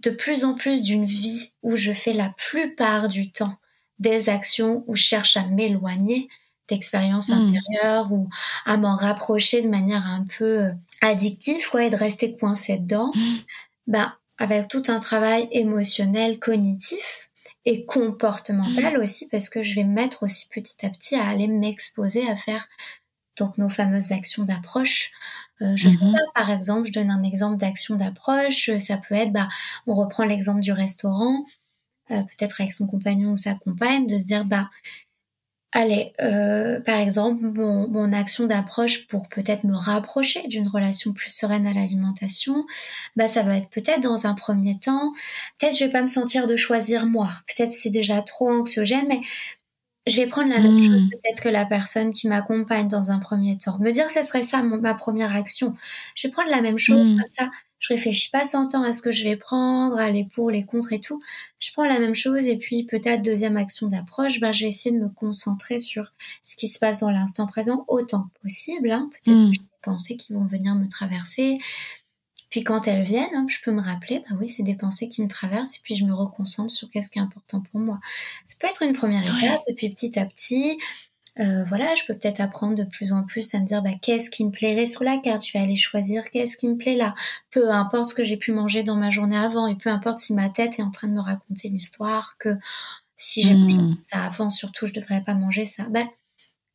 de 0.00 0.10
plus 0.10 0.44
en 0.44 0.54
plus 0.54 0.82
d'une 0.82 1.04
vie 1.04 1.52
où 1.62 1.76
je 1.76 1.92
fais 1.92 2.12
la 2.12 2.30
plupart 2.36 3.08
du 3.08 3.30
temps 3.30 3.56
des 3.98 4.28
actions 4.28 4.82
où 4.86 4.96
je 4.96 5.02
cherche 5.02 5.36
à 5.36 5.44
m'éloigner 5.46 6.28
d'expériences 6.68 7.28
hmm. 7.28 7.48
intérieures 7.48 8.12
ou 8.12 8.28
à 8.64 8.76
m'en 8.76 8.96
rapprocher 8.96 9.62
de 9.62 9.68
manière 9.68 10.06
un 10.06 10.26
peu 10.38 10.62
euh, 10.62 10.72
addictive 11.02 11.68
quoi, 11.70 11.84
et 11.84 11.90
de 11.90 11.96
rester 11.96 12.36
coincé 12.36 12.78
dedans, 12.78 13.12
ben, 13.86 14.14
avec 14.38 14.68
tout 14.68 14.84
un 14.88 15.00
travail 15.00 15.48
émotionnel, 15.50 16.38
cognitif 16.38 17.28
et 17.66 17.84
comportemental 17.84 18.96
hmm. 18.96 19.02
aussi 19.02 19.28
parce 19.28 19.50
que 19.50 19.62
je 19.62 19.74
vais 19.74 19.84
me 19.84 19.92
mettre 19.92 20.22
aussi 20.22 20.48
petit 20.48 20.86
à 20.86 20.88
petit 20.88 21.16
à 21.16 21.28
aller 21.28 21.48
m'exposer 21.48 22.26
à 22.28 22.36
faire 22.36 22.66
donc 23.36 23.58
nos 23.58 23.68
fameuses 23.68 24.12
actions 24.12 24.44
d'approche 24.44 25.10
euh, 25.62 25.72
je 25.76 25.88
sais 25.88 26.04
mhm. 26.04 26.12
pas, 26.12 26.42
par 26.42 26.50
exemple, 26.50 26.86
je 26.86 26.92
donne 26.92 27.10
un 27.10 27.22
exemple 27.22 27.56
d'action 27.56 27.96
d'approche. 27.96 28.70
Ça 28.78 28.96
peut 28.96 29.14
être, 29.14 29.32
bah, 29.32 29.48
on 29.86 29.94
reprend 29.94 30.24
l'exemple 30.24 30.60
du 30.60 30.72
restaurant, 30.72 31.44
euh, 32.10 32.22
peut-être 32.22 32.60
avec 32.60 32.72
son 32.72 32.86
compagnon 32.86 33.32
ou 33.32 33.36
sa 33.36 33.54
compagne, 33.54 34.06
de 34.06 34.18
se 34.18 34.24
dire, 34.24 34.44
bah, 34.44 34.70
allez, 35.72 36.12
euh, 36.20 36.80
par 36.80 36.98
exemple, 36.98 37.42
mon, 37.42 37.88
mon 37.88 38.12
action 38.12 38.46
d'approche 38.46 39.06
pour 39.06 39.28
peut-être 39.28 39.64
me 39.64 39.74
rapprocher 39.74 40.46
d'une 40.48 40.68
relation 40.68 41.12
plus 41.12 41.30
sereine 41.30 41.66
à 41.66 41.72
l'alimentation, 41.72 42.66
bah, 43.16 43.28
ça 43.28 43.42
va 43.42 43.56
être 43.56 43.68
peut-être 43.70 44.00
dans 44.00 44.26
un 44.26 44.34
premier 44.34 44.78
temps, 44.78 45.12
peut-être 45.58 45.76
je 45.76 45.84
vais 45.84 45.90
pas 45.90 46.02
me 46.02 46.08
sentir 46.08 46.46
de 46.46 46.56
choisir 46.56 47.06
moi. 47.06 47.30
Peut-être 47.46 47.72
c'est 47.72 47.90
déjà 47.90 48.22
trop 48.22 48.50
anxiogène, 48.50 49.06
mais 49.08 49.20
je 50.10 50.16
vais 50.20 50.26
prendre 50.26 50.50
la 50.50 50.58
même 50.58 50.78
chose 50.78 51.02
hmm. 51.02 51.08
peut-être 51.08 51.42
que 51.42 51.48
la 51.48 51.64
personne 51.64 52.12
qui 52.12 52.28
m'accompagne 52.28 52.88
dans 52.88 53.10
un 53.10 53.18
premier 53.18 53.56
temps. 53.56 53.78
Me 53.78 53.92
dire 53.92 54.10
ce 54.10 54.22
serait 54.22 54.42
ça 54.42 54.62
ma 54.62 54.94
première 54.94 55.34
action. 55.34 55.74
Je 56.14 56.28
vais 56.28 56.32
prendre 56.32 56.50
la 56.50 56.60
même 56.60 56.78
chose 56.78 57.10
hmm. 57.10 57.18
comme 57.18 57.28
ça. 57.28 57.50
Je 57.78 57.94
réfléchis 57.94 58.28
pas 58.28 58.44
100 58.44 58.74
ans 58.74 58.82
à 58.82 58.92
ce 58.92 59.00
que 59.00 59.10
je 59.10 59.24
vais 59.24 59.36
prendre, 59.36 59.96
à 59.96 60.10
les 60.10 60.24
pour, 60.24 60.50
les 60.50 60.64
contre 60.64 60.92
et 60.92 61.00
tout. 61.00 61.22
Je 61.58 61.72
prends 61.72 61.86
la 61.86 61.98
même 61.98 62.14
chose 62.14 62.46
et 62.46 62.56
puis 62.56 62.84
peut-être 62.84 63.22
deuxième 63.22 63.56
action 63.56 63.88
d'approche, 63.88 64.38
ben 64.38 64.52
je 64.52 64.64
vais 64.64 64.68
essayer 64.68 64.94
de 64.94 65.02
me 65.02 65.08
concentrer 65.08 65.78
sur 65.78 66.12
ce 66.44 66.56
qui 66.56 66.68
se 66.68 66.78
passe 66.78 67.00
dans 67.00 67.10
l'instant 67.10 67.46
présent 67.46 67.84
autant 67.88 68.28
possible. 68.42 68.90
Hein. 68.90 69.08
Peut-être 69.10 69.46
que 69.46 69.52
j'ai 69.52 69.60
des 69.60 69.80
pensées 69.82 70.16
qui 70.16 70.34
vont 70.34 70.44
venir 70.44 70.74
me 70.74 70.88
traverser, 70.88 71.58
puis 72.50 72.64
quand 72.64 72.88
elles 72.88 73.02
viennent, 73.02 73.48
je 73.48 73.58
peux 73.64 73.70
me 73.70 73.80
rappeler, 73.80 74.22
bah 74.28 74.36
oui, 74.38 74.48
c'est 74.48 74.62
des 74.62 74.74
pensées 74.74 75.08
qui 75.08 75.22
me 75.22 75.28
traversent, 75.28 75.76
et 75.76 75.80
puis 75.82 75.94
je 75.94 76.04
me 76.04 76.12
reconcentre 76.12 76.70
sur 76.70 76.90
qu'est-ce 76.90 77.10
qui 77.10 77.18
est 77.18 77.22
important 77.22 77.62
pour 77.70 77.80
moi. 77.80 78.00
Ça 78.44 78.56
peut 78.58 78.66
être 78.66 78.82
une 78.82 78.92
première 78.92 79.22
étape, 79.22 79.62
et 79.68 79.74
puis 79.74 79.88
petit 79.90 80.18
à 80.18 80.26
petit, 80.26 80.76
euh, 81.38 81.64
voilà, 81.64 81.94
je 81.94 82.04
peux 82.04 82.14
peut-être 82.14 82.40
apprendre 82.40 82.74
de 82.74 82.84
plus 82.84 83.12
en 83.12 83.22
plus 83.22 83.54
à 83.54 83.60
me 83.60 83.64
dire 83.64 83.82
bah, 83.82 83.92
qu'est-ce 84.02 84.30
qui 84.30 84.44
me 84.44 84.50
plairait 84.50 84.86
sur 84.86 85.04
la 85.04 85.18
carte? 85.18 85.46
Je 85.46 85.52
vais 85.52 85.60
aller 85.60 85.76
choisir 85.76 86.28
qu'est-ce 86.30 86.56
qui 86.56 86.68
me 86.68 86.76
plaît 86.76 86.96
là. 86.96 87.14
Peu 87.50 87.70
importe 87.70 88.10
ce 88.10 88.14
que 88.14 88.24
j'ai 88.24 88.36
pu 88.36 88.52
manger 88.52 88.82
dans 88.82 88.96
ma 88.96 89.10
journée 89.10 89.36
avant 89.36 89.66
et 89.66 89.76
peu 89.76 89.90
importe 89.90 90.18
si 90.18 90.34
ma 90.34 90.48
tête 90.48 90.78
est 90.78 90.82
en 90.82 90.90
train 90.90 91.08
de 91.08 91.14
me 91.14 91.20
raconter 91.20 91.68
l'histoire 91.68 92.36
que 92.38 92.56
si 93.16 93.42
j'ai 93.42 93.54
mangé 93.54 93.78
hmm. 93.78 93.96
ça 94.02 94.24
avant, 94.24 94.50
surtout 94.50 94.86
je 94.86 94.92
devrais 94.92 95.22
pas 95.22 95.34
manger 95.34 95.66
ça. 95.66 95.84
Ben, 95.90 96.06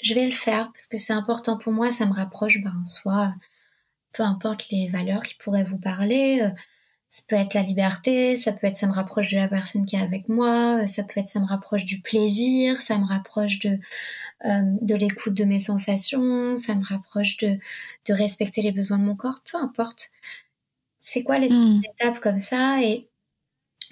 je 0.02 0.14
vais 0.14 0.26
le 0.26 0.32
faire 0.32 0.72
parce 0.72 0.88
que 0.88 0.98
c'est 0.98 1.14
important 1.14 1.58
pour 1.58 1.74
moi. 1.74 1.92
Ça 1.92 2.06
me 2.06 2.14
rapproche, 2.14 2.62
ben, 2.64 2.82
soit 2.86 3.34
peu 4.16 4.24
importe 4.24 4.70
les 4.72 4.88
valeurs 4.90 5.24
qui 5.24 5.36
pourraient 5.36 5.64
vous 5.64 5.80
parler. 5.80 6.42
Euh, 6.42 6.50
ça 7.10 7.24
peut 7.30 7.36
être 7.38 7.54
la 7.54 7.62
liberté, 7.62 8.36
ça 8.36 8.52
peut 8.52 8.68
être 8.68 8.76
ça 8.76 8.88
me 8.88 8.92
rapproche 8.92 9.32
de 9.32 9.38
la 9.38 9.48
personne 9.48 9.86
qui 9.86 9.96
est 9.96 10.02
avec 10.02 10.28
moi, 10.28 10.82
euh, 10.82 10.86
ça 10.86 11.04
peut 11.04 11.20
être 11.22 11.28
ça 11.28 11.40
me 11.40 11.46
rapproche 11.46 11.86
du 11.86 12.02
plaisir, 12.02 12.82
ça 12.82 12.98
me 12.98 13.06
rapproche 13.06 13.60
de, 13.60 13.80
euh, 14.44 14.62
de 14.82 14.96
l'écoute 14.96 15.34
de 15.34 15.46
mes 15.46 15.60
sensations, 15.60 16.58
ça 16.58 16.76
me 16.76 16.84
rapproche 16.84 17.38
de, 17.38 17.58
de 18.06 18.14
respecter 18.14 18.62
les 18.62 18.74
besoins 18.74 18.98
de 19.00 19.04
mon 19.04 19.16
corps, 19.16 19.42
peu 19.50 19.58
importe. 19.58 20.12
C'est 21.00 21.24
quoi 21.24 21.40
les 21.40 21.50
hmm. 21.50 21.82
étapes 21.86 22.20
comme 22.20 22.40
ça 22.40 22.82
et 22.84 23.08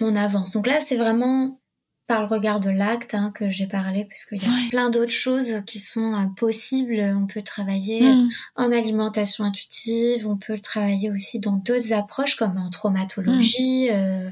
on 0.00 0.14
avance. 0.16 0.52
Donc 0.52 0.66
là, 0.66 0.80
c'est 0.80 0.96
vraiment 0.96 1.58
par 2.06 2.20
le 2.20 2.26
regard 2.26 2.60
de 2.60 2.68
l'acte 2.68 3.14
hein, 3.14 3.32
que 3.34 3.48
j'ai 3.48 3.66
parlé, 3.66 4.04
parce 4.04 4.26
qu'il 4.26 4.42
y 4.42 4.46
a 4.46 4.68
plein 4.70 4.90
d'autres 4.90 5.10
choses 5.10 5.62
qui 5.66 5.78
sont 5.78 6.12
euh, 6.12 6.26
possibles. 6.36 7.00
On 7.16 7.26
peut 7.26 7.42
travailler 7.42 8.02
mm. 8.02 8.28
en 8.56 8.72
alimentation 8.72 9.44
intuitive, 9.44 10.26
on 10.26 10.36
peut 10.36 10.54
le 10.54 10.60
travailler 10.60 11.10
aussi 11.10 11.40
dans 11.40 11.56
d'autres 11.56 11.92
approches 11.92 12.36
comme 12.36 12.58
en 12.58 12.68
traumatologie, 12.68 13.88
mm. 13.90 13.94
euh, 13.94 14.30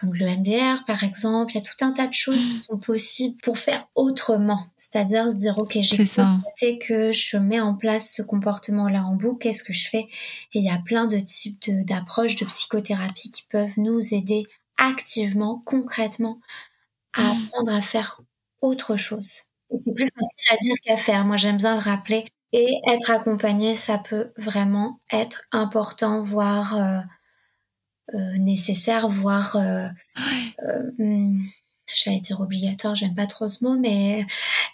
comme 0.00 0.14
le 0.14 0.26
MDR 0.26 0.84
par 0.86 1.04
exemple. 1.04 1.52
Il 1.52 1.56
y 1.56 1.60
a 1.60 1.64
tout 1.64 1.84
un 1.84 1.92
tas 1.92 2.06
de 2.06 2.14
choses 2.14 2.42
qui 2.42 2.58
sont 2.58 2.78
possibles 2.78 3.36
pour 3.42 3.58
faire 3.58 3.86
autrement. 3.94 4.68
C'est-à-dire 4.76 5.30
se 5.30 5.36
dire, 5.36 5.58
OK, 5.58 5.76
j'ai 5.82 6.06
constaté 6.06 6.78
que 6.78 7.12
je 7.12 7.36
mets 7.36 7.60
en 7.60 7.74
place 7.74 8.14
ce 8.14 8.22
comportement-là 8.22 9.04
en 9.04 9.14
boucle, 9.14 9.40
qu'est-ce 9.40 9.62
que 9.62 9.74
je 9.74 9.90
fais? 9.90 10.06
Et 10.54 10.60
il 10.60 10.64
y 10.64 10.70
a 10.70 10.78
plein 10.78 11.06
de 11.06 11.18
types 11.18 11.70
d'approches 11.84 12.36
de, 12.36 12.46
psychothérapie 12.46 13.30
qui 13.30 13.42
peuvent 13.50 13.74
nous 13.76 14.14
aider 14.14 14.46
activement, 14.78 15.60
concrètement, 15.66 16.40
à 17.14 17.22
mmh. 17.22 17.46
apprendre 17.46 17.72
à 17.72 17.82
faire 17.82 18.20
autre 18.60 18.96
chose. 18.96 19.42
Et 19.70 19.76
c'est 19.76 19.92
plus 19.92 20.08
facile 20.14 20.54
à 20.54 20.56
dire 20.56 20.74
qu'à 20.82 20.96
faire. 20.96 21.24
Moi, 21.24 21.36
j'aime 21.36 21.58
bien 21.58 21.74
le 21.74 21.80
rappeler. 21.80 22.24
Et 22.52 22.80
être 22.86 23.10
accompagné, 23.10 23.74
ça 23.74 23.98
peut 23.98 24.32
vraiment 24.38 24.98
être 25.12 25.42
important, 25.52 26.22
voire 26.22 26.76
euh, 26.76 27.00
euh, 28.14 28.38
nécessaire, 28.38 29.06
voire, 29.08 29.56
euh, 29.56 29.88
hmm, 30.98 31.42
j'allais 31.92 32.20
dire 32.20 32.40
obligatoire, 32.40 32.96
j'aime 32.96 33.14
pas 33.14 33.26
trop 33.26 33.48
ce 33.48 33.62
mot, 33.62 33.76
mais 33.76 34.24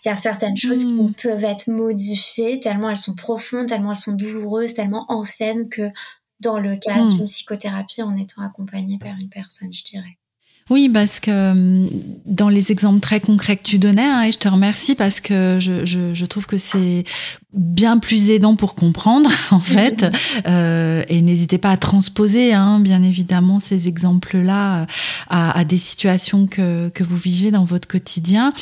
il 0.05 0.09
y 0.09 0.11
a 0.11 0.15
certaines 0.15 0.57
choses 0.57 0.85
qui 0.85 0.95
hmm. 0.95 1.15
peuvent 1.15 1.43
être 1.43 1.67
modifiées 1.67 2.61
tellement 2.61 2.91
elles 2.91 2.97
sont 2.97 3.17
profondes, 3.17 3.67
tellement 3.67 3.91
elles 3.91 3.97
sont 3.97 4.13
douloureuses, 4.13 4.75
tellement 4.75 5.05
anciennes 5.09 5.69
que 5.69 5.91
dans 6.39 6.61
le 6.61 6.77
cas 6.77 7.03
hmm. 7.03 7.09
d'une 7.09 7.25
psychothérapie, 7.25 8.03
en 8.03 8.17
étant 8.17 8.43
accompagné 8.43 8.99
par 8.99 9.17
une 9.19 9.31
personne, 9.31 9.75
je 9.75 9.83
dirais. 9.83 10.17
Oui, 10.71 10.89
parce 10.89 11.21
que 11.21 11.51
hum, 11.51 11.89
dans 12.25 12.49
les 12.49 12.73
exemples 12.73 13.01
très 13.01 13.21
concrets 13.21 13.57
que 13.57 13.63
tu 13.65 13.79
donnais, 13.79 14.03
hein, 14.03 14.23
et 14.23 14.33
je 14.33 14.39
te 14.39 14.49
remercie 14.49 14.95
parce 14.95 15.21
que 15.21 15.59
je 15.61 16.25
trouve 16.25 16.47
que 16.47 16.59
c'est 16.59 17.05
bien 17.55 17.99
plus 17.99 18.31
aidant 18.31 18.57
pour 18.57 18.75
comprendre 18.75 19.31
en 19.51 19.61
fait. 19.61 20.07
Euh, 20.47 21.03
et 21.09 21.21
n'hésitez 21.21 21.59
pas 21.59 21.71
à 21.71 21.77
transposer 21.77 22.53
hein, 22.53 22.81
bien 22.81 23.03
évidemment 23.03 23.61
ces 23.61 23.89
exemples 23.89 24.39
là 24.39 24.83
euh, 24.83 24.87
à, 25.29 25.59
à, 25.59 25.65
des 25.65 25.79
situations 25.79 26.47
que, 26.47 26.89
que 26.89 27.05
vous 27.05 27.17
vivez 27.17 27.51
dans 27.51 27.65
votre 27.65 27.87
quotidien. 27.87 28.53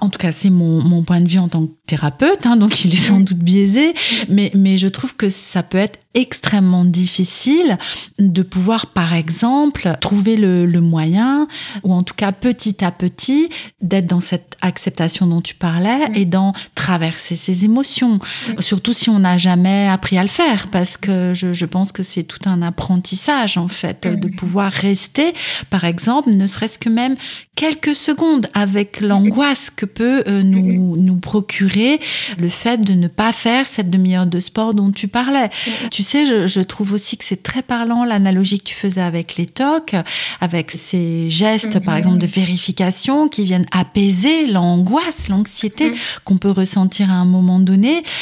En 0.00 0.08
tout 0.08 0.18
cas 0.18 0.32
c'est 0.32 0.50
mon, 0.50 0.82
mon 0.82 1.02
point 1.02 1.20
de 1.20 1.28
vue 1.28 1.38
en 1.38 1.48
tant 1.48 1.66
que 1.66 1.72
thérapeute 1.86 2.46
hein, 2.46 2.56
donc 2.56 2.84
il 2.84 2.92
est 2.92 2.96
sans 2.96 3.20
doute 3.20 3.38
biaisé. 3.38 3.94
Mais, 4.28 4.50
mais 4.54 4.76
je 4.76 4.88
trouve 4.88 5.16
que 5.16 5.28
ça 5.28 5.62
peut 5.62 5.78
être 5.78 5.98
extrêmement 6.14 6.84
difficile 6.84 7.78
de 8.18 8.42
pouvoir 8.42 8.88
par 8.88 9.14
exemple 9.14 9.96
trouver 10.00 10.36
le, 10.36 10.66
le 10.66 10.80
moyen 10.80 11.48
ou 11.84 11.92
en 11.94 12.02
tout 12.02 12.14
cas 12.14 12.32
petit 12.32 12.84
à 12.84 12.90
petit 12.90 13.48
d'être 13.80 14.06
dans 14.06 14.20
cette 14.20 14.56
acceptation 14.60 15.26
dont 15.26 15.40
tu 15.40 15.54
parlais 15.54 16.08
et 16.14 16.26
dans 16.26 16.52
traverser 16.74 17.36
ses 17.36 17.64
émotions 17.64 18.18
Surtout 18.58 18.92
si 18.92 19.10
on 19.10 19.20
n'a 19.20 19.38
jamais 19.38 19.88
appris 19.88 20.18
à 20.18 20.22
le 20.22 20.28
faire, 20.28 20.68
parce 20.68 20.96
que 20.96 21.32
je, 21.34 21.52
je 21.52 21.66
pense 21.66 21.92
que 21.92 22.02
c'est 22.02 22.22
tout 22.22 22.48
un 22.48 22.62
apprentissage, 22.62 23.58
en 23.58 23.68
fait, 23.68 24.06
de 24.06 24.28
mm. 24.28 24.36
pouvoir 24.36 24.72
rester, 24.72 25.34
par 25.70 25.84
exemple, 25.84 26.30
ne 26.30 26.46
serait-ce 26.46 26.78
que 26.78 26.88
même 26.88 27.16
quelques 27.54 27.94
secondes 27.94 28.48
avec 28.54 29.00
l'angoisse 29.00 29.70
que 29.70 29.86
peut 29.86 30.24
euh, 30.26 30.42
nous, 30.42 30.96
nous 30.96 31.16
procurer 31.16 32.00
le 32.38 32.48
fait 32.48 32.78
de 32.78 32.94
ne 32.94 33.08
pas 33.08 33.32
faire 33.32 33.66
cette 33.66 33.90
demi-heure 33.90 34.26
de 34.26 34.40
sport 34.40 34.74
dont 34.74 34.90
tu 34.90 35.08
parlais. 35.08 35.50
Tu 35.90 36.02
sais, 36.02 36.26
je, 36.26 36.46
je 36.46 36.60
trouve 36.60 36.92
aussi 36.92 37.16
que 37.16 37.24
c'est 37.24 37.42
très 37.42 37.62
parlant 37.62 38.04
l'analogie 38.04 38.58
que 38.58 38.64
tu 38.64 38.74
faisais 38.74 39.00
avec 39.00 39.36
les 39.36 39.46
tocs, 39.46 39.94
avec 40.40 40.70
ces 40.70 41.28
gestes, 41.28 41.84
par 41.84 41.96
exemple, 41.96 42.18
de 42.18 42.26
vérification 42.26 43.28
qui 43.28 43.44
viennent 43.44 43.66
apaiser 43.70 44.46
l'angoisse, 44.46 45.28
l'anxiété 45.28 45.92
qu'on 46.24 46.38
peut 46.38 46.50
ressentir 46.50 47.10
à 47.10 47.14
un 47.14 47.24
moment 47.24 47.60
donné. 47.60 48.02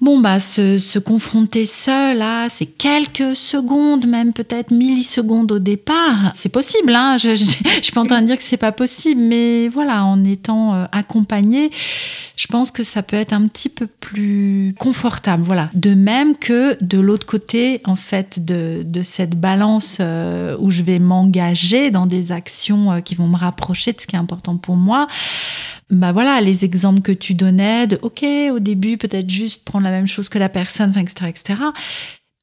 Bon, 0.00 0.18
bah, 0.18 0.40
se, 0.40 0.76
se 0.76 0.98
confronter 0.98 1.66
seul 1.66 2.20
à 2.20 2.48
ces 2.48 2.66
quelques 2.66 3.36
secondes, 3.36 4.06
même 4.06 4.32
peut-être 4.32 4.72
millisecondes 4.72 5.52
au 5.52 5.60
départ, 5.60 6.32
c'est 6.34 6.48
possible. 6.48 6.92
Hein 6.92 7.16
je, 7.16 7.36
je, 7.36 7.44
suis 7.80 7.92
pas 7.92 8.00
en 8.00 8.04
train 8.04 8.20
de 8.20 8.26
dire 8.26 8.36
que 8.36 8.42
c'est 8.42 8.56
pas 8.56 8.72
possible, 8.72 9.20
mais 9.20 9.68
voilà, 9.68 10.04
en 10.04 10.24
étant 10.24 10.74
euh, 10.74 10.86
accompagné, 10.90 11.70
je 12.34 12.48
pense 12.48 12.72
que 12.72 12.82
ça 12.82 13.04
peut 13.04 13.16
être 13.16 13.32
un 13.32 13.46
petit 13.46 13.68
peu 13.68 13.86
plus 13.86 14.74
confortable. 14.80 15.44
Voilà. 15.44 15.70
De 15.74 15.94
même 15.94 16.36
que 16.36 16.76
de 16.82 16.98
l'autre 16.98 17.26
côté, 17.26 17.80
en 17.84 17.96
fait, 17.96 18.44
de, 18.44 18.82
de 18.84 19.00
cette 19.00 19.38
balance 19.38 19.98
euh, 20.00 20.56
où 20.58 20.72
je 20.72 20.82
vais 20.82 20.98
m'engager 20.98 21.92
dans 21.92 22.06
des 22.06 22.32
actions 22.32 22.90
euh, 22.90 23.00
qui 23.00 23.14
vont 23.14 23.28
me 23.28 23.36
rapprocher 23.36 23.92
de 23.92 24.00
ce 24.00 24.08
qui 24.08 24.16
est 24.16 24.18
important 24.18 24.56
pour 24.56 24.74
moi 24.74 25.06
bah 25.90 26.12
voilà, 26.12 26.40
les 26.40 26.64
exemples 26.64 27.02
que 27.02 27.12
tu 27.12 27.34
donnais 27.34 27.86
OK, 28.02 28.24
au 28.52 28.58
début, 28.58 28.96
peut-être 28.96 29.28
juste 29.28 29.64
prendre 29.64 29.84
la 29.84 29.93
même 29.94 30.06
chose 30.06 30.28
que 30.28 30.38
la 30.38 30.48
personne, 30.48 30.92
etc., 30.96 31.30
etc. 31.30 31.62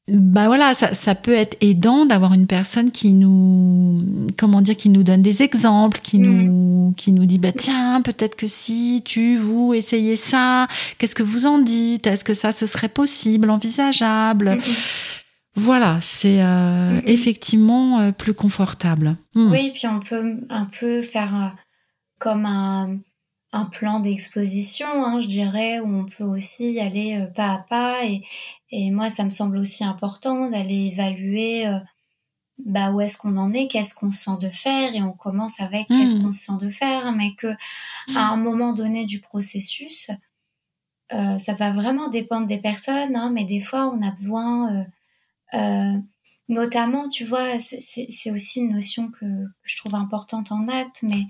Bah 0.08 0.46
voilà, 0.46 0.74
ça, 0.74 0.94
ça 0.94 1.14
peut 1.14 1.32
être 1.32 1.56
aidant 1.60 2.06
d'avoir 2.06 2.34
une 2.34 2.48
personne 2.48 2.90
qui 2.90 3.12
nous, 3.12 4.26
comment 4.36 4.60
dire, 4.60 4.76
qui 4.76 4.88
nous 4.88 5.04
donne 5.04 5.22
des 5.22 5.42
exemples, 5.44 6.00
qui 6.02 6.18
mm. 6.18 6.22
nous, 6.22 6.94
qui 6.96 7.12
nous 7.12 7.24
dit, 7.24 7.38
bah 7.38 7.52
tiens, 7.52 8.02
peut-être 8.02 8.34
que 8.34 8.48
si 8.48 9.02
tu, 9.04 9.36
vous, 9.36 9.74
essayez 9.74 10.16
ça, 10.16 10.66
qu'est-ce 10.98 11.14
que 11.14 11.22
vous 11.22 11.46
en 11.46 11.58
dites? 11.58 12.08
Est-ce 12.08 12.24
que 12.24 12.34
ça, 12.34 12.50
ce 12.50 12.66
serait 12.66 12.88
possible, 12.88 13.48
envisageable? 13.48 14.58
Voilà, 15.54 15.98
c'est 16.00 16.42
euh, 16.42 17.00
effectivement 17.04 18.00
euh, 18.00 18.12
plus 18.12 18.34
confortable. 18.34 19.16
Mm. 19.34 19.50
Oui, 19.52 19.70
puis 19.72 19.86
on 19.86 20.00
peut 20.00 20.40
un 20.48 20.64
peu 20.64 21.02
faire 21.02 21.34
euh, 21.34 21.48
comme 22.18 22.46
un 22.46 22.98
un 23.52 23.66
plan 23.66 24.00
d'exposition, 24.00 24.86
hein, 24.88 25.20
je 25.20 25.28
dirais, 25.28 25.78
où 25.80 25.86
on 25.86 26.06
peut 26.06 26.24
aussi 26.24 26.80
aller 26.80 27.20
euh, 27.20 27.26
pas 27.26 27.52
à 27.52 27.58
pas. 27.58 28.06
Et, 28.06 28.22
et, 28.70 28.90
moi, 28.90 29.10
ça 29.10 29.24
me 29.24 29.30
semble 29.30 29.58
aussi 29.58 29.84
important 29.84 30.48
d'aller 30.48 30.90
évaluer 30.92 31.66
euh, 31.66 31.78
bah, 32.58 32.90
où 32.92 33.00
est-ce 33.00 33.18
qu'on 33.18 33.36
en 33.36 33.52
est, 33.52 33.68
qu'est-ce 33.68 33.94
qu'on 33.94 34.10
sent 34.10 34.38
de 34.40 34.48
faire, 34.48 34.94
et 34.94 35.02
on 35.02 35.12
commence 35.12 35.60
avec 35.60 35.86
qu'est-ce 35.88 36.16
mmh. 36.16 36.22
qu'on 36.22 36.32
sent 36.32 36.56
de 36.60 36.70
faire, 36.70 37.12
mais 37.12 37.34
que 37.34 37.48
à 38.16 38.32
un 38.32 38.36
moment 38.36 38.72
donné 38.72 39.04
du 39.04 39.20
processus, 39.20 40.10
euh, 41.12 41.38
ça 41.38 41.52
va 41.54 41.72
vraiment 41.72 42.08
dépendre 42.08 42.46
des 42.46 42.58
personnes, 42.58 43.16
hein, 43.16 43.30
mais 43.30 43.44
des 43.44 43.60
fois, 43.60 43.92
on 43.92 44.00
a 44.00 44.10
besoin, 44.10 44.86
notamment, 46.48 47.08
tu 47.08 47.24
vois, 47.24 47.58
c'est 47.58 48.30
aussi 48.30 48.60
une 48.60 48.74
notion 48.74 49.10
que, 49.10 49.26
que, 49.26 49.48
je 49.64 49.76
trouve 49.76 49.94
importante 49.94 50.52
en 50.52 50.68
acte, 50.68 51.02
mais 51.02 51.26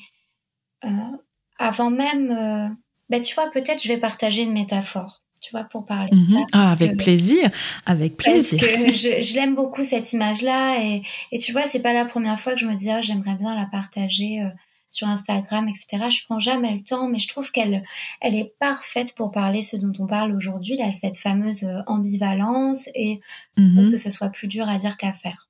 avant 1.62 1.90
même, 1.90 2.30
euh, 2.30 2.68
bah, 3.08 3.20
tu 3.20 3.34
vois, 3.34 3.50
peut-être 3.50 3.82
je 3.82 3.88
vais 3.88 3.96
partager 3.96 4.42
une 4.42 4.52
métaphore, 4.52 5.22
tu 5.40 5.50
vois, 5.52 5.64
pour 5.64 5.86
parler 5.86 6.10
de 6.10 6.16
mhm. 6.16 6.26
ça. 6.26 6.46
Ah, 6.52 6.72
avec 6.72 6.96
plaisir, 6.96 7.48
avec 7.86 8.16
plaisir. 8.16 8.58
Parce 8.60 8.72
que 8.82 8.92
je, 8.92 9.34
l'aime 9.34 9.54
beaucoup 9.54 9.84
cette 9.84 10.12
image-là 10.12 10.82
et, 10.82 11.02
et, 11.30 11.38
tu 11.38 11.52
vois, 11.52 11.62
c'est 11.62 11.80
pas 11.80 11.92
la 11.92 12.04
première 12.04 12.38
fois 12.40 12.54
que 12.54 12.60
je 12.60 12.66
me 12.66 12.74
dis, 12.74 12.90
ah, 12.90 13.00
j'aimerais 13.00 13.36
bien 13.36 13.54
la 13.54 13.66
partager. 13.66 14.42
Euh, 14.42 14.48
sur 14.94 15.08
Instagram, 15.08 15.68
etc. 15.68 16.10
Je 16.10 16.22
prends 16.26 16.38
jamais 16.38 16.74
le 16.74 16.82
temps, 16.84 17.08
mais 17.08 17.18
je 17.18 17.26
trouve 17.26 17.50
qu'elle, 17.50 17.82
elle 18.20 18.34
est 18.34 18.52
parfaite 18.58 19.14
pour 19.14 19.30
parler 19.30 19.62
ce 19.62 19.78
dont 19.78 19.94
on 19.98 20.06
parle 20.06 20.36
aujourd'hui, 20.36 20.76
là, 20.76 20.92
cette 20.92 21.16
fameuse 21.16 21.64
euh, 21.64 21.80
ambivalence 21.86 22.90
et 22.94 23.22
mhm. 23.56 23.90
que 23.90 23.96
ce 23.96 24.10
soit 24.10 24.28
plus 24.28 24.48
dur 24.48 24.68
à 24.68 24.76
dire 24.76 24.98
qu'à 24.98 25.14
faire. 25.14 25.48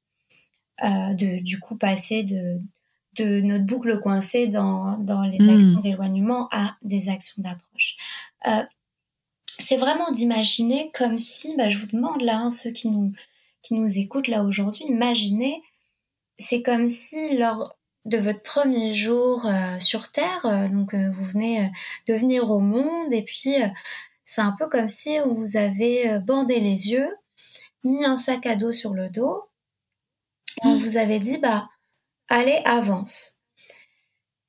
de, 0.80 1.42
du 1.42 1.58
coup, 1.58 1.74
passer 1.74 2.22
de, 2.22 2.60
de 3.16 3.40
notre 3.42 3.64
boucle 3.64 4.00
coincée 4.00 4.46
dans, 4.46 4.96
dans 4.98 5.22
les 5.22 5.38
hmm. 5.38 5.50
actions 5.50 5.80
d'éloignement 5.80 6.48
à 6.50 6.76
des 6.82 7.08
actions 7.08 7.42
d'approche. 7.42 7.96
Euh, 8.46 8.62
c'est 9.58 9.76
vraiment 9.76 10.10
d'imaginer 10.10 10.90
comme 10.94 11.18
si, 11.18 11.54
bah, 11.56 11.68
je 11.68 11.78
vous 11.78 11.86
demande 11.86 12.22
là, 12.22 12.38
hein, 12.38 12.50
ceux 12.50 12.70
qui 12.70 12.88
nous, 12.88 13.12
qui 13.62 13.74
nous 13.74 13.98
écoutent 13.98 14.28
là 14.28 14.44
aujourd'hui, 14.44 14.86
imaginez, 14.86 15.62
c'est 16.38 16.62
comme 16.62 16.88
si 16.88 17.36
lors 17.36 17.76
de 18.04 18.16
votre 18.16 18.42
premier 18.42 18.92
jour 18.92 19.46
euh, 19.46 19.78
sur 19.78 20.10
Terre, 20.10 20.44
euh, 20.46 20.68
donc 20.68 20.94
vous 20.94 21.24
venez 21.26 21.70
de 22.08 22.14
venir 22.14 22.50
au 22.50 22.58
monde 22.58 23.12
et 23.12 23.22
puis 23.22 23.54
c'est 24.24 24.40
un 24.40 24.56
peu 24.58 24.68
comme 24.68 24.88
si 24.88 25.18
vous 25.20 25.56
avez 25.56 26.18
bandé 26.20 26.58
les 26.58 26.90
yeux, 26.90 27.08
mis 27.84 28.04
un 28.04 28.16
sac 28.16 28.46
à 28.46 28.56
dos 28.56 28.72
sur 28.72 28.94
le 28.94 29.10
dos, 29.10 29.44
et 30.64 30.66
on 30.66 30.76
hmm. 30.76 30.78
vous 30.78 30.96
avait 30.96 31.20
dit, 31.20 31.38
bah, 31.38 31.68
allez, 32.32 32.60
avance. 32.64 33.38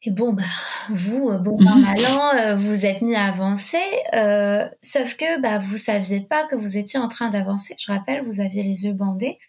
Et 0.06 0.12
bon, 0.12 0.34
bah, 0.34 0.44
vous, 0.90 1.30
euh, 1.30 1.38
bon 1.38 1.58
normalement, 1.60 2.34
euh, 2.36 2.56
vous 2.56 2.86
êtes 2.86 3.02
mis 3.02 3.16
à 3.16 3.28
avancer, 3.28 3.78
euh, 4.14 4.68
sauf 4.82 5.16
que 5.16 5.40
bah, 5.40 5.60
vous 5.60 5.78
saviez 5.78 6.20
pas 6.20 6.44
que 6.44 6.56
vous 6.56 6.78
étiez 6.78 7.00
en 7.00 7.08
train 7.08 7.30
d'avancer. 7.30 7.76
Je 7.80 7.90
rappelle, 7.90 8.22
vous 8.26 8.42
aviez 8.42 8.64
les 8.64 8.86
yeux 8.86 8.94
bandés. 8.94 9.40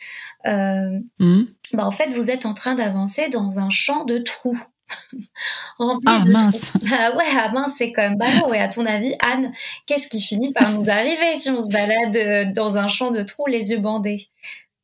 Mmh. 0.45 1.43
bah, 1.73 1.87
en 1.87 1.91
fait, 1.91 2.13
vous 2.15 2.31
êtes 2.31 2.47
en 2.47 2.55
train 2.55 2.77
d'avancer 2.77 3.29
dans 3.31 3.59
un 3.59 3.71
champ 3.71 4.05
de 4.05 4.19
trous. 4.19 4.61
ah 5.81 6.25
mince. 6.25 6.73
Ah 6.93 7.17
ouais, 7.17 7.25
ah 7.37 7.51
mince, 7.53 7.75
c'est 7.79 7.91
quand 7.91 8.03
même 8.03 8.19
ballot. 8.19 8.55
Et 8.55 8.61
à 8.61 8.69
ton 8.69 8.87
avis, 8.87 9.15
Anne, 9.25 9.51
qu'est-ce 9.87 10.07
qui 10.07 10.21
finit 10.21 10.53
par 10.53 10.71
nous 10.71 10.89
arriver 10.89 11.37
si 11.37 11.51
on 11.51 11.61
se 11.61 11.69
balade 11.69 12.53
dans 12.55 12.77
un 12.77 12.87
champ 12.87 13.11
de 13.11 13.25
trous 13.25 13.47
les 13.47 13.71
yeux 13.71 13.81
bandés? 13.81 14.29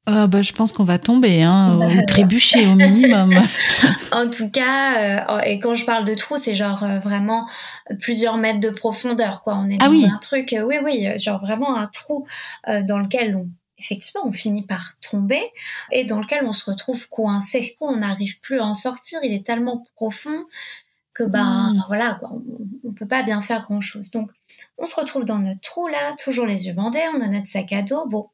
Ah, 0.06 0.26
bah, 0.26 0.42
je 0.42 0.52
pense 0.52 0.72
qu'on 0.72 0.84
va 0.84 0.98
tomber, 0.98 1.42
hein, 1.42 1.78
ou 1.78 2.06
trébucher 2.06 2.66
au 2.66 2.74
minimum. 2.74 3.32
en 4.12 4.28
tout 4.30 4.50
cas, 4.50 5.20
euh, 5.28 5.40
et 5.42 5.58
quand 5.58 5.74
je 5.74 5.84
parle 5.84 6.04
de 6.04 6.14
trou, 6.14 6.36
c'est 6.36 6.54
genre 6.54 6.82
euh, 6.82 6.98
vraiment 7.00 7.46
plusieurs 8.00 8.36
mètres 8.38 8.60
de 8.60 8.70
profondeur, 8.70 9.42
quoi. 9.42 9.56
On 9.56 9.68
est 9.68 9.78
ah 9.80 9.88
dans 9.88 10.04
un 10.04 10.18
truc, 10.18 10.52
euh, 10.52 10.64
oui, 10.64 10.76
oui, 10.82 11.06
genre 11.18 11.40
vraiment 11.40 11.76
un 11.76 11.86
trou 11.86 12.26
dans 12.66 12.98
lequel 12.98 13.36
on 13.36 13.48
effectivement, 13.78 14.26
on 14.26 14.32
finit 14.32 14.62
par 14.62 14.92
tomber 15.00 15.40
et 15.90 16.04
dans 16.04 16.20
lequel 16.20 16.44
on 16.44 16.52
se 16.52 16.70
retrouve 16.70 17.08
coincé. 17.08 17.76
On 17.80 17.96
n'arrive 17.96 18.38
plus 18.40 18.60
à 18.60 18.66
en 18.66 18.74
sortir. 18.74 19.20
Il 19.22 19.32
est 19.32 19.44
tellement 19.44 19.86
profond 19.96 20.44
que 21.14 21.24
ben 21.24 21.72
hmm. 21.72 21.84
voilà 21.88 22.18
quoi, 22.20 22.30
on, 22.32 22.88
ne 22.88 22.94
peut 22.94 23.08
pas 23.08 23.22
bien 23.22 23.40
faire 23.40 23.62
grand 23.62 23.80
chose. 23.80 24.10
Donc 24.10 24.30
on 24.76 24.84
se 24.84 24.94
retrouve 24.94 25.24
dans 25.24 25.38
notre 25.38 25.60
trou 25.60 25.88
là, 25.88 26.14
toujours 26.22 26.44
les 26.46 26.66
yeux 26.66 26.74
bandés, 26.74 27.02
on 27.16 27.20
a 27.20 27.28
notre 27.28 27.46
sac 27.46 27.72
à 27.72 27.80
dos. 27.82 28.06
Bon, 28.06 28.28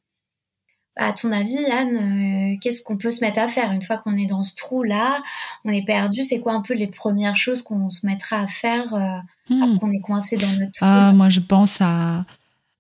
à 0.97 1.13
ton 1.13 1.31
avis, 1.31 1.59
Anne, 1.67 1.97
euh, 1.97 2.57
qu'est-ce 2.61 2.83
qu'on 2.83 2.97
peut 2.97 3.11
se 3.11 3.21
mettre 3.21 3.39
à 3.39 3.49
faire 3.49 3.71
une 3.73 3.83
fois 3.83 3.99
qu'on 3.99 4.17
est 4.17 4.27
dans 4.27 4.43
ce 4.43 4.55
trou-là? 4.55 5.23
On 5.65 5.71
est 5.71 5.85
perdu. 5.85 6.25
C'est 6.25 6.41
quoi 6.41 6.55
un 6.55 6.63
peu 6.63 6.75
les 6.75 6.87
premières 6.87 7.37
choses 7.37 7.63
qu'on 7.63 7.91
se 7.91 8.07
mettra 8.07 8.41
à 8.41 8.47
faire 8.47 8.95
euh, 8.95 9.55
hmm. 9.55 9.79
qu'on 9.79 9.91
est 9.91 10.01
coincé 10.01 10.39
dans 10.39 10.51
notre 10.53 10.73
trou 10.73 10.87
ah, 10.87 11.13
Moi, 11.13 11.29
je 11.29 11.41
pense 11.41 11.83
à, 11.83 12.25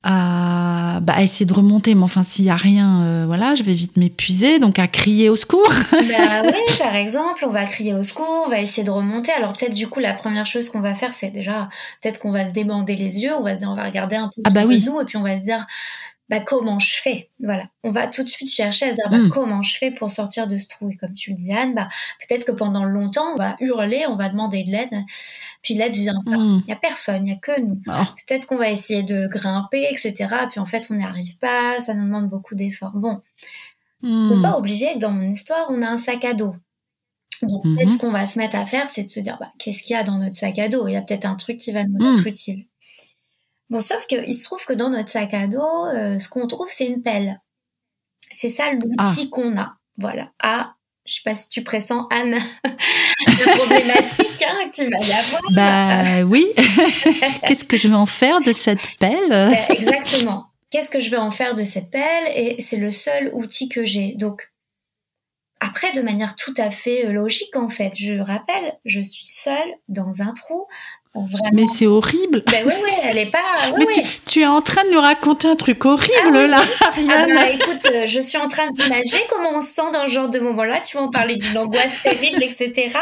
à, 0.02 1.00
bah, 1.02 1.20
essayer 1.20 1.44
de 1.44 1.52
remonter. 1.52 1.94
Mais 1.94 2.04
enfin, 2.04 2.22
s'il 2.22 2.46
n'y 2.46 2.50
a 2.50 2.56
rien, 2.56 3.02
euh, 3.02 3.24
voilà, 3.26 3.54
je 3.54 3.62
vais 3.64 3.74
vite 3.74 3.98
m'épuiser. 3.98 4.58
Donc, 4.60 4.78
à 4.78 4.88
crier 4.88 5.28
au 5.28 5.36
secours. 5.36 5.70
bah 5.92 5.98
oui, 6.44 6.78
par 6.78 6.96
exemple, 6.96 7.44
on 7.46 7.50
va 7.50 7.66
crier 7.66 7.92
au 7.92 8.02
secours, 8.02 8.44
on 8.46 8.48
va 8.48 8.60
essayer 8.60 8.84
de 8.84 8.90
remonter. 8.90 9.32
Alors, 9.32 9.52
peut-être, 9.52 9.74
du 9.74 9.88
coup, 9.88 10.00
la 10.00 10.14
première 10.14 10.46
chose 10.46 10.70
qu'on 10.70 10.80
va 10.80 10.94
faire, 10.94 11.12
c'est 11.12 11.30
déjà, 11.30 11.68
peut-être 12.00 12.18
qu'on 12.18 12.30
va 12.30 12.46
se 12.46 12.52
débander 12.52 12.96
les 12.96 13.18
yeux. 13.18 13.34
On 13.36 13.42
va 13.42 13.56
se 13.56 13.58
dire, 13.58 13.70
on 13.70 13.76
va 13.76 13.84
regarder 13.84 14.16
un 14.16 14.30
peu 14.34 14.40
ah 14.44 14.50
bah 14.50 14.64
oui. 14.66 14.82
nous 14.86 14.98
et 15.02 15.04
puis 15.04 15.18
on 15.18 15.22
va 15.22 15.36
se 15.36 15.44
dire 15.44 15.66
bah, 16.28 16.40
comment 16.40 16.80
je 16.80 16.96
fais? 16.96 17.30
Voilà, 17.40 17.64
on 17.84 17.92
va 17.92 18.08
tout 18.08 18.24
de 18.24 18.28
suite 18.28 18.50
chercher 18.50 18.86
à 18.86 18.92
dire 18.92 19.08
bah, 19.08 19.18
hmm. 19.18 19.30
comment 19.30 19.62
je 19.62 19.78
fais 19.78 19.92
pour 19.92 20.10
sortir 20.10 20.48
de 20.48 20.58
ce 20.58 20.66
trou? 20.66 20.90
Et 20.90 20.96
comme 20.96 21.14
tu 21.14 21.30
le 21.30 21.36
dis, 21.36 21.52
Anne, 21.52 21.74
bah, 21.74 21.86
peut-être 22.18 22.44
que 22.44 22.52
pendant 22.52 22.84
longtemps, 22.84 23.32
on 23.34 23.36
va 23.36 23.56
hurler, 23.60 24.06
on 24.08 24.16
va 24.16 24.28
demander 24.28 24.64
de 24.64 24.70
l'aide, 24.70 25.04
puis 25.62 25.74
l'aide 25.74 25.94
vient 25.94 26.20
pas. 26.24 26.36
Hmm. 26.36 26.62
Il 26.66 26.70
y 26.70 26.72
a 26.72 26.76
personne, 26.76 27.26
il 27.26 27.30
y 27.30 27.34
a 27.34 27.38
que 27.38 27.60
nous. 27.60 27.80
Ah. 27.86 28.12
Peut-être 28.26 28.46
qu'on 28.46 28.56
va 28.56 28.70
essayer 28.70 29.04
de 29.04 29.28
grimper, 29.28 29.86
etc. 29.90 30.14
Puis 30.50 30.58
en 30.58 30.66
fait, 30.66 30.88
on 30.90 30.94
n'y 30.94 31.04
arrive 31.04 31.38
pas, 31.38 31.80
ça 31.80 31.94
nous 31.94 32.04
demande 32.04 32.28
beaucoup 32.28 32.56
d'efforts. 32.56 32.96
Bon, 32.96 33.20
mm. 34.02 34.28
faut 34.28 34.42
pas 34.42 34.58
oublier 34.58 34.94
que 34.94 34.98
dans 34.98 35.12
mon 35.12 35.30
histoire, 35.30 35.66
on 35.70 35.80
a 35.82 35.86
un 35.86 35.98
sac 35.98 36.24
à 36.24 36.34
dos. 36.34 36.54
Donc 37.42 37.62
peut-être 37.62 37.88
mm-hmm. 37.88 37.92
ce 37.92 37.98
qu'on 37.98 38.12
va 38.12 38.26
se 38.26 38.38
mettre 38.38 38.56
à 38.56 38.66
faire, 38.66 38.88
c'est 38.88 39.04
de 39.04 39.08
se 39.08 39.20
dire 39.20 39.36
bah, 39.38 39.50
qu'est-ce 39.58 39.82
qu'il 39.82 39.94
y 39.94 39.98
a 39.98 40.02
dans 40.02 40.18
notre 40.18 40.36
sac 40.36 40.58
à 40.58 40.68
dos? 40.68 40.88
Il 40.88 40.92
y 40.92 40.96
a 40.96 41.02
peut-être 41.02 41.26
un 41.26 41.34
truc 41.34 41.58
qui 41.58 41.70
va 41.70 41.84
nous 41.84 41.98
hmm. 41.98 42.14
être 42.14 42.26
utile. 42.26 42.64
Bon, 43.70 43.80
sauf 43.80 44.06
qu'il 44.06 44.34
se 44.34 44.44
trouve 44.44 44.64
que 44.64 44.72
dans 44.72 44.90
notre 44.90 45.08
sac 45.08 45.34
à 45.34 45.46
dos, 45.46 45.86
euh, 45.86 46.18
ce 46.18 46.28
qu'on 46.28 46.46
trouve, 46.46 46.68
c'est 46.70 46.86
une 46.86 47.02
pelle. 47.02 47.40
C'est 48.30 48.48
ça 48.48 48.70
l'outil 48.72 48.96
ah. 48.98 49.28
qu'on 49.30 49.56
a. 49.58 49.76
Voilà. 49.98 50.32
Ah, 50.42 50.74
je 51.06 51.14
sais 51.14 51.20
pas 51.24 51.36
si 51.36 51.48
tu 51.48 51.62
pressens, 51.62 52.06
Anne, 52.10 52.36
la 52.64 53.56
problématique 53.56 54.44
hein, 54.46 54.70
qu'il 54.72 54.90
va 54.90 55.04
y 55.04 55.12
avoir. 55.12 55.42
Bah 55.52 56.24
oui. 56.24 56.46
Qu'est-ce 57.46 57.64
que 57.64 57.76
je 57.76 57.88
vais 57.88 57.94
en 57.94 58.06
faire 58.06 58.40
de 58.40 58.52
cette 58.52 58.96
pelle? 58.98 59.28
Bah, 59.28 59.74
Exactement. 59.74 60.46
Qu'est-ce 60.70 60.90
que 60.90 60.98
je 60.98 61.10
vais 61.10 61.16
en 61.16 61.30
faire 61.30 61.54
de 61.54 61.62
cette 61.62 61.90
pelle? 61.90 62.32
Et 62.34 62.60
c'est 62.60 62.76
le 62.76 62.90
seul 62.90 63.30
outil 63.32 63.68
que 63.68 63.84
j'ai. 63.84 64.14
Donc, 64.16 64.50
après, 65.60 65.92
de 65.92 66.02
manière 66.02 66.36
tout 66.36 66.54
à 66.58 66.70
fait 66.70 67.06
euh, 67.06 67.12
logique, 67.12 67.56
en 67.56 67.68
fait, 67.68 67.92
je 67.94 68.14
rappelle, 68.14 68.76
je 68.84 69.00
suis 69.00 69.24
seule 69.24 69.74
dans 69.88 70.22
un 70.22 70.32
trou 70.32 70.66
mais 71.52 71.66
c'est 71.66 71.86
horrible. 71.86 72.42
Ben 72.46 72.64
oui, 72.66 72.72
oui, 72.84 72.90
elle 73.04 73.18
est 73.18 73.30
pas. 73.30 73.38
mais 73.78 73.86
Tu, 74.26 74.40
es 74.40 74.46
en 74.46 74.60
train 74.60 74.84
de 74.84 74.90
nous 74.90 75.00
raconter 75.00 75.48
un 75.48 75.56
truc 75.56 75.84
horrible 75.84 76.12
ah 76.24 76.46
là, 76.46 76.62
ah 76.82 77.26
bah, 77.26 77.50
écoute, 77.50 77.86
euh, 77.92 78.06
je 78.06 78.20
suis 78.20 78.38
en 78.38 78.48
train 78.48 78.68
d'imaginer 78.70 79.22
comment 79.30 79.50
on 79.54 79.60
se 79.60 79.68
sent 79.68 79.90
dans 79.92 80.06
ce 80.06 80.12
genre 80.12 80.28
de 80.28 80.38
moment-là. 80.38 80.80
Tu 80.80 80.96
vas 80.96 81.02
en 81.02 81.10
parler 81.10 81.36
d'une 81.36 81.56
angoisse 81.58 82.00
terrible, 82.00 82.42
etc. 82.42 82.92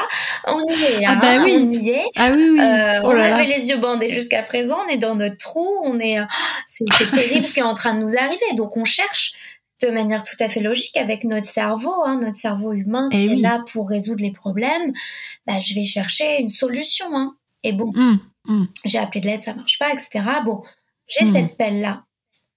On 0.47 0.61
y 0.61 0.83
est. 0.83 1.05
Ah 1.07 1.17
bah 1.17 1.43
oui. 1.45 1.57
On 1.57 1.73
y 1.73 1.91
est. 1.91 2.07
Ah 2.17 2.29
oui, 2.35 2.51
oui. 2.51 2.61
Euh, 2.61 3.01
oh 3.05 3.09
on 3.09 3.21
avait 3.21 3.47
les 3.47 3.69
yeux 3.69 3.79
bandés 3.79 4.11
jusqu'à 4.11 4.43
présent. 4.43 4.79
On 4.87 4.89
est 4.89 4.99
dans 4.99 5.15
notre 5.15 5.37
trou. 5.37 5.69
On 5.85 5.99
est. 5.99 6.21
Oh, 6.21 6.25
c'est 6.67 7.11
terrible 7.11 7.47
ce 7.47 7.55
qui 7.55 7.61
est 7.61 7.65
en 7.65 7.75
train 7.75 7.95
de 7.95 8.01
nous 8.01 8.17
arriver. 8.17 8.55
Donc 8.57 8.77
on 8.77 8.85
cherche 8.85 9.33
de 9.83 9.91
manière 9.91 10.23
tout 10.23 10.37
à 10.41 10.49
fait 10.49 10.61
logique 10.61 10.97
avec 10.97 11.25
notre 11.25 11.47
cerveau, 11.47 11.95
hein, 12.05 12.19
notre 12.21 12.37
cerveau 12.37 12.73
humain 12.73 13.09
eh 13.13 13.19
qui 13.19 13.33
est 13.33 13.37
là 13.37 13.63
pour 13.73 13.89
résoudre 13.89 14.23
les 14.23 14.33
problèmes. 14.33 14.93
Bah, 15.47 15.61
je 15.61 15.75
vais 15.75 15.83
chercher 15.83 16.41
une 16.41 16.49
solution. 16.49 17.07
Hein. 17.13 17.35
Et 17.65 17.73
bon, 17.73 17.91
mmh, 17.95 18.19
mmh. 18.47 18.65
j'ai 18.85 18.99
appelé 18.99 19.21
de 19.21 19.27
l'aide, 19.27 19.43
ça 19.43 19.55
marche 19.55 19.79
pas, 19.79 19.93
etc. 19.93 20.25
Bon, 20.45 20.63
j'ai 21.09 21.25
mmh. 21.25 21.33
cette 21.33 21.57
pelle-là. 21.57 22.05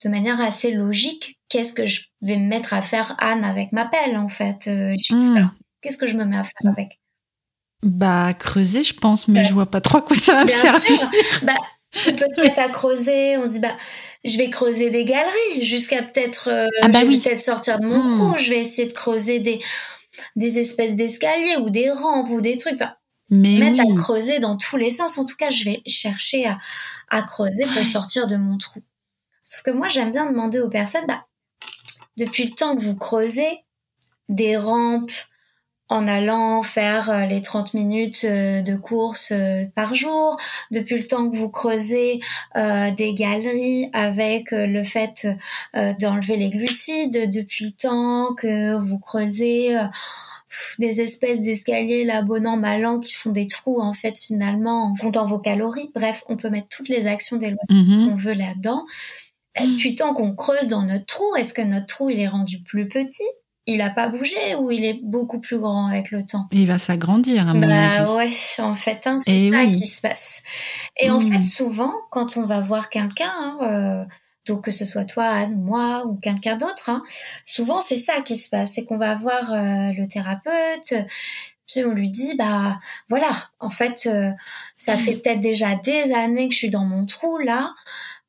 De 0.04 0.10
manière 0.10 0.40
assez 0.40 0.72
logique, 0.72 1.40
qu'est-ce 1.50 1.74
que 1.74 1.88
je 1.88 2.04
vais 2.22 2.38
me 2.38 2.48
mettre 2.48 2.74
à 2.74 2.84
faire, 2.84 3.16
Anne, 3.20 3.44
avec 3.44 3.72
ma 3.72 3.86
pelle, 3.86 4.16
en 4.18 4.28
fait 4.28 4.68
euh, 4.68 4.94
Qu'est-ce 5.82 5.98
que 5.98 6.06
je 6.06 6.18
me 6.18 6.26
mets 6.26 6.38
à 6.38 6.44
faire 6.44 6.72
avec? 6.72 7.00
Bah, 7.82 8.34
creuser, 8.34 8.84
je 8.84 8.94
pense, 8.94 9.28
mais 9.28 9.46
je 9.46 9.54
vois 9.54 9.66
pas 9.66 9.82
trop 9.82 10.00
à 10.00 10.02
quoi 10.02 10.16
ça 10.16 10.34
va 10.34 10.44
me 10.44 10.50
servir. 10.50 11.10
Bah, 11.44 11.54
on 12.08 12.14
peut 12.14 12.28
se 12.28 12.42
mettre 12.44 12.60
à 12.60 12.70
creuser, 12.70 13.38
on 13.38 13.46
se 13.46 13.54
dit, 13.54 13.60
bah, 13.60 13.76
je 14.24 14.38
vais 14.38 14.50
creuser 14.50 14.90
des 14.90 15.06
galeries 15.06 15.62
jusqu'à 15.62 16.04
peut-être 16.04 16.50
euh, 16.50 16.68
ah 16.82 16.90
bah 16.90 17.02
peut-être 17.02 17.42
sortir 17.42 17.80
de 17.80 17.86
mon 17.86 18.02
trou, 18.02 18.38
je 18.38 18.50
vais 18.50 18.60
essayer 18.60 18.88
de 18.88 18.94
creuser 18.94 19.40
des, 19.40 19.60
des 20.36 20.60
espèces 20.60 20.96
d'escaliers 20.96 21.58
ou 21.58 21.70
des 21.70 21.90
rampes 21.92 22.30
ou 22.30 22.42
des 22.42 22.58
trucs. 22.58 22.80
Mais 23.30 23.58
mettre 23.58 23.82
à 23.82 23.96
creuser 23.96 24.40
dans 24.40 24.58
tous 24.58 24.78
les 24.78 24.92
sens. 24.92 25.18
En 25.18 25.26
tout 25.26 25.36
cas, 25.36 25.50
je 25.50 25.66
vais 25.66 25.82
chercher 25.86 26.48
à, 26.48 26.58
à 27.10 27.22
creuser 27.22 27.66
pour 27.66 27.86
sortir 27.86 28.28
de 28.28 28.38
mon 28.38 28.58
trou. 28.58 28.82
Sauf 29.44 29.62
que 29.64 29.72
moi, 29.72 29.90
j'aime 29.90 30.12
bien 30.12 30.26
demander 30.26 30.60
aux 30.60 30.70
personnes, 30.70 31.06
bah, 31.08 31.26
depuis 32.18 32.46
le 32.46 32.52
temps 32.52 32.76
que 32.76 32.82
vous 32.82 32.98
creusez, 32.98 33.64
des 34.30 34.58
rampes 34.58 35.12
en 35.90 36.08
allant 36.08 36.64
faire 36.64 37.10
euh, 37.10 37.26
les 37.26 37.42
30 37.42 37.74
minutes 37.74 38.26
euh, 38.26 38.62
de 38.62 38.76
course 38.76 39.32
euh, 39.32 39.64
par 39.74 39.96
jour, 39.96 40.38
depuis 40.72 40.98
le 40.98 41.08
temps 41.08 41.30
que 41.30 41.36
vous 41.36 41.50
creusez 41.50 42.20
des 42.56 43.14
galeries 43.14 43.90
avec 43.94 44.52
le 44.52 44.84
fait 44.84 45.28
d'enlever 46.00 46.38
les 46.38 46.50
glucides, 46.50 47.32
depuis 47.32 47.66
le 47.66 47.72
temps 47.72 48.34
que 48.36 48.78
vous 48.78 49.00
creusez 49.00 49.78
des 50.80 51.02
espèces 51.02 51.42
d'escaliers 51.42 52.06
là 52.06 52.22
bon 52.22 52.46
an 52.48 52.58
mal 52.58 52.86
an 52.86 53.00
qui 53.00 53.14
font 53.14 53.32
des 53.32 53.48
trous 53.48 53.82
en 53.82 53.94
fait 53.94 54.18
finalement 54.18 54.92
en 54.92 54.96
comptant 54.96 55.26
vos 55.26 55.40
calories. 55.40 55.92
Bref, 55.96 56.24
on 56.28 56.38
peut 56.38 56.50
mettre 56.50 56.70
toutes 56.70 56.90
les 56.90 57.08
actions 57.08 57.38
d'éloignement 57.38 57.68
mhm. 57.70 58.10
qu'on 58.10 58.16
veut 58.16 58.34
là-dedans. 58.34 58.86
Puis 59.78 59.96
tant 59.96 60.14
qu'on 60.14 60.36
creuse 60.36 60.68
dans 60.68 60.84
notre 60.84 61.06
trou, 61.06 61.36
est-ce 61.36 61.54
que 61.54 61.62
notre 61.62 61.88
trou 61.88 62.10
il 62.10 62.20
est 62.20 62.28
rendu 62.28 62.62
plus 62.62 62.88
petit? 62.88 63.24
Il 63.70 63.82
a 63.82 63.90
pas 63.90 64.08
bougé 64.08 64.56
ou 64.60 64.72
il 64.72 64.86
est 64.86 65.00
beaucoup 65.04 65.40
plus 65.40 65.60
grand 65.60 65.88
avec 65.88 66.12
le 66.12 66.26
temps? 66.26 66.48
Il 66.54 66.68
va 66.68 66.78
s'agrandir 66.78 67.50
à 67.50 67.54
mon 67.54 67.68
bah, 67.68 68.16
ouais, 68.16 68.30
en 68.60 68.74
fait, 68.74 69.06
hein, 69.08 69.20
c'est 69.20 69.36
eh 69.36 69.52
ça 69.52 69.66
qui 69.66 69.88
se 69.88 70.00
passe. 70.00 70.42
Et 70.98 71.10
en 71.10 71.20
fait, 71.20 71.40
mhm. 71.40 71.44
souvent, 71.44 71.94
quand 72.10 72.38
on 72.38 72.46
va 72.46 72.62
voir 72.62 72.90
quelqu'un, 72.90 73.30
hein, 73.30 73.58
euh, 73.64 74.06
donc 74.48 74.64
que 74.64 74.72
ce 74.72 74.86
soit 74.86 75.06
toi, 75.06 75.26
Anne, 75.26 75.62
moi 75.62 76.06
ou 76.06 76.16
quelqu'un 76.16 76.56
d'autre, 76.56 76.90
hein, 76.90 77.04
souvent 77.46 77.82
c'est 77.82 77.98
ça 77.98 78.22
qui 78.22 78.36
se 78.36 78.50
passe, 78.50 78.74
c'est 78.74 78.86
qu'on 78.86 78.98
va 78.98 79.16
voir 79.16 79.52
euh, 79.52 79.92
le 79.94 80.08
thérapeute, 80.08 80.94
puis 81.68 81.84
on 81.84 81.92
lui 81.92 82.10
dit 82.10 82.36
bah 82.36 82.80
voilà, 83.10 83.32
en 83.60 83.70
fait 83.70 84.08
euh, 84.08 84.32
ça 84.78 84.98
fait 84.98 85.16
peut-être 85.16 85.42
déjà 85.42 85.76
des 85.76 86.14
années 86.14 86.48
que 86.48 86.54
je 86.54 86.60
suis 86.60 86.70
dans 86.70 86.86
mon 86.86 87.06
trou 87.06 87.38
là. 87.38 87.74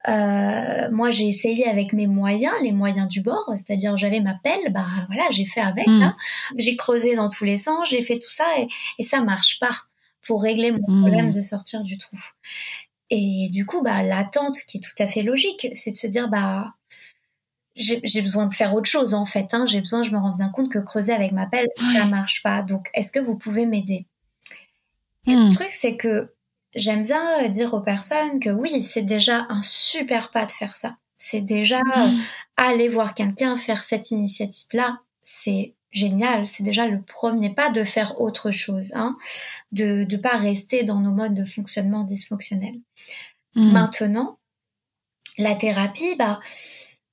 Euh, 0.09 0.91
moi 0.93 1.11
j'ai 1.11 1.27
essayé 1.27 1.69
avec 1.69 1.93
mes 1.93 2.07
moyens, 2.07 2.55
les 2.63 2.73
moyens 2.73 3.09
du 3.09 3.21
bord, 3.21 3.53
c'est-à-dire 3.57 3.97
j'avais 3.97 4.21
ma 4.21 4.35
pelle, 4.35 4.73
bah 4.73 4.87
voilà 5.09 5.25
j'ai 5.31 5.45
fait 5.45 5.61
avec, 5.61 5.87
mm. 5.87 6.15
j'ai 6.57 6.77
creusé 6.77 7.17
dans 7.17 7.29
tous 7.29 7.45
les 7.45 7.57
sens, 7.57 7.89
j'ai 7.91 8.03
fait 8.03 8.19
tout 8.19 8.31
ça 8.31 8.45
et, 8.59 8.69
et 8.99 9.03
ça 9.03 9.21
marche 9.21 9.59
pas 9.59 9.77
pour 10.23 10.43
régler 10.43 10.73
mon 10.73 10.87
mm. 10.87 11.01
problème 11.01 11.31
de 11.33 11.41
sortir 11.41 11.83
du 11.83 11.99
trou. 11.99 12.17
Et 13.11 13.49
du 13.51 13.65
coup, 13.65 13.83
bah, 13.83 14.03
l'attente 14.03 14.57
qui 14.67 14.79
est 14.79 14.81
tout 14.81 15.03
à 15.03 15.07
fait 15.07 15.23
logique, 15.23 15.69
c'est 15.73 15.93
de 15.93 15.97
se 15.97 16.07
dire, 16.07 16.29
bah, 16.29 16.75
j'ai 17.79 18.23
besoin 18.23 18.47
de 18.47 18.55
faire 18.55 18.75
autre 18.75 18.91
chose 18.91 19.15
en 19.15 19.25
fait. 19.25 19.55
Hein. 19.55 19.65
J'ai 19.67 19.81
besoin, 19.81 20.03
je 20.03 20.11
me 20.11 20.19
rends 20.19 20.33
bien 20.33 20.49
compte 20.49 20.71
que 20.71 20.79
creuser 20.79 21.13
avec 21.13 21.33
ma 21.33 21.47
pelle, 21.47 21.69
ça 21.93 22.05
marche 22.07 22.43
pas. 22.43 22.63
Donc, 22.63 22.89
est-ce 22.95 23.13
que 23.13 23.21
vous 23.21 23.37
pouvez 23.37 23.67
m'aider? 23.67 24.07
Et 25.27 25.35
le 25.35 25.47
hmm. 25.47 25.53
truc, 25.53 25.69
c'est 25.71 25.97
que 25.97 26.35
j'aime 26.75 27.03
bien 27.03 27.45
euh, 27.45 27.49
dire 27.49 27.75
aux 27.75 27.81
personnes 27.81 28.41
que 28.41 28.51
oui, 28.51 28.83
c'est 28.83 29.03
déjà 29.03 29.47
un 29.49 29.63
super 29.63 30.31
pas 30.31 30.47
de 30.47 30.53
faire 30.53 30.75
ça. 30.77 30.97
C'est 31.17 31.41
déjà 31.41 31.81
hmm. 31.81 32.19
aller 32.57 32.89
voir 32.89 33.15
quelqu'un 33.15 33.57
faire 33.57 33.85
cette 33.85 34.11
initiative-là. 34.11 35.01
C'est 35.23 35.75
génial. 35.91 36.47
C'est 36.47 36.63
déjà 36.63 36.87
le 36.87 37.03
premier 37.03 37.51
pas 37.55 37.71
de 37.71 37.85
faire 37.85 38.21
autre 38.21 38.51
chose, 38.51 38.93
hein, 38.95 39.17
de 39.73 40.07
ne 40.09 40.17
pas 40.17 40.37
rester 40.37 40.83
dans 40.83 41.01
nos 41.01 41.13
modes 41.13 41.35
de 41.35 41.45
fonctionnement 41.45 42.05
dysfonctionnels. 42.05 42.81
Hmm. 43.55 43.73
Maintenant, 43.73 44.39
la 45.39 45.55
thérapie, 45.55 46.15
bah, 46.17 46.41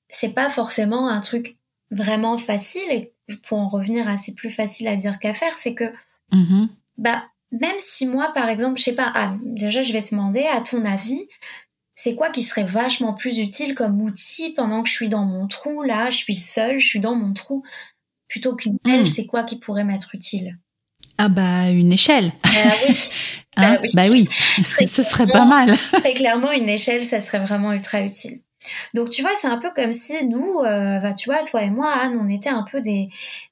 c'est 0.08 0.34
pas 0.34 0.50
forcément 0.50 1.08
un 1.08 1.20
truc 1.20 1.56
vraiment 1.90 2.38
facile 2.38 2.90
et 2.90 3.12
pour 3.44 3.58
en 3.58 3.68
revenir 3.68 4.08
à 4.08 4.16
c'est 4.16 4.32
plus 4.32 4.50
facile 4.50 4.88
à 4.88 4.96
dire 4.96 5.18
qu'à 5.18 5.34
faire, 5.34 5.52
c'est 5.52 5.74
que 5.74 5.84
mm-hmm. 6.32 6.68
bah 6.98 7.24
même 7.52 7.78
si 7.78 8.06
moi 8.06 8.32
par 8.34 8.48
exemple, 8.48 8.78
je 8.78 8.84
sais 8.84 8.94
pas 8.94 9.06
Anne, 9.06 9.40
déjà 9.42 9.80
je 9.80 9.92
vais 9.92 10.02
te 10.02 10.10
demander 10.10 10.44
à 10.44 10.60
ton 10.60 10.84
avis, 10.84 11.28
c'est 11.94 12.14
quoi 12.14 12.30
qui 12.30 12.42
serait 12.42 12.64
vachement 12.64 13.14
plus 13.14 13.38
utile 13.38 13.74
comme 13.74 14.00
outil 14.02 14.52
pendant 14.52 14.82
que 14.82 14.88
je 14.88 14.94
suis 14.94 15.08
dans 15.08 15.24
mon 15.24 15.46
trou 15.46 15.82
là, 15.82 16.10
je 16.10 16.16
suis 16.16 16.34
seule, 16.34 16.78
je 16.78 16.86
suis 16.86 17.00
dans 17.00 17.14
mon 17.14 17.32
trou? 17.32 17.62
Plutôt 18.28 18.54
qu'une 18.56 18.78
pelle, 18.78 19.02
hmm. 19.02 19.06
c'est 19.06 19.26
quoi 19.26 19.44
qui 19.44 19.56
pourrait 19.58 19.84
m'être 19.84 20.14
utile? 20.14 20.58
Ah 21.18 21.28
bah 21.28 21.70
une 21.70 21.92
échelle. 21.92 22.32
Ah 22.42 22.48
oui. 22.88 22.96
Hein? 23.58 23.78
bah 23.94 24.02
oui, 24.12 24.28
ce 24.86 25.02
serait 25.02 25.26
pas 25.26 25.46
mal. 25.46 25.78
très 25.94 26.12
clairement, 26.12 26.52
une 26.52 26.68
échelle, 26.68 27.02
ça 27.02 27.20
serait 27.20 27.38
vraiment 27.38 27.72
ultra 27.72 28.02
utile. 28.02 28.42
Donc 28.94 29.10
tu 29.10 29.22
vois, 29.22 29.32
c'est 29.40 29.48
un 29.48 29.58
peu 29.58 29.70
comme 29.74 29.92
si 29.92 30.12
nous, 30.24 30.60
euh, 30.60 30.98
bah, 30.98 31.12
tu 31.12 31.28
vois, 31.28 31.42
toi 31.42 31.62
et 31.62 31.70
moi, 31.70 31.90
Anne, 31.92 32.18
on 32.20 32.28
était 32.28 32.48
un 32.48 32.62
peu 32.62 32.80
des, 32.80 33.08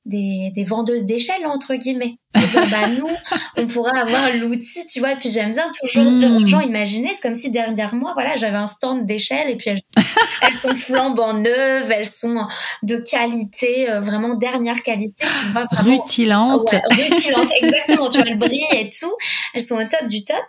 des, 0.07 0.53
des 0.55 0.65
vendeuses 0.65 1.05
d'échelles, 1.05 1.47
entre 1.47 1.75
guillemets. 1.75 2.19
Dire, 2.35 2.67
bah, 2.69 2.89
nous, 2.89 3.09
on 3.57 3.67
pourrait 3.67 3.99
avoir 3.99 4.35
l'outil, 4.41 4.85
tu 4.87 4.99
vois, 4.99 5.13
et 5.13 5.17
puis 5.17 5.31
j'aime 5.31 5.53
bien 5.53 5.71
toujours 5.81 6.11
dire 6.11 6.31
aux 6.31 6.41
hmm. 6.41 6.47
gens, 6.47 6.61
imaginez, 6.61 7.11
c'est 7.15 7.21
comme 7.21 7.35
si 7.35 7.51
derrière 7.51 7.95
moi, 7.95 8.13
voilà, 8.15 8.35
j'avais 8.37 8.57
un 8.57 8.67
stand 8.67 9.07
d'échelles, 9.07 9.49
et 9.51 9.57
puis 9.57 9.71
elles, 9.71 9.79
elles 10.43 10.53
sont 10.53 10.75
flambant 10.75 11.35
neuves, 11.35 11.91
elles 11.91 12.09
sont 12.09 12.47
de 12.83 12.97
qualité, 12.97 13.89
euh, 13.89 14.01
vraiment 14.01 14.35
dernière 14.35 14.83
qualité, 14.83 15.25
tu 15.25 15.53
vois. 15.53 15.67
Vraiment, 15.71 15.97
rutilantes. 15.97 16.73
Ouais, 16.73 16.83
rutilantes, 16.91 17.53
exactement, 17.61 18.09
tu 18.09 18.19
vois, 18.19 18.27
elles 18.27 18.39
brillent 18.39 18.67
et 18.73 18.91
tout, 18.91 19.15
elles 19.55 19.63
sont 19.63 19.77
au 19.77 19.85
top 19.85 20.09
du 20.09 20.25
top. 20.25 20.45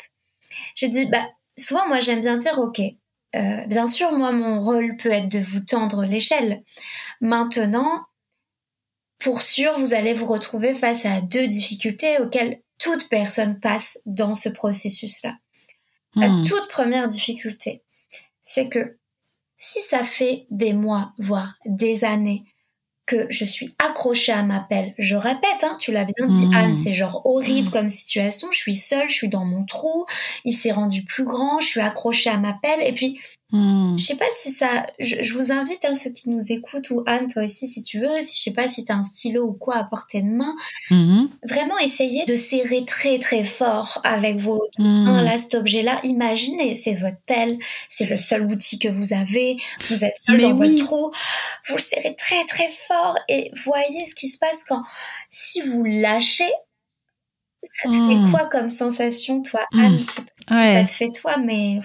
J'ai 0.76 0.88
dit, 0.88 1.05
bah, 1.05 1.24
souvent, 1.57 1.88
moi, 1.88 1.99
j'aime 1.99 2.22
bien 2.22 2.38
dire, 2.38 2.57
ok, 2.57 2.82
euh, 3.36 3.66
bien 3.68 3.88
sûr, 3.88 4.12
moi, 4.12 4.32
mon 4.32 4.60
rôle 4.60 4.96
peut 4.98 5.12
être 5.12 5.30
de 5.30 5.40
vous 5.40 5.60
tendre 5.60 6.06
l'échelle. 6.06 6.64
Maintenant, 7.22 8.06
pour 9.20 9.42
sûr, 9.42 9.78
vous 9.78 9.94
allez 9.94 10.14
vous 10.14 10.26
retrouver 10.26 10.76
face 10.76 11.06
à 11.06 11.22
deux 11.22 11.48
difficultés 11.48 12.20
auxquelles 12.20 12.62
toute 12.78 13.10
personne 13.10 13.60
passe 13.60 14.00
dans 14.06 14.36
ce 14.36 14.50
processus-là. 14.50 15.36
La 16.16 16.30
hmm. 16.30 16.46
toute 16.46 16.68
première 16.70 17.08
difficulté, 17.08 17.84
c'est 18.44 18.70
que 18.70 18.98
si 19.58 19.80
ça 19.80 20.04
fait 20.04 20.46
des 20.50 20.74
mois, 20.74 21.14
voire 21.18 21.56
des 21.66 22.06
années, 22.06 22.44
que 23.06 23.28
je 23.30 23.45
suis 23.45 23.76
accrochée 23.78 24.32
à 24.32 24.43
ma 24.43 24.60
pelle. 24.60 24.93
Je 24.97 25.16
répète, 25.16 25.64
hein, 25.64 25.78
tu 25.80 25.91
l'as 25.91 26.06
bien 26.06 26.28
dit, 26.28 26.47
Anne, 26.56 26.72
hmm. 26.72 26.76
c'est 26.76 26.93
genre 26.93 27.22
horrible 27.26 27.70
hmm. 27.70 27.72
comme 27.72 27.89
situation. 27.89 28.47
Je 28.51 28.58
suis 28.58 28.76
seule, 28.76 29.10
je 29.10 29.14
suis 29.14 29.30
dans 29.30 29.45
mon 29.45 29.64
trou, 29.64 30.06
il 30.43 30.53
s'est 30.53 30.72
rendu 30.72 31.03
plus 31.03 31.26
grand, 31.26 31.60
je 31.60 31.68
suis 31.68 31.82
accrochée 31.82 32.30
à 32.30 32.38
ma 32.38 32.53
pelle. 32.53 32.82
Et 32.82 32.93
puis, 32.93 33.20
Hmm. 33.52 33.96
Je 33.98 34.04
sais 34.04 34.16
pas 34.16 34.26
si 34.32 34.52
ça. 34.52 34.88
Je, 35.00 35.34
vous 35.34 35.52
invite, 35.52 35.86
hein, 35.86 35.93
ceux 35.93 36.10
qui 36.10 36.30
nous 36.30 36.52
écoutent, 36.52 36.89
ou 36.89 37.04
Anne, 37.06 37.28
toi 37.28 37.43
aussi, 37.43 37.68
si 37.68 37.84
tu 37.84 38.00
veux, 38.00 38.20
si 38.20 38.38
je 38.38 38.41
sais 38.41 38.54
pas 38.54 38.68
si 38.68 38.84
tu 38.84 38.91
as 38.91 38.96
un 38.96 39.04
stylo 39.04 39.46
ou 39.46 39.54
quoi 39.54 39.76
à 39.76 39.84
portée 39.84 40.24
de 40.24 40.28
main, 40.28 40.56
hmm. 40.89 41.26
vraiment 41.43 41.78
essayez 41.78 42.26
de 42.26 42.36
serrer 42.36 42.86
très 42.86 43.20
très 43.20 43.43
fort 43.43 44.02
avec 44.04 44.38
vos 44.38 44.62
hmm. 44.80 45.04
mains 45.04 45.22
là 45.22 45.38
cet 45.38 45.54
objet-là. 45.54 46.00
Imaginez, 46.04 46.76
c'est 46.76 46.96
votre 46.96 47.20
pelle, 47.28 47.60
c'est 47.88 48.10
le 48.10 48.18
seul 48.18 48.46
outil 48.52 48.80
que 48.80 48.88
vous 48.88 49.14
avez, 49.14 49.58
vous 49.89 50.04
êtes 50.04 50.18
seul 50.20 50.41
dans 50.41 50.56
votre 50.56 50.76
trou, 50.84 51.12
vous 51.68 51.76
le 51.76 51.82
serrez 51.82 52.16
très 52.16 52.46
très 52.46 52.72
fort 52.88 53.18
et 53.30 53.52
voyez 53.64 54.06
ce 54.08 54.16
qui 54.16 54.28
se 54.28 54.39
passe 54.39 54.64
quand, 54.68 54.82
si 55.30 55.62
vous 55.62 55.84
lâchez, 55.84 56.52
ça 57.72 57.89
te 57.89 57.93
fait 57.93 58.32
quoi 58.32 58.46
comme 58.50 58.70
sensation, 58.70 59.41
toi, 59.41 59.62
Anne? 59.74 60.00
Ça 60.50 60.84
te 60.84 60.89
fait 60.89 61.12
toi, 61.12 61.38
mais. 61.38 61.80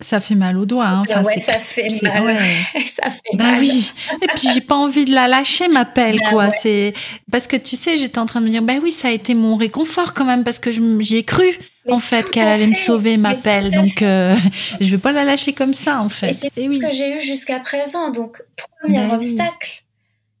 Ça 0.00 0.20
fait 0.20 0.36
mal 0.36 0.56
aux 0.56 0.64
doigts. 0.64 0.86
Hein. 0.86 1.02
Enfin, 1.08 1.24
ouais, 1.24 1.40
ça 1.40 1.54
fait 1.54 1.88
mal. 2.02 2.36
ça 2.74 3.10
fait 3.10 3.36
bah 3.36 3.56
oui. 3.58 3.92
Et 4.22 4.26
puis 4.28 4.48
j'ai 4.54 4.60
pas 4.60 4.76
envie 4.76 5.04
de 5.04 5.12
la 5.12 5.26
lâcher 5.26 5.66
ma 5.66 5.84
pelle 5.84 6.20
bah 6.20 6.30
quoi. 6.30 6.50
C'est 6.50 6.94
parce 7.32 7.48
que 7.48 7.56
tu 7.56 7.74
sais, 7.74 7.98
j'étais 7.98 8.18
en 8.18 8.26
train 8.26 8.40
de 8.40 8.46
me 8.46 8.50
dire 8.50 8.62
bah 8.62 8.74
oui, 8.80 8.92
ça 8.92 9.08
a 9.08 9.10
été 9.10 9.34
mon 9.34 9.56
réconfort 9.56 10.14
quand 10.14 10.24
même 10.24 10.44
parce 10.44 10.60
que 10.60 10.70
j'y 10.70 11.16
ai 11.16 11.24
cru 11.24 11.58
en 11.88 11.98
fait 11.98 12.30
qu'elle 12.30 12.46
allait 12.46 12.68
me 12.68 12.76
sauver 12.76 13.16
ma 13.16 13.34
pelle. 13.34 13.72
Donc 13.72 14.02
euh, 14.02 14.36
je 14.80 14.88
vais 14.88 14.98
pas 14.98 15.10
la 15.10 15.24
lâcher 15.24 15.52
comme 15.52 15.74
ça 15.74 16.00
en 16.00 16.08
fait. 16.08 16.30
Et 16.30 16.32
c'est 16.32 16.50
ce 16.54 16.78
que 16.78 16.92
j'ai 16.92 17.16
eu 17.16 17.20
jusqu'à 17.20 17.58
présent. 17.58 18.10
Donc 18.10 18.40
premier 18.80 19.04
bah 19.04 19.14
obstacle. 19.16 19.82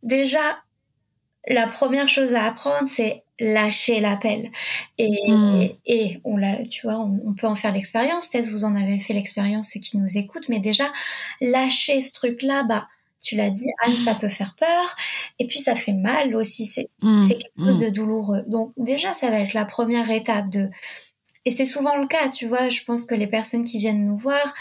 Déjà, 0.04 0.38
la 1.48 1.66
première 1.66 2.08
chose 2.08 2.34
à 2.34 2.44
apprendre, 2.44 2.86
c'est 2.86 3.22
lâcher 3.40 4.00
l'appel. 4.00 4.50
Et, 4.98 5.30
hmm. 5.30 5.68
et, 5.86 6.20
on 6.24 6.36
l'a, 6.36 6.64
tu 6.66 6.86
vois, 6.86 6.98
on, 6.98 7.32
peut 7.34 7.46
en 7.46 7.54
faire 7.54 7.72
l'expérience. 7.72 8.28
Peut-être 8.28 8.50
vous 8.50 8.64
en 8.64 8.74
avez 8.74 8.98
fait 8.98 9.14
l'expérience, 9.14 9.70
ceux 9.72 9.80
qui 9.80 9.98
nous 9.98 10.18
écoutent, 10.18 10.48
mais 10.48 10.60
déjà, 10.60 10.84
lâcher 11.40 12.00
ce 12.00 12.12
truc-là, 12.12 12.64
bah, 12.64 12.88
tu 13.20 13.36
l'as 13.36 13.50
dit, 13.50 13.66
Anne, 13.82 13.96
ça 13.96 14.14
peut 14.14 14.28
faire 14.28 14.54
peur. 14.54 14.96
Et 15.38 15.46
puis, 15.46 15.58
ça 15.58 15.74
fait 15.74 15.92
mal 15.92 16.34
aussi. 16.36 16.66
C'est, 16.66 16.88
c'est 17.26 17.38
quelque 17.38 17.58
chose 17.58 17.76
hmm. 17.76 17.84
de 17.84 17.88
douloureux. 17.90 18.44
Donc, 18.46 18.72
déjà, 18.76 19.12
ça 19.14 19.30
va 19.30 19.40
être 19.40 19.54
la 19.54 19.64
première 19.64 20.10
étape 20.10 20.50
de, 20.50 20.68
et 21.48 21.50
c'est 21.50 21.64
souvent 21.64 21.96
le 21.96 22.06
cas, 22.06 22.28
tu 22.28 22.46
vois, 22.46 22.68
je 22.68 22.84
pense 22.84 23.06
que 23.06 23.14
les 23.14 23.26
personnes 23.26 23.64
qui 23.64 23.78
viennent 23.78 24.04
nous 24.04 24.18
voir, 24.18 24.52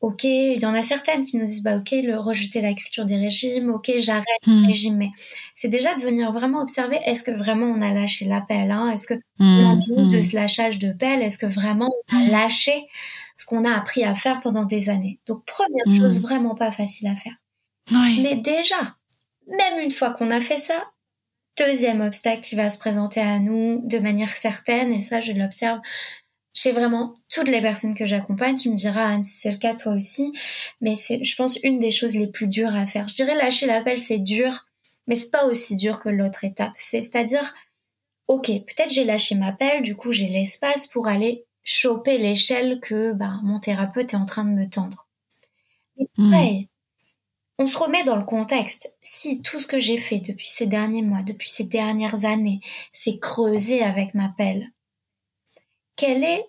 ok, 0.00 0.24
il 0.24 0.60
y 0.60 0.66
en 0.66 0.74
a 0.74 0.82
certaines 0.82 1.24
qui 1.24 1.36
nous 1.36 1.44
disent 1.44 1.62
bah 1.62 1.76
ok, 1.76 1.90
le 1.92 2.16
rejeter 2.18 2.62
la 2.62 2.74
culture 2.74 3.04
des 3.04 3.16
régimes, 3.16 3.70
ok, 3.70 3.90
j'arrête 3.98 4.26
le 4.46 4.52
hmm. 4.52 4.66
régime, 4.66 4.96
mais 4.96 5.10
c'est 5.54 5.68
déjà 5.68 5.94
de 5.94 6.02
venir 6.02 6.32
vraiment 6.32 6.62
observer 6.62 6.98
est-ce 7.04 7.22
que 7.22 7.30
vraiment 7.30 7.66
on 7.66 7.82
a 7.82 7.92
lâché 7.92 8.24
l'appel, 8.24 8.70
hein, 8.70 8.90
est-ce 8.90 9.06
que 9.06 9.14
mmh. 9.38 9.80
on 9.96 10.06
de 10.08 10.20
ce 10.20 10.34
lâchage 10.34 10.78
de 10.78 10.92
pelle, 10.92 11.22
est-ce 11.22 11.38
que 11.38 11.46
vraiment 11.46 11.92
on 12.12 12.16
a 12.16 12.20
hmm. 12.20 12.30
lâché 12.30 12.86
ce 13.36 13.44
qu'on 13.46 13.64
a 13.64 13.72
appris 13.72 14.04
à 14.04 14.14
faire 14.14 14.40
pendant 14.40 14.64
des 14.64 14.88
années? 14.88 15.20
Donc 15.26 15.44
première 15.44 15.94
chose 15.94 16.20
vraiment 16.20 16.54
pas 16.54 16.72
facile 16.72 17.08
à 17.08 17.16
faire. 17.16 17.36
Mais 17.90 18.36
déjà, 18.36 18.96
même 19.48 19.80
une 19.82 19.90
fois 19.90 20.10
qu'on 20.10 20.30
a 20.30 20.40
fait 20.40 20.56
ça, 20.56 20.84
deuxième 21.58 22.00
obstacle 22.00 22.42
qui 22.42 22.54
va 22.54 22.70
se 22.70 22.78
présenter 22.78 23.20
à 23.20 23.38
nous 23.38 23.82
de 23.84 23.98
manière 23.98 24.30
certaine, 24.30 24.92
et 24.92 25.00
ça 25.00 25.20
je 25.20 25.32
l'observe 25.32 25.80
chez 26.52 26.72
vraiment 26.72 27.14
toutes 27.28 27.48
les 27.48 27.60
personnes 27.60 27.94
que 27.94 28.06
j'accompagne, 28.06 28.56
tu 28.56 28.70
me 28.70 28.74
diras 28.74 29.04
Anne 29.04 29.24
si 29.24 29.38
c'est 29.38 29.52
le 29.52 29.58
cas 29.58 29.74
toi 29.74 29.92
aussi, 29.92 30.32
mais 30.80 30.96
c'est 30.96 31.22
je 31.22 31.36
pense 31.36 31.58
une 31.62 31.78
des 31.78 31.90
choses 31.90 32.14
les 32.14 32.26
plus 32.26 32.48
dures 32.48 32.74
à 32.74 32.86
faire. 32.86 33.08
Je 33.08 33.14
dirais 33.14 33.34
lâcher 33.34 33.66
l'appel 33.66 33.98
c'est 33.98 34.18
dur, 34.18 34.66
mais 35.06 35.16
c'est 35.16 35.30
pas 35.30 35.46
aussi 35.46 35.76
dur 35.76 35.98
que 35.98 36.08
l'autre 36.08 36.44
étape. 36.44 36.72
C'est-à-dire 36.74 37.54
OK, 38.28 38.46
peut-être 38.46 38.90
j'ai 38.90 39.04
lâché 39.04 39.34
ma 39.34 39.52
pelle, 39.52 39.82
du 39.82 39.96
coup 39.96 40.12
j'ai 40.12 40.28
l'espace 40.28 40.86
pour 40.86 41.08
aller 41.08 41.46
choper 41.62 42.18
l'échelle 42.18 42.80
que 42.80 43.12
bah, 43.12 43.40
mon 43.42 43.60
thérapeute 43.60 44.14
est 44.14 44.16
en 44.16 44.24
train 44.24 44.44
de 44.44 44.50
me 44.50 44.68
tendre. 44.68 45.08
Mais 45.98 46.06
hmm. 46.16 46.30
pareil, 46.30 46.68
on 47.58 47.66
se 47.66 47.76
remet 47.76 48.04
dans 48.04 48.16
le 48.16 48.24
contexte. 48.24 48.92
Si 49.02 49.42
tout 49.42 49.60
ce 49.60 49.66
que 49.66 49.78
j'ai 49.78 49.98
fait 49.98 50.18
depuis 50.18 50.48
ces 50.48 50.66
derniers 50.66 51.02
mois, 51.02 51.22
depuis 51.22 51.50
ces 51.50 51.64
dernières 51.64 52.24
années, 52.24 52.60
c'est 52.92 53.18
creuser 53.18 53.82
avec 53.82 54.14
ma 54.14 54.30
pelle, 54.30 54.70
quelle 56.00 56.24
est 56.24 56.44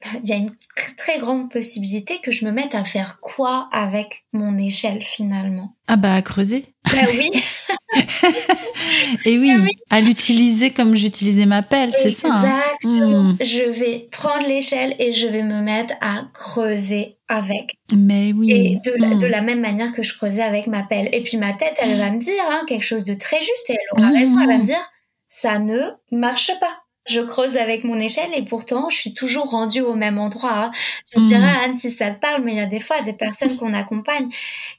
il 0.22 0.28
y 0.28 0.32
a 0.32 0.36
une 0.36 0.52
très 0.96 1.18
grande 1.18 1.50
possibilité 1.50 2.18
que 2.22 2.30
je 2.30 2.44
me 2.44 2.52
mette 2.52 2.76
à 2.76 2.84
faire 2.84 3.18
quoi 3.20 3.68
avec 3.72 4.24
mon 4.32 4.56
échelle 4.56 5.02
finalement? 5.02 5.74
Ah 5.88 5.96
bah 5.96 6.14
à 6.14 6.22
creuser. 6.22 6.66
Bah 6.84 6.98
oui. 7.08 7.30
Et 9.24 9.38
oui, 9.38 9.52
bah 9.56 9.62
oui, 9.64 9.72
à 9.90 10.00
l'utiliser 10.00 10.70
comme 10.70 10.94
j'utilisais 10.94 11.46
ma 11.46 11.62
pelle, 11.62 11.92
c'est 12.00 12.12
ça. 12.12 12.28
Hein? 12.30 12.60
Exactement. 12.84 13.22
Hmm. 13.24 13.36
Je 13.40 13.62
vais 13.62 14.08
prendre 14.12 14.46
l'échelle 14.46 14.94
et 15.00 15.12
je 15.12 15.26
vais 15.26 15.42
me 15.42 15.62
mettre 15.62 15.94
à 16.00 16.28
creuser 16.32 17.16
avec. 17.26 17.74
Mais 17.92 18.32
oui. 18.32 18.52
Et 18.52 18.80
de, 18.88 18.94
la, 18.96 19.14
de 19.16 19.26
hmm. 19.26 19.30
la 19.30 19.42
même 19.42 19.60
manière 19.60 19.92
que 19.92 20.04
je 20.04 20.16
creusais 20.16 20.42
avec 20.42 20.68
ma 20.68 20.84
pelle. 20.84 21.08
Et 21.12 21.22
puis 21.24 21.38
ma 21.38 21.54
tête, 21.54 21.76
elle 21.82 21.98
va 21.98 22.10
me 22.12 22.20
dire 22.20 22.44
hein, 22.50 22.62
quelque 22.68 22.84
chose 22.84 23.04
de 23.04 23.14
très 23.14 23.40
juste 23.40 23.70
et 23.70 23.72
elle 23.72 24.00
aura 24.00 24.12
raison. 24.12 24.38
Elle 24.40 24.46
va 24.46 24.58
me 24.58 24.62
hmm. 24.62 24.66
dire 24.66 24.90
ça 25.28 25.58
ne 25.58 25.80
marche 26.12 26.52
pas 26.60 26.84
je 27.08 27.20
creuse 27.20 27.56
avec 27.56 27.84
mon 27.84 27.98
échelle 27.98 28.30
et 28.34 28.42
pourtant 28.42 28.90
je 28.90 28.96
suis 28.96 29.14
toujours 29.14 29.50
rendue 29.50 29.80
au 29.80 29.94
même 29.94 30.18
endroit. 30.18 30.64
Hein. 30.64 30.70
Tu 31.10 31.20
me 31.20 31.26
diras 31.26 31.40
hmm. 31.40 31.64
Anne 31.64 31.76
si 31.76 31.90
ça 31.90 32.10
te 32.10 32.20
parle, 32.20 32.42
mais 32.44 32.52
il 32.52 32.58
y 32.58 32.60
a 32.60 32.66
des 32.66 32.80
fois 32.80 33.00
des 33.02 33.12
personnes 33.12 33.56
qu'on 33.56 33.72
accompagne 33.72 34.28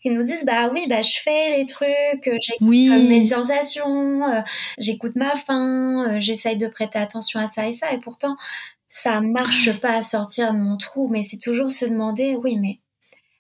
qui 0.02 0.10
nous 0.10 0.24
disent 0.24 0.46
bah 0.46 0.70
oui 0.74 0.86
bah 0.88 1.02
je 1.02 1.18
fais 1.22 1.58
les 1.58 1.66
trucs, 1.66 2.28
euh, 2.28 2.38
j'écoute 2.40 2.68
euh, 2.70 3.08
mes 3.08 3.28
sensations, 3.28 4.24
euh, 4.24 4.42
j'écoute 4.78 5.16
ma 5.16 5.36
faim, 5.36 6.20
j'essaye 6.20 6.58
de 6.58 6.68
prêter 6.68 7.00
attention 7.00 7.40
à 7.40 7.48
ça 7.48 7.68
et 7.68 7.72
ça 7.72 7.92
et 7.92 8.00
pourtant 8.00 8.36
ça 8.90 9.22
marche 9.22 9.72
pas 9.80 9.94
à 9.94 10.02
sortir 10.02 10.54
de 10.54 10.60
mon 10.60 10.78
trou. 10.78 11.10
Mais 11.10 11.24
c'est 11.24 11.40
toujours 11.40 11.72
se 11.72 11.86
demander 11.86 12.36
oui 12.36 12.58
mais 12.58 12.80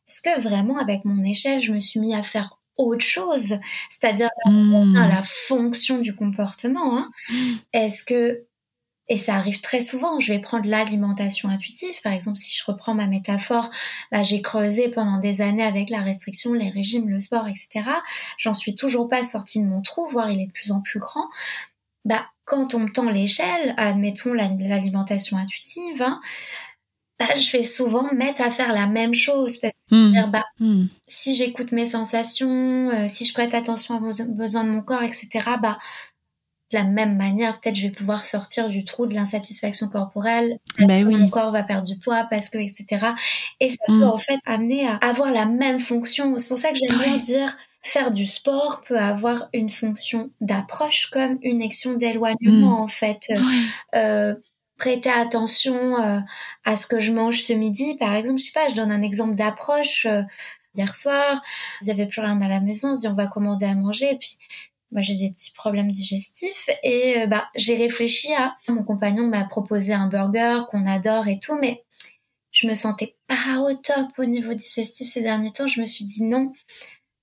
est-ce 0.07 0.21
que 0.21 0.41
vraiment 0.41 0.77
avec 0.77 1.05
mon 1.05 1.23
échelle 1.23 1.61
je 1.61 1.73
me 1.73 1.79
suis 1.79 1.99
mis 1.99 2.15
à 2.15 2.23
faire 2.23 2.55
autre 2.77 3.05
chose, 3.05 3.57
c'est-à-dire 3.89 4.29
hmm. 4.45 4.93
la 4.93 5.21
fonction 5.21 5.99
du 5.99 6.15
comportement. 6.15 6.97
Hein. 6.97 7.09
Est-ce 7.73 8.05
que 8.05 8.45
et 9.09 9.17
ça 9.17 9.33
arrive 9.33 9.59
très 9.59 9.81
souvent. 9.81 10.19
Je 10.19 10.31
vais 10.31 10.39
prendre 10.39 10.69
l'alimentation 10.69 11.49
intuitive. 11.49 11.99
Par 12.03 12.13
exemple, 12.13 12.37
si 12.37 12.55
je 12.55 12.63
reprends 12.63 12.93
ma 12.93 13.07
métaphore, 13.07 13.69
bah, 14.11 14.21
j'ai 14.23 14.41
creusé 14.41 14.89
pendant 14.89 15.17
des 15.17 15.41
années 15.41 15.63
avec 15.63 15.89
la 15.89 16.01
restriction, 16.01 16.53
les 16.53 16.69
régimes, 16.69 17.09
le 17.09 17.19
sport, 17.19 17.47
etc. 17.47 17.89
J'en 18.37 18.53
suis 18.53 18.75
toujours 18.75 19.07
pas 19.07 19.23
sortie 19.23 19.59
de 19.59 19.65
mon 19.65 19.81
trou, 19.81 20.07
voire 20.07 20.31
il 20.31 20.41
est 20.41 20.47
de 20.47 20.51
plus 20.51 20.71
en 20.71 20.81
plus 20.81 20.99
grand. 20.99 21.27
Bah, 22.05 22.25
quand 22.45 22.73
on 22.75 22.79
me 22.79 22.91
tend 22.91 23.09
l'échelle, 23.09 23.73
admettons 23.77 24.33
l'alimentation 24.33 25.37
intuitive, 25.37 26.01
hein, 26.01 26.21
bah, 27.19 27.35
je 27.35 27.51
vais 27.51 27.65
souvent 27.65 28.13
mettre 28.13 28.41
à 28.41 28.49
faire 28.49 28.71
la 28.71 28.87
même 28.87 29.13
chose 29.13 29.57
parce 29.57 29.73
que 29.91 29.95
mmh. 29.95 30.11
dire, 30.11 30.27
bah, 30.29 30.45
mmh. 30.59 30.85
si 31.07 31.35
j'écoute 31.35 31.71
mes 31.73 31.85
sensations, 31.85 32.89
euh, 32.91 33.07
si 33.09 33.25
je 33.25 33.33
prête 33.33 33.53
attention 33.53 33.95
à 33.95 33.97
aux 33.97 34.31
besoins 34.33 34.63
de 34.63 34.69
mon 34.69 34.81
corps, 34.81 35.03
etc., 35.03 35.27
bah, 35.61 35.77
la 36.71 36.83
même 36.83 37.17
manière, 37.17 37.59
peut-être 37.59 37.75
je 37.75 37.83
vais 37.83 37.91
pouvoir 37.91 38.23
sortir 38.23 38.69
du 38.69 38.85
trou 38.85 39.05
de 39.05 39.15
l'insatisfaction 39.15 39.87
corporelle, 39.87 40.59
parce 40.77 40.87
ben 40.87 41.07
que 41.07 41.15
mon 41.15 41.29
corps 41.29 41.51
va 41.51 41.63
perdre 41.63 41.87
du 41.87 41.97
poids, 41.97 42.27
parce 42.29 42.49
que, 42.49 42.57
etc. 42.57 43.07
Et 43.59 43.69
ça 43.69 43.77
peut 43.87 43.93
mm. 43.93 44.03
en 44.03 44.17
fait 44.17 44.39
amener 44.45 44.87
à 44.87 44.95
avoir 44.97 45.31
la 45.31 45.45
même 45.45 45.79
fonction. 45.79 46.37
C'est 46.37 46.47
pour 46.47 46.57
ça 46.57 46.71
que 46.71 46.77
j'aime 46.77 46.97
bien 46.97 47.17
dire 47.17 47.57
faire 47.81 48.11
du 48.11 48.25
sport 48.25 48.81
peut 48.85 48.99
avoir 48.99 49.47
une 49.53 49.69
fonction 49.69 50.31
d'approche 50.41 51.09
comme 51.11 51.39
une 51.41 51.61
action 51.61 51.93
d'éloignement 51.93 52.79
mm. 52.79 52.83
en 52.83 52.87
fait. 52.87 53.31
Euh, 53.95 54.35
prêter 54.77 55.09
attention 55.09 56.01
euh, 56.01 56.19
à 56.63 56.75
ce 56.75 56.87
que 56.87 56.99
je 56.99 57.11
mange 57.11 57.41
ce 57.41 57.53
midi, 57.53 57.95
par 57.95 58.15
exemple, 58.15 58.39
je 58.39 58.45
sais 58.45 58.51
pas, 58.53 58.69
je 58.69 58.75
donne 58.75 58.91
un 58.91 59.01
exemple 59.01 59.35
d'approche. 59.35 60.05
Euh, 60.05 60.23
hier 60.75 60.95
soir, 60.95 61.41
il 61.81 61.85
n'y 61.85 61.91
avait 61.91 62.05
plus 62.05 62.21
rien 62.21 62.39
à 62.41 62.47
la 62.47 62.61
maison, 62.61 62.91
on 62.91 62.95
se 62.95 63.01
dit 63.01 63.07
on 63.07 63.13
va 63.13 63.27
commander 63.27 63.65
à 63.65 63.75
manger, 63.75 64.13
et 64.13 64.17
puis 64.17 64.37
moi 64.91 65.01
j'ai 65.01 65.15
des 65.15 65.31
petits 65.31 65.51
problèmes 65.51 65.91
digestifs 65.91 66.69
et 66.83 67.21
euh, 67.21 67.27
bah 67.27 67.49
j'ai 67.55 67.75
réfléchi 67.75 68.33
à 68.33 68.55
mon 68.67 68.83
compagnon 68.83 69.27
m'a 69.27 69.45
proposé 69.45 69.93
un 69.93 70.07
burger 70.07 70.61
qu'on 70.69 70.85
adore 70.87 71.27
et 71.27 71.39
tout 71.39 71.57
mais 71.59 71.83
je 72.51 72.67
me 72.67 72.75
sentais 72.75 73.15
pas 73.27 73.59
au 73.59 73.73
top 73.75 74.07
au 74.17 74.25
niveau 74.25 74.53
digestif 74.53 75.07
ces 75.07 75.21
derniers 75.21 75.51
temps. 75.51 75.67
Je 75.67 75.79
me 75.79 75.85
suis 75.85 76.05
dit 76.05 76.23
non. 76.23 76.53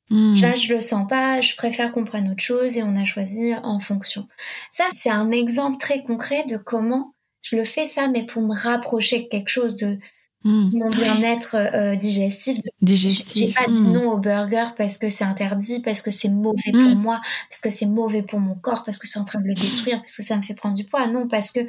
Hmm. 0.08 0.40
là 0.40 0.54
je 0.54 0.72
le 0.72 0.80
sens 0.80 1.06
pas. 1.08 1.40
Je 1.40 1.56
préfère 1.56 1.92
qu'on 1.92 2.04
prenne 2.04 2.30
autre 2.30 2.42
chose 2.42 2.76
et 2.76 2.82
on 2.82 2.96
a 2.96 3.04
choisi 3.04 3.54
en 3.62 3.80
fonction. 3.80 4.28
Ça 4.70 4.84
c'est 4.92 5.10
un 5.10 5.30
exemple 5.30 5.78
très 5.78 6.04
concret 6.04 6.44
de 6.44 6.56
comment 6.56 7.14
je 7.42 7.56
le 7.56 7.64
fais 7.64 7.84
ça 7.84 8.08
mais 8.08 8.24
pour 8.24 8.42
me 8.42 8.54
rapprocher 8.54 9.22
de 9.22 9.28
quelque 9.28 9.48
chose 9.48 9.76
de 9.76 9.98
Hmm. 10.46 10.70
mon 10.72 10.90
bien-être 10.90 11.56
euh, 11.56 11.96
digestif. 11.96 12.56
Digestif. 12.80 13.36
J'ai 13.36 13.52
pas 13.52 13.66
dit 13.66 13.82
hmm. 13.82 13.92
non 13.92 14.12
au 14.12 14.18
burger 14.18 14.66
parce 14.78 14.96
que 14.96 15.08
c'est 15.08 15.24
interdit, 15.24 15.80
parce 15.80 16.02
que 16.02 16.12
c'est 16.12 16.28
mauvais 16.28 16.70
pour 16.70 16.82
hmm. 16.82 16.94
moi, 16.94 17.20
parce 17.50 17.60
que 17.60 17.68
c'est 17.68 17.86
mauvais 17.86 18.22
pour 18.22 18.38
mon 18.38 18.54
corps, 18.54 18.84
parce 18.84 19.00
que 19.00 19.08
c'est 19.08 19.18
en 19.18 19.24
train 19.24 19.40
de 19.40 19.48
le 19.48 19.54
détruire, 19.54 19.98
parce 19.98 20.14
que 20.14 20.22
ça 20.22 20.36
me 20.36 20.42
fait 20.42 20.54
prendre 20.54 20.76
du 20.76 20.84
poids. 20.84 21.08
Non, 21.08 21.26
parce 21.26 21.50
que 21.50 21.66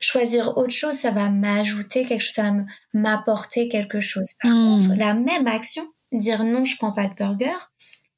choisir 0.00 0.56
autre 0.56 0.72
chose, 0.72 0.94
ça 0.94 1.12
va 1.12 1.30
m'ajouter 1.30 2.04
quelque 2.04 2.22
chose, 2.22 2.34
ça 2.34 2.50
va 2.50 2.56
m'apporter 2.94 3.68
quelque 3.68 4.00
chose. 4.00 4.32
Par 4.42 4.50
contre, 4.50 4.96
la 4.96 5.14
même 5.14 5.46
action, 5.46 5.86
dire 6.10 6.42
non, 6.42 6.64
je 6.64 6.76
prends 6.78 6.92
pas 6.92 7.06
de 7.06 7.14
burger, 7.14 7.54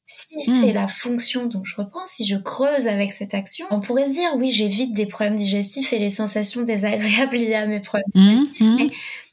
si 0.06 0.38
c'est 0.38 0.72
la 0.72 0.88
fonction 0.88 1.44
dont 1.44 1.64
je 1.64 1.76
reprends, 1.76 2.06
si 2.06 2.24
je 2.24 2.36
creuse 2.36 2.88
avec 2.88 3.12
cette 3.12 3.34
action, 3.34 3.66
on 3.70 3.80
pourrait 3.80 4.06
se 4.06 4.12
dire 4.12 4.30
oui, 4.36 4.50
j'évite 4.50 4.94
des 4.94 5.04
problèmes 5.04 5.36
digestifs 5.36 5.92
et 5.92 5.98
les 5.98 6.08
sensations 6.08 6.62
désagréables 6.62 7.36
liées 7.36 7.54
à 7.54 7.66
mes 7.66 7.80
problèmes 7.80 8.08
digestifs 8.14 9.29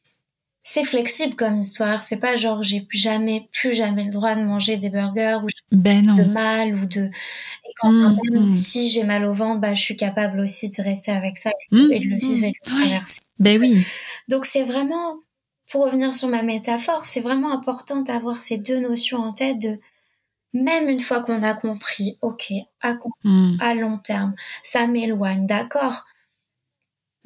c'est 0.69 0.83
flexible 0.83 1.33
comme 1.37 1.55
histoire. 1.59 2.03
C'est 2.03 2.17
pas 2.17 2.35
genre 2.35 2.61
j'ai 2.61 2.81
plus 2.81 2.97
jamais, 2.97 3.47
plus 3.53 3.73
jamais 3.73 4.03
le 4.03 4.11
droit 4.11 4.35
de 4.35 4.43
manger 4.43 4.75
des 4.75 4.89
burgers 4.89 5.39
ou 5.41 5.47
ben 5.71 6.01
de 6.01 6.23
mal 6.23 6.75
ou 6.75 6.85
de. 6.85 7.05
Et 7.05 7.73
quand 7.77 7.89
mmh, 7.89 8.17
même, 8.31 8.43
mmh. 8.43 8.49
si 8.49 8.89
j'ai 8.89 9.05
mal 9.05 9.23
au 9.23 9.31
ventre, 9.31 9.61
bah, 9.61 9.73
je 9.73 9.81
suis 9.81 9.95
capable 9.95 10.41
aussi 10.41 10.69
de 10.69 10.83
rester 10.83 11.11
avec 11.11 11.37
ça 11.37 11.51
et, 11.71 11.75
de 11.99 12.09
le 12.09 12.15
mmh, 12.15 12.19
vivre 12.19 12.43
et 12.43 12.51
de 12.51 12.55
le 12.65 12.69
traverser. 12.69 13.21
Ben 13.39 13.61
oui. 13.61 13.87
Donc 14.27 14.45
c'est 14.45 14.63
vraiment, 14.63 15.15
pour 15.71 15.85
revenir 15.85 16.13
sur 16.13 16.27
ma 16.27 16.43
métaphore, 16.43 17.05
c'est 17.05 17.21
vraiment 17.21 17.53
important 17.53 18.01
d'avoir 18.01 18.35
ces 18.35 18.57
deux 18.57 18.81
notions 18.81 19.19
en 19.19 19.31
tête 19.31 19.59
de 19.59 19.79
même 20.51 20.89
une 20.89 20.99
fois 20.99 21.21
qu'on 21.21 21.43
a 21.43 21.53
compris, 21.53 22.17
ok, 22.21 22.51
à, 22.81 22.95
à 23.61 23.73
long 23.73 23.99
terme, 23.99 24.35
ça 24.63 24.85
m'éloigne, 24.85 25.45
d'accord, 25.45 26.03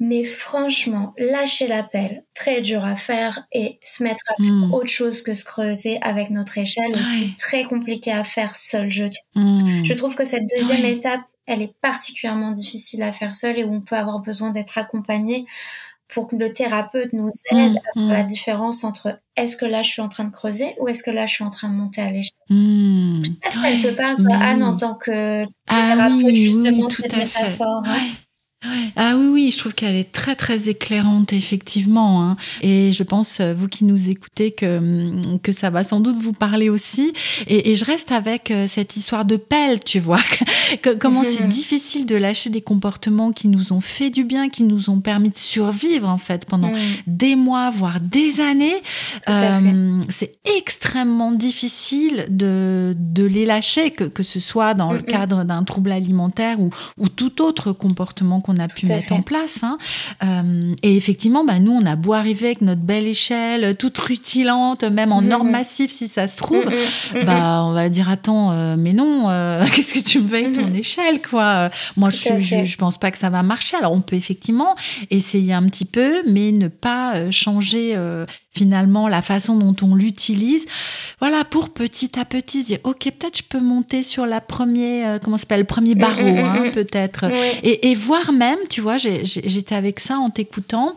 mais 0.00 0.24
franchement, 0.24 1.14
lâcher 1.16 1.68
l'appel, 1.68 2.24
très 2.34 2.60
dur 2.60 2.84
à 2.84 2.96
faire 2.96 3.46
et 3.52 3.78
se 3.84 4.02
mettre 4.02 4.24
à 4.28 4.42
faire 4.42 4.52
hmm. 4.52 4.72
autre 4.74 4.88
chose 4.88 5.22
que 5.22 5.34
se 5.34 5.44
creuser 5.44 5.98
avec 6.02 6.30
notre 6.30 6.58
échelle, 6.58 6.90
aussi 6.92 7.34
très 7.38 7.64
compliqué 7.64 8.10
à 8.10 8.24
faire 8.24 8.56
seul, 8.56 8.90
je 8.90 9.04
trouve. 9.04 9.44
Hmm. 9.44 9.84
Je 9.84 9.94
trouve 9.94 10.16
que 10.16 10.24
cette 10.24 10.44
deuxième 10.58 10.84
étape, 10.84 11.20
elle 11.46 11.62
est 11.62 11.74
particulièrement 11.80 12.50
difficile 12.50 13.02
à 13.04 13.12
faire 13.12 13.36
seule 13.36 13.58
et 13.58 13.64
où 13.64 13.72
on 13.72 13.80
peut 13.80 13.96
avoir 13.96 14.20
besoin 14.20 14.50
d'être 14.50 14.76
accompagné 14.76 15.46
pour 16.08 16.26
que 16.26 16.36
le 16.36 16.52
thérapeute 16.52 17.12
nous 17.12 17.30
hmm. 17.52 17.56
aide 17.56 17.76
à 17.76 18.00
faire 18.00 18.12
la 18.12 18.22
différence 18.24 18.82
entre 18.82 19.20
est-ce 19.36 19.56
que 19.56 19.66
là 19.66 19.82
je 19.82 19.90
suis 19.90 20.02
en 20.02 20.08
train 20.08 20.24
de 20.24 20.32
creuser 20.32 20.74
ou 20.80 20.88
est-ce 20.88 21.04
que 21.04 21.10
là 21.10 21.26
je 21.26 21.34
suis 21.34 21.44
en 21.44 21.50
train 21.50 21.68
de 21.68 21.74
monter 21.74 22.02
à 22.02 22.10
l'échelle. 22.10 22.32
Je 22.50 23.22
sais 23.24 23.34
pas 23.40 23.50
si 23.50 23.58
elle 23.64 23.80
te 23.80 23.96
parle, 23.96 24.16
toi, 24.16 24.34
Anne, 24.34 24.64
en 24.64 24.76
tant 24.76 24.94
que 24.94 25.44
ah 25.68 25.92
thérapeute, 25.94 26.34
justement, 26.34 26.90
cette 26.90 27.16
métaphore. 27.16 27.84
Ah 28.96 29.14
oui, 29.16 29.26
oui, 29.26 29.50
je 29.50 29.58
trouve 29.58 29.74
qu'elle 29.74 29.96
est 29.96 30.12
très, 30.12 30.36
très 30.36 30.68
éclairante, 30.68 31.32
effectivement. 31.32 32.22
Hein. 32.22 32.36
Et 32.60 32.92
je 32.92 33.02
pense, 33.02 33.40
euh, 33.40 33.54
vous 33.54 33.68
qui 33.68 33.84
nous 33.84 34.08
écoutez, 34.08 34.52
que, 34.52 34.78
hum, 34.78 35.38
que 35.42 35.50
ça 35.52 35.70
va 35.70 35.82
sans 35.82 36.00
doute 36.00 36.16
vous 36.16 36.32
parler 36.32 36.68
aussi. 36.68 37.12
Et, 37.46 37.74
je 37.74 37.84
reste 37.84 38.12
avec 38.12 38.50
euh, 38.50 38.66
cette 38.68 38.96
histoire 38.96 39.24
de 39.24 39.36
pelle, 39.36 39.80
tu 39.82 39.98
vois. 39.98 40.20
Comment 41.00 41.24
c'est 41.24 41.48
difficile 41.48 42.06
de 42.06 42.16
lâcher 42.16 42.50
des 42.50 42.60
comportements 42.60 43.32
qui 43.32 43.48
nous 43.48 43.72
ont 43.72 43.80
fait 43.80 44.10
du 44.10 44.24
bien, 44.24 44.48
qui 44.48 44.62
nous 44.62 44.90
ont 44.90 45.00
permis 45.00 45.30
de 45.30 45.38
survivre, 45.38 46.08
en 46.08 46.18
fait, 46.18 46.44
pendant 46.44 46.70
mm. 46.70 46.76
des 47.06 47.34
mois, 47.34 47.70
voire 47.70 47.98
des 48.00 48.40
années. 48.40 48.82
Euh, 49.28 50.00
c'est 50.08 50.36
extrêmement 50.56 51.32
difficile 51.32 52.26
de, 52.28 52.94
de 52.98 53.24
les 53.24 53.44
lâcher, 53.44 53.90
que, 53.90 54.04
que 54.04 54.22
ce 54.22 54.38
soit 54.38 54.74
dans 54.74 54.92
le 54.92 55.02
cadre 55.02 55.44
d'un 55.44 55.64
trouble 55.64 55.92
alimentaire 55.92 56.60
ou, 56.60 56.70
ou 56.98 57.08
tout 57.08 57.42
autre 57.42 57.72
comportement 57.72 58.40
qu'on 58.40 58.51
a 58.56 58.68
pu 58.68 58.86
mettre 58.86 59.12
en 59.12 59.22
place. 59.22 59.60
Hein. 59.62 59.78
Euh, 60.24 60.74
et 60.82 60.96
effectivement, 60.96 61.44
bah, 61.44 61.58
nous, 61.58 61.72
on 61.72 61.86
a 61.86 61.96
beau 61.96 62.12
arriver 62.12 62.46
avec 62.46 62.60
notre 62.60 62.82
belle 62.82 63.06
échelle, 63.06 63.76
toute 63.76 63.98
rutilante, 63.98 64.84
même 64.84 65.12
en 65.12 65.22
norme 65.22 65.50
massif 65.50 65.90
si 65.90 66.08
ça 66.08 66.28
se 66.28 66.36
trouve, 66.36 66.64
bah, 67.26 67.62
on 67.64 67.72
va 67.72 67.88
dire 67.88 68.10
attends, 68.10 68.52
euh, 68.52 68.76
mais 68.78 68.92
non, 68.92 69.28
euh, 69.30 69.64
qu'est-ce 69.74 69.94
que 69.94 70.06
tu 70.06 70.20
me 70.20 70.28
veux 70.28 70.38
avec 70.38 70.52
ton 70.52 70.72
échelle, 70.74 71.20
quoi? 71.22 71.70
Moi, 71.96 72.10
je, 72.10 72.40
je, 72.40 72.64
je, 72.64 72.76
pense 72.76 72.98
pas 72.98 73.10
que 73.10 73.18
ça 73.18 73.30
va 73.30 73.42
marcher. 73.42 73.76
Alors, 73.76 73.92
on 73.92 74.00
peut 74.00 74.16
effectivement 74.16 74.74
essayer 75.10 75.52
un 75.52 75.64
petit 75.64 75.84
peu, 75.84 76.22
mais 76.26 76.52
ne 76.52 76.68
pas 76.68 77.30
changer 77.30 77.96
finalement 78.52 79.08
la 79.08 79.22
façon 79.22 79.56
dont 79.56 79.74
on 79.82 79.94
l'utilise. 79.94 80.66
Voilà, 81.20 81.44
pour 81.44 81.70
petit 81.70 82.18
à 82.18 82.24
petit 82.24 82.64
dire, 82.64 82.78
ok, 82.84 83.10
peut-être 83.18 83.38
je 83.38 83.42
peux 83.42 83.60
monter 83.60 84.02
sur 84.02 84.26
la 84.26 84.40
première, 84.40 85.20
comment 85.20 85.38
s'appelle, 85.38 85.60
le 85.60 85.66
premier 85.66 85.94
barreau, 85.94 86.20
hein, 86.20 86.70
peut-être, 86.74 87.24
et, 87.62 87.90
et 87.90 87.94
voir 87.94 88.32
même, 88.42 88.58
tu 88.68 88.80
vois, 88.80 88.96
j'étais 88.96 89.74
avec 89.74 90.00
ça 90.00 90.16
en 90.18 90.28
t'écoutant, 90.28 90.94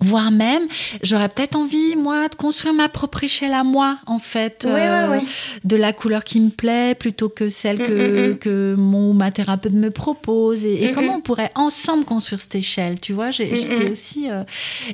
voire 0.00 0.30
même, 0.30 0.62
j'aurais 1.02 1.28
peut-être 1.28 1.56
envie, 1.56 1.94
moi, 1.96 2.28
de 2.28 2.34
construire 2.34 2.72
ma 2.72 2.88
propre 2.88 3.24
échelle 3.24 3.52
à 3.52 3.64
moi, 3.64 3.98
en 4.06 4.18
fait, 4.18 4.64
euh, 4.64 5.20
de 5.64 5.76
la 5.76 5.92
couleur 5.92 6.24
qui 6.24 6.40
me 6.40 6.50
plaît, 6.50 6.94
plutôt 6.94 7.28
que 7.28 7.48
celle 7.48 7.80
mm, 7.80 7.86
que, 7.86 7.92
mm, 7.92 8.30
mm. 8.30 8.38
que 8.38 8.74
mon 8.78 9.12
ma 9.12 9.30
thérapeute 9.30 9.74
me 9.74 9.90
propose. 9.90 10.64
Et, 10.64 10.92
comment 10.92 11.16
on 11.16 11.20
pourrait 11.20 11.50
ensemble 11.54 12.04
construire 12.04 12.40
cette 12.40 12.54
échelle, 12.54 12.98
tu 13.00 13.12
vois? 13.12 13.30
J'étais 13.30 13.90
aussi... 13.90 14.30
Euh, 14.30 14.42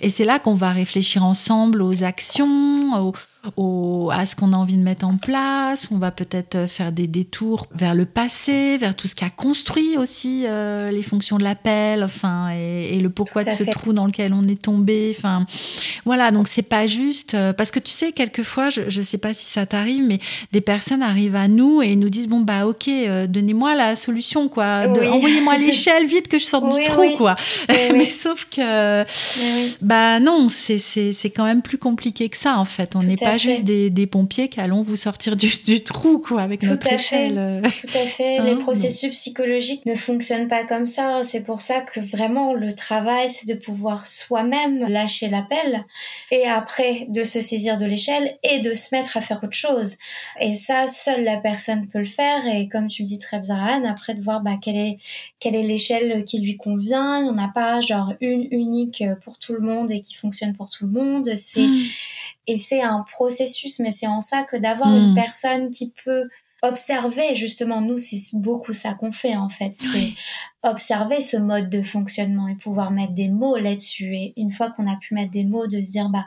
et 0.02 0.08
c'est 0.08 0.24
là 0.24 0.38
qu'on 0.38 0.54
va 0.54 0.72
réfléchir 0.72 1.24
ensemble 1.24 1.82
aux 1.82 2.02
actions, 2.02 2.92
aux 3.00 3.12
à 4.12 4.26
ce 4.26 4.36
qu'on 4.36 4.52
a 4.52 4.56
envie 4.56 4.76
de 4.76 4.82
mettre 4.82 5.06
en 5.06 5.16
place. 5.16 5.88
On 5.90 5.98
va 5.98 6.10
peut-être 6.10 6.54
euh, 6.54 6.66
faire 6.66 6.92
des 6.92 7.06
détours 7.06 7.66
vers 7.74 7.94
le 7.94 8.04
passé, 8.04 8.76
vers 8.76 8.94
tout 8.94 9.08
ce 9.08 9.14
qui 9.14 9.24
a 9.24 9.30
construit 9.30 9.96
aussi 9.96 10.44
euh, 10.46 10.90
les 10.90 11.02
fonctions 11.02 11.38
de 11.38 11.44
l'appel, 11.44 12.02
enfin, 12.02 12.50
et, 12.50 12.98
le 13.00 13.10
pourquoi 13.10 13.44
de 13.44 13.50
ce 13.50 13.64
trou 13.64 13.92
dans 13.92 14.06
lequel 14.06 14.32
on 14.32 14.46
est 14.48 14.60
tombé. 14.60 15.14
Enfin, 15.16 15.46
voilà. 16.04 16.30
Donc 16.30 16.48
c'est 16.48 16.62
pas 16.62 16.86
juste 16.86 17.34
euh, 17.34 17.52
parce 17.52 17.70
que 17.70 17.78
tu 17.78 17.90
sais, 17.90 18.12
quelquefois, 18.12 18.68
je, 18.68 18.82
je 18.88 19.02
sais 19.02 19.18
pas 19.18 19.34
si 19.34 19.46
ça 19.46 19.66
t'arrive, 19.66 20.02
mais 20.04 20.18
des 20.52 20.60
personnes 20.60 21.02
arrivent 21.02 21.36
à 21.36 21.48
nous 21.48 21.82
et 21.82 21.96
nous 21.96 22.10
disent 22.10 22.28
bon 22.28 22.40
bah 22.40 22.66
ok, 22.66 22.90
donnez-moi 23.28 23.74
la 23.74 23.96
solution 23.96 24.48
quoi, 24.48 24.86
envoyez-moi 24.88 25.56
l'échelle 25.58 26.06
vite 26.06 26.28
que 26.28 26.38
je 26.38 26.44
sorte 26.44 26.76
du 26.76 26.84
trou 26.84 27.16
quoi. 27.16 27.36
mais 27.68 28.08
sauf 28.08 28.46
que 28.50 29.04
bah 29.82 30.20
non, 30.20 30.48
c'est 30.48 30.78
c'est 30.78 31.30
quand 31.30 31.44
même 31.44 31.62
plus 31.62 31.78
compliqué 31.78 32.28
que 32.28 32.36
ça 32.36 32.58
en 32.58 32.64
fait. 32.64 32.96
On 32.96 33.00
n'est 33.00 33.16
pas 33.16 33.35
juste 33.36 33.64
des, 33.64 34.06
pompiers 34.06 34.48
qui 34.48 34.60
allons 34.60 34.82
vous 34.82 34.96
sortir 34.96 35.36
du, 35.36 35.80
trou, 35.82 36.18
quoi, 36.18 36.42
avec 36.42 36.60
Tout 36.60 36.68
notre 36.68 36.88
à 36.88 36.94
échelle. 36.94 37.62
Fait. 37.64 37.86
Tout 37.86 37.98
à 37.98 38.06
fait. 38.06 38.42
Les 38.42 38.50
hein, 38.52 38.56
processus 38.56 39.10
psychologiques 39.10 39.84
ne 39.86 39.94
fonctionnent 39.94 40.48
pas 40.48 40.64
comme 40.64 40.86
ça. 40.86 41.22
C'est 41.22 41.42
pour 41.42 41.60
ça 41.60 41.80
que 41.80 42.00
vraiment 42.00 42.54
le 42.54 42.74
travail, 42.74 43.28
c'est 43.28 43.46
de 43.46 43.58
pouvoir 43.58 44.06
soi-même 44.06 44.86
lâcher 44.88 45.28
l'appel 45.28 45.84
et 46.30 46.44
après 46.44 47.06
de 47.08 47.24
se 47.24 47.40
saisir 47.40 47.78
de 47.78 47.86
l'échelle 47.86 48.38
et 48.42 48.60
de 48.60 48.74
se 48.74 48.94
mettre 48.94 49.16
à 49.16 49.20
faire 49.20 49.42
autre 49.42 49.56
chose. 49.56 49.96
Et 50.40 50.54
ça, 50.54 50.86
seule 50.86 51.24
la 51.24 51.38
personne 51.38 51.88
peut 51.88 51.98
le 51.98 52.04
faire. 52.04 52.46
Et 52.46 52.68
comme 52.68 52.88
tu 52.88 53.02
le 53.02 53.08
dis 53.08 53.18
très 53.18 53.40
bien, 53.40 53.56
Anne, 53.56 53.86
après 53.86 54.14
de 54.14 54.22
voir 54.22 54.40
bah, 54.40 54.58
quelle 54.62 54.76
est 54.76 54.98
quelle 55.40 55.54
est 55.54 55.62
l'échelle 55.62 56.24
qui 56.24 56.40
lui 56.40 56.56
convient. 56.56 57.18
Il 57.18 57.24
n'y 57.24 57.30
en 57.30 57.38
a 57.38 57.48
pas 57.48 57.80
genre 57.80 58.14
une 58.20 58.46
unique 58.50 59.02
pour 59.24 59.38
tout 59.38 59.52
le 59.52 59.60
monde 59.60 59.90
et 59.90 60.00
qui 60.00 60.14
fonctionne 60.14 60.54
pour 60.54 60.70
tout 60.70 60.86
le 60.86 60.92
monde. 60.92 61.28
C'est 61.36 61.60
hmm. 61.60 61.78
Et 62.46 62.56
c'est 62.56 62.82
un 62.82 63.02
processus, 63.02 63.78
mais 63.78 63.90
c'est 63.90 64.06
en 64.06 64.20
ça 64.20 64.44
que 64.44 64.56
d'avoir 64.56 64.94
une 64.94 65.12
hmm. 65.12 65.14
personne 65.14 65.70
qui 65.70 65.92
peut 66.04 66.28
observer, 66.62 67.34
justement, 67.36 67.80
nous, 67.80 67.98
c'est 67.98 68.18
beaucoup 68.32 68.72
ça 68.72 68.94
qu'on 68.94 69.12
fait, 69.12 69.36
en 69.36 69.48
fait. 69.48 69.72
C'est 69.76 70.12
observer 70.62 71.20
ce 71.20 71.36
mode 71.36 71.70
de 71.70 71.82
fonctionnement 71.82 72.48
et 72.48 72.56
pouvoir 72.56 72.90
mettre 72.90 73.12
des 73.12 73.28
mots 73.28 73.56
là-dessus. 73.56 74.14
Et 74.14 74.32
une 74.36 74.50
fois 74.50 74.70
qu'on 74.70 74.90
a 74.90 74.96
pu 74.96 75.14
mettre 75.14 75.32
des 75.32 75.44
mots, 75.44 75.66
de 75.66 75.80
se 75.80 75.90
dire, 75.90 76.08
bah, 76.08 76.26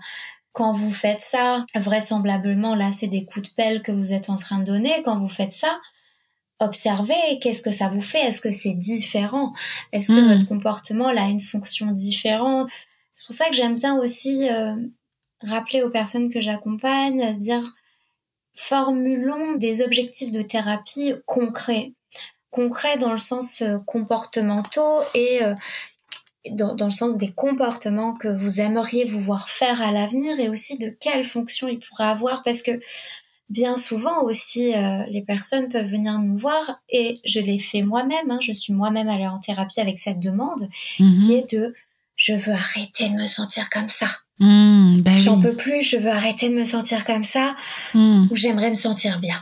quand 0.52 0.74
vous 0.74 0.92
faites 0.92 1.22
ça, 1.22 1.66
vraisemblablement, 1.76 2.76
là, 2.76 2.92
c'est 2.92 3.08
des 3.08 3.26
coups 3.26 3.50
de 3.50 3.56
pelle 3.56 3.82
que 3.82 3.92
vous 3.92 4.14
êtes 4.14 4.30
en 4.30 4.36
train 4.36 4.60
de 4.60 4.66
donner. 4.66 4.92
Quand 5.04 5.18
vous 5.18 5.30
faites 5.30 5.52
ça, 5.52 5.80
observez 6.60 7.40
qu'est-ce 7.42 7.62
que 7.62 7.72
ça 7.72 7.90
vous 7.90 8.02
fait. 8.02 8.22
Est-ce 8.22 8.42
que 8.42 8.52
c'est 8.52 8.74
différent? 8.74 9.54
Est-ce 9.92 10.10
que 10.10 10.20
hmm. 10.20 10.34
votre 10.34 10.48
comportement 10.48 11.08
a 11.08 11.26
une 11.28 11.40
fonction 11.40 11.88
différente? 11.88 12.70
C'est 13.14 13.26
pour 13.26 13.36
ça 13.36 13.50
que 13.50 13.56
j'aime 13.56 13.76
bien 13.76 13.98
aussi 13.98 14.50
euh, 14.50 14.76
rappeler 15.42 15.82
aux 15.82 15.90
personnes 15.90 16.30
que 16.30 16.42
j'accompagne, 16.42 17.22
à 17.22 17.36
se 17.36 17.42
dire 17.42 17.74
formulons 18.56 19.56
des 19.56 19.82
objectifs 19.82 20.32
de 20.32 20.42
thérapie 20.42 21.14
concrets. 21.26 21.94
Concrets 22.52 22.98
dans 22.98 23.12
le 23.12 23.18
sens 23.18 23.62
euh, 23.62 23.78
comportementaux 23.86 25.00
et, 25.14 25.44
euh, 25.44 25.54
dans, 26.52 26.76
dans, 26.76 26.86
le 26.86 26.92
sens 26.92 27.18
des 27.18 27.32
comportements 27.32 28.14
que 28.14 28.28
vous 28.28 28.60
aimeriez 28.60 29.06
vous 29.06 29.20
voir 29.20 29.50
faire 29.50 29.82
à 29.82 29.92
l'avenir 29.92 30.40
et 30.40 30.50
aussi 30.50 30.78
de 30.78 30.90
quelle 30.90 31.24
fonction 31.24 31.68
il 31.68 31.80
pourrait 31.80 32.08
avoir 32.08 32.44
parce 32.44 32.62
que 32.62 32.80
bien 33.50 33.78
souvent 33.78 34.24
aussi 34.24 34.76
euh, 34.76 35.04
les 35.10 35.22
personnes 35.22 35.70
peuvent 35.70 35.90
venir 35.90 36.20
nous 36.20 36.38
voir 36.38 36.82
et 36.90 37.16
je 37.26 37.40
l'ai 37.40 37.60
fait 37.60 37.82
moi-même, 37.82 38.32
hein, 38.32 38.40
je 38.42 38.52
suis 38.52 38.74
moi-même 38.74 39.10
allée 39.10 39.28
en 39.28 39.40
thérapie 39.40 39.80
avec 39.80 40.00
cette 40.00 40.20
demande 40.20 40.70
qui 40.98 41.04
mhm. 41.04 41.32
est 41.32 41.56
de 41.56 41.74
je 42.16 42.34
veux 42.34 42.54
arrêter 42.54 43.10
de 43.10 43.14
me 43.14 43.28
sentir 43.28 43.70
comme 43.70 43.90
ça. 43.90 44.08
Mmh, 44.40 45.02
ben 45.02 45.18
J'en 45.18 45.40
peux 45.40 45.56
plus, 45.56 45.82
je 45.82 45.98
veux 45.98 46.10
arrêter 46.10 46.50
de 46.50 46.56
me 46.56 46.66
sentir 46.66 47.04
comme 47.06 47.24
ça 47.24 47.56
mmh. 47.94 48.28
ou 48.32 48.36
j'aimerais 48.36 48.70
me 48.70 48.76
sentir 48.76 49.20
bien. 49.20 49.36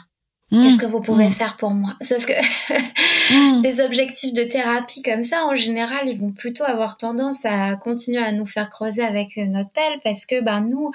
Mmh. 0.51 0.63
Qu'est-ce 0.63 0.77
que 0.77 0.85
vous 0.85 1.01
pouvez 1.01 1.29
faire 1.29 1.57
pour 1.57 1.71
moi? 1.71 1.93
Sauf 2.01 2.25
que 2.25 2.33
des 3.61 3.81
objectifs 3.81 4.33
de 4.33 4.43
thérapie 4.43 5.01
comme 5.01 5.23
ça, 5.23 5.45
en 5.45 5.55
général, 5.55 6.07
ils 6.07 6.17
vont 6.17 6.31
plutôt 6.31 6.63
avoir 6.63 6.97
tendance 6.97 7.45
à 7.45 7.75
continuer 7.75 8.23
à 8.23 8.31
nous 8.31 8.45
faire 8.45 8.69
creuser 8.69 9.03
avec 9.03 9.35
notre 9.37 9.71
pelle 9.71 9.99
parce 10.03 10.25
que 10.25 10.41
ben 10.41 10.61
nous, 10.61 10.91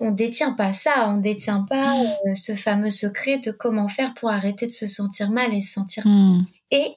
on 0.00 0.10
détient 0.10 0.52
pas 0.52 0.72
ça, 0.72 1.10
on 1.10 1.18
détient 1.18 1.64
pas 1.68 1.94
euh, 2.26 2.34
ce 2.34 2.54
fameux 2.54 2.90
secret 2.90 3.38
de 3.38 3.50
comment 3.50 3.88
faire 3.88 4.14
pour 4.14 4.30
arrêter 4.30 4.66
de 4.66 4.72
se 4.72 4.86
sentir 4.86 5.30
mal 5.30 5.54
et 5.54 5.60
se 5.60 5.72
sentir. 5.72 6.04
Et 6.70 6.96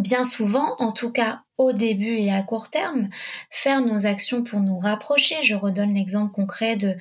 bien 0.00 0.24
souvent, 0.24 0.76
en 0.78 0.92
tout 0.92 1.12
cas 1.12 1.42
au 1.58 1.72
début 1.72 2.16
et 2.16 2.32
à 2.32 2.42
court 2.42 2.70
terme, 2.70 3.10
faire 3.50 3.82
nos 3.82 4.06
actions 4.06 4.42
pour 4.42 4.60
nous 4.60 4.78
rapprocher. 4.78 5.36
Je 5.42 5.54
redonne 5.54 5.92
l'exemple 5.92 6.32
concret 6.32 6.76
de 6.76 6.96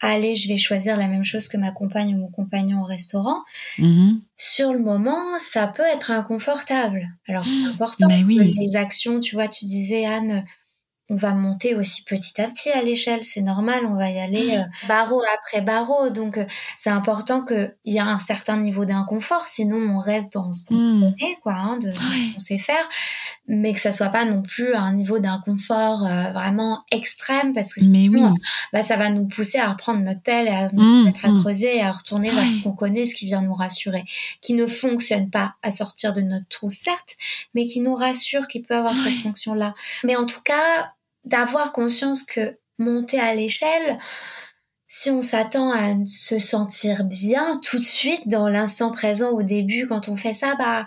allez, 0.00 0.34
je 0.34 0.48
vais 0.48 0.56
choisir 0.56 0.96
la 0.96 1.08
même 1.08 1.24
chose 1.24 1.46
que 1.48 1.58
ma 1.58 1.72
compagne 1.72 2.14
ou 2.14 2.18
mon 2.18 2.28
compagnon 2.28 2.80
au 2.80 2.84
restaurant. 2.84 3.42
Mm-hmm. 3.78 4.20
Sur 4.38 4.72
le 4.72 4.78
moment, 4.78 5.38
ça 5.38 5.66
peut 5.66 5.82
être 5.82 6.10
inconfortable. 6.10 7.06
Alors 7.28 7.44
c'est 7.44 7.68
important. 7.68 8.08
oui. 8.26 8.54
Les 8.56 8.76
actions, 8.76 9.20
tu 9.20 9.34
vois, 9.34 9.48
tu 9.48 9.66
disais 9.66 10.06
Anne, 10.06 10.44
on 11.10 11.16
va 11.16 11.32
monter 11.32 11.74
aussi 11.74 12.02
petit 12.02 12.38
à 12.40 12.48
petit 12.48 12.70
à 12.70 12.82
l'échelle, 12.82 13.24
c'est 13.24 13.40
normal, 13.40 13.86
on 13.86 13.94
va 13.94 14.10
y 14.10 14.20
aller 14.20 14.56
euh, 14.56 14.62
barreau 14.88 15.22
après 15.38 15.62
barreau. 15.62 16.10
Donc 16.10 16.36
euh, 16.36 16.44
c'est 16.76 16.90
important 16.90 17.42
qu'il 17.42 17.74
y 17.86 17.96
ait 17.96 18.00
un 18.00 18.18
certain 18.18 18.58
niveau 18.58 18.84
d'inconfort, 18.84 19.46
sinon 19.46 19.76
on 19.76 19.98
reste 19.98 20.34
dans 20.34 20.52
ce 20.52 20.66
qu'on 20.66 20.74
hmm. 20.74 21.00
connaît, 21.00 21.38
quoi, 21.42 21.54
hein, 21.54 21.78
de, 21.78 21.92
ce 21.92 22.34
qu'on 22.34 22.38
sait 22.38 22.58
faire, 22.58 22.86
mais 23.46 23.72
que 23.72 23.80
ça 23.80 23.92
soit 23.92 24.10
pas 24.10 24.26
non 24.26 24.42
plus 24.42 24.74
un 24.74 24.92
niveau 24.92 25.18
d'inconfort 25.18 26.04
euh, 26.04 26.30
vraiment 26.32 26.84
extrême, 26.92 27.54
parce 27.54 27.72
que 27.72 27.80
sinon, 27.80 28.34
bah, 28.74 28.82
ça 28.82 28.98
va 28.98 29.08
nous 29.08 29.26
pousser 29.26 29.58
à 29.58 29.68
reprendre 29.68 30.00
notre 30.00 30.22
pelle, 30.22 30.48
à 30.48 30.68
nous 30.72 31.04
mettre 31.06 31.24
à 31.24 31.28
hmm. 31.28 31.40
creuser, 31.40 31.78
et 31.78 31.82
à 31.82 31.92
retourner 31.92 32.30
vers 32.30 32.52
ce 32.52 32.60
qu'on 32.60 32.72
connaît, 32.72 33.06
ce 33.06 33.14
qui 33.14 33.24
vient 33.24 33.40
nous 33.40 33.54
rassurer, 33.54 34.04
qui 34.42 34.52
ne 34.52 34.66
fonctionne 34.66 35.30
pas 35.30 35.54
à 35.62 35.70
sortir 35.70 36.12
de 36.12 36.20
notre 36.20 36.48
trou, 36.48 36.68
certes, 36.70 37.16
mais 37.54 37.64
qui 37.64 37.80
nous 37.80 37.94
rassure, 37.94 38.46
qui 38.46 38.60
peut 38.60 38.74
avoir 38.74 38.94
cette 38.94 39.16
fonction-là. 39.16 39.74
Mais 40.04 40.14
en 40.14 40.26
tout 40.26 40.42
cas, 40.44 40.92
d'avoir 41.28 41.72
conscience 41.72 42.22
que 42.22 42.58
monter 42.78 43.18
à 43.18 43.34
l'échelle, 43.34 43.98
si 44.90 45.10
on 45.10 45.20
s'attend 45.20 45.70
à 45.70 45.94
se 46.06 46.38
sentir 46.38 47.04
bien 47.04 47.60
tout 47.62 47.78
de 47.78 47.84
suite 47.84 48.26
dans 48.26 48.48
l'instant 48.48 48.90
présent 48.90 49.32
au 49.32 49.42
début 49.42 49.86
quand 49.86 50.08
on 50.08 50.16
fait 50.16 50.32
ça, 50.32 50.54
bah 50.54 50.86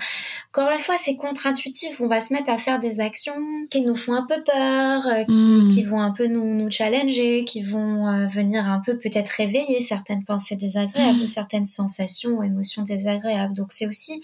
encore 0.52 0.72
une 0.72 0.80
fois 0.80 0.96
c'est 0.98 1.16
contre-intuitif. 1.16 2.02
On 2.02 2.08
va 2.08 2.20
se 2.20 2.34
mettre 2.34 2.50
à 2.50 2.58
faire 2.58 2.80
des 2.80 3.00
actions 3.00 3.36
qui 3.70 3.82
nous 3.82 3.96
font 3.96 4.14
un 4.14 4.26
peu 4.26 4.42
peur, 4.44 5.06
euh, 5.06 5.24
hmm. 5.28 5.68
qui, 5.68 5.84
vont 5.84 6.02
un 6.02 6.12
peu 6.12 6.26
nous, 6.26 6.56
nous 6.56 6.72
challenger, 6.72 7.46
qui 7.46 7.62
vont 7.62 8.08
euh, 8.08 8.28
venir 8.28 8.68
un 8.68 8.82
peu 8.84 8.98
peut-être 8.98 9.30
réveiller 9.30 9.80
certaines 9.80 10.24
pensées 10.24 10.56
désagréables 10.56 11.20
ou 11.20 11.26
hmm. 11.26 11.28
certaines 11.28 11.66
sensations 11.66 12.32
ou 12.32 12.44
émotions 12.44 12.82
désagréables. 12.82 13.54
Donc 13.54 13.72
c'est 13.72 13.86
aussi 13.86 14.20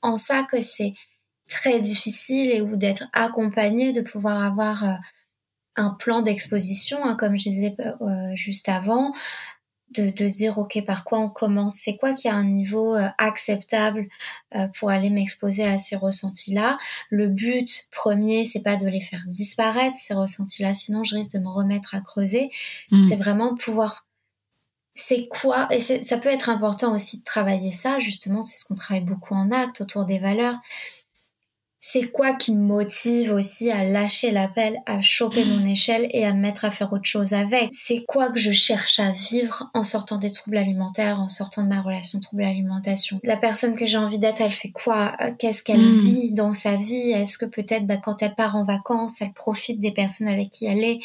en 0.00 0.16
ça 0.16 0.44
que 0.44 0.62
c'est 0.62 0.94
très 1.50 1.80
difficile 1.80 2.50
et 2.50 2.62
ou 2.62 2.76
d'être 2.76 3.04
accompagné, 3.12 3.92
de 3.92 4.00
pouvoir 4.00 4.42
avoir 4.42 4.84
euh, 4.84 4.94
un 5.78 5.90
plan 5.90 6.22
d'exposition, 6.22 7.04
hein, 7.04 7.16
comme 7.16 7.38
je 7.38 7.48
disais 7.48 7.76
euh, 8.00 8.34
juste 8.34 8.68
avant, 8.68 9.12
de, 9.90 10.28
se 10.28 10.36
dire 10.36 10.58
ok 10.58 10.84
par 10.84 11.04
quoi 11.04 11.18
on 11.18 11.30
commence, 11.30 11.76
c'est 11.76 11.96
quoi 11.96 12.12
qui 12.12 12.28
a 12.28 12.34
un 12.34 12.44
niveau 12.44 12.94
euh, 12.94 13.08
acceptable 13.16 14.08
euh, 14.54 14.68
pour 14.78 14.90
aller 14.90 15.08
m'exposer 15.08 15.64
à 15.64 15.78
ces 15.78 15.96
ressentis-là? 15.96 16.78
Le 17.10 17.28
but 17.28 17.86
premier, 17.90 18.44
c'est 18.44 18.62
pas 18.62 18.76
de 18.76 18.86
les 18.86 19.00
faire 19.00 19.24
disparaître 19.26 19.96
ces 19.96 20.14
ressentis-là, 20.14 20.74
sinon 20.74 21.04
je 21.04 21.16
risque 21.16 21.32
de 21.32 21.38
me 21.38 21.48
remettre 21.48 21.94
à 21.94 22.00
creuser. 22.00 22.50
Mmh. 22.90 23.06
C'est 23.06 23.16
vraiment 23.16 23.52
de 23.52 23.58
pouvoir 23.58 24.04
c'est 24.94 25.28
quoi? 25.28 25.68
Et 25.70 25.78
ça 25.78 26.18
peut 26.18 26.28
être 26.28 26.48
important 26.48 26.92
aussi 26.92 27.18
de 27.18 27.24
travailler 27.24 27.70
ça 27.70 28.00
justement 28.00 28.42
c'est 28.42 28.56
ce 28.56 28.64
qu'on 28.64 28.74
travaille 28.74 29.04
beaucoup 29.04 29.34
en 29.34 29.52
acte 29.52 29.80
autour 29.80 30.04
des 30.04 30.18
valeurs 30.18 30.58
c'est 31.80 32.10
quoi 32.10 32.32
qui 32.32 32.54
me 32.54 32.60
motive 32.60 33.32
aussi 33.32 33.70
à 33.70 33.84
lâcher 33.84 34.32
l'appel, 34.32 34.78
à 34.86 35.00
choper 35.00 35.44
mon 35.44 35.64
échelle 35.70 36.08
et 36.10 36.24
à 36.24 36.32
me 36.32 36.40
mettre 36.40 36.64
à 36.64 36.70
faire 36.70 36.92
autre 36.92 37.04
chose 37.04 37.34
avec? 37.34 37.68
C'est 37.70 38.04
quoi 38.04 38.30
que 38.30 38.38
je 38.38 38.50
cherche 38.50 38.98
à 38.98 39.12
vivre 39.12 39.70
en 39.74 39.84
sortant 39.84 40.18
des 40.18 40.32
troubles 40.32 40.56
alimentaires, 40.56 41.20
en 41.20 41.28
sortant 41.28 41.62
de 41.62 41.68
ma 41.68 41.80
relation 41.80 42.18
trouble-alimentation 42.18 43.20
La 43.22 43.36
personne 43.36 43.76
que 43.76 43.86
j'ai 43.86 43.96
envie 43.96 44.18
d'être, 44.18 44.40
elle 44.40 44.50
fait 44.50 44.70
quoi? 44.70 45.14
Euh, 45.20 45.30
Qu'est-ce 45.38 45.62
qu'elle 45.62 45.80
hmm. 45.80 46.00
vit 46.00 46.32
dans 46.32 46.52
sa 46.52 46.74
vie? 46.74 47.12
Est-ce 47.12 47.38
que 47.38 47.46
peut-être 47.46 47.86
bah, 47.86 47.96
quand 47.96 48.22
elle 48.22 48.34
part 48.34 48.56
en 48.56 48.64
vacances, 48.64 49.20
elle 49.20 49.32
profite 49.32 49.78
des 49.78 49.92
personnes 49.92 50.28
avec 50.28 50.50
qui 50.50 50.66
elle 50.66 50.82
est? 50.82 50.98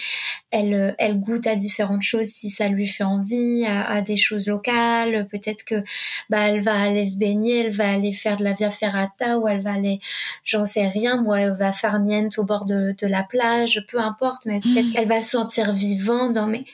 Elle, 0.49 0.73
euh, 0.73 0.91
elle 0.97 1.19
goûte 1.19 1.45
à 1.45 1.55
différentes 1.55 2.01
choses 2.01 2.27
si 2.27 2.49
ça 2.49 2.67
lui 2.67 2.87
fait 2.87 3.03
envie, 3.03 3.65
à, 3.67 4.01
des 4.01 4.17
choses 4.17 4.47
locales? 4.47 5.27
Peut-être 5.27 5.63
que 5.63 5.83
bah, 6.31 6.47
elle 6.47 6.63
va 6.63 6.81
aller 6.81 7.05
se 7.05 7.17
baigner, 7.17 7.65
elle 7.65 7.73
va 7.73 7.91
aller 7.91 8.13
faire 8.13 8.37
de 8.37 8.43
la 8.43 8.53
via 8.53 8.71
ferrata 8.71 9.37
ou 9.37 9.47
elle 9.47 9.61
va 9.61 9.73
aller 9.73 9.99
j'en 10.43 10.65
sais 10.73 10.87
rien, 10.87 11.21
moi, 11.21 11.41
elle 11.41 11.55
va 11.55 11.73
faire 11.73 11.99
niente 11.99 12.37
au 12.37 12.43
bord 12.43 12.65
de, 12.65 12.95
la 13.01 13.23
plage, 13.23 13.85
peu 13.89 13.99
importe, 13.99 14.45
mais 14.45 14.59
peut-être 14.61 14.87
mm. 14.87 14.91
qu'elle 14.91 15.07
va 15.07 15.21
se 15.21 15.31
sentir 15.31 15.73
vivant 15.73 16.29
dans 16.29 16.47
mes... 16.47 16.65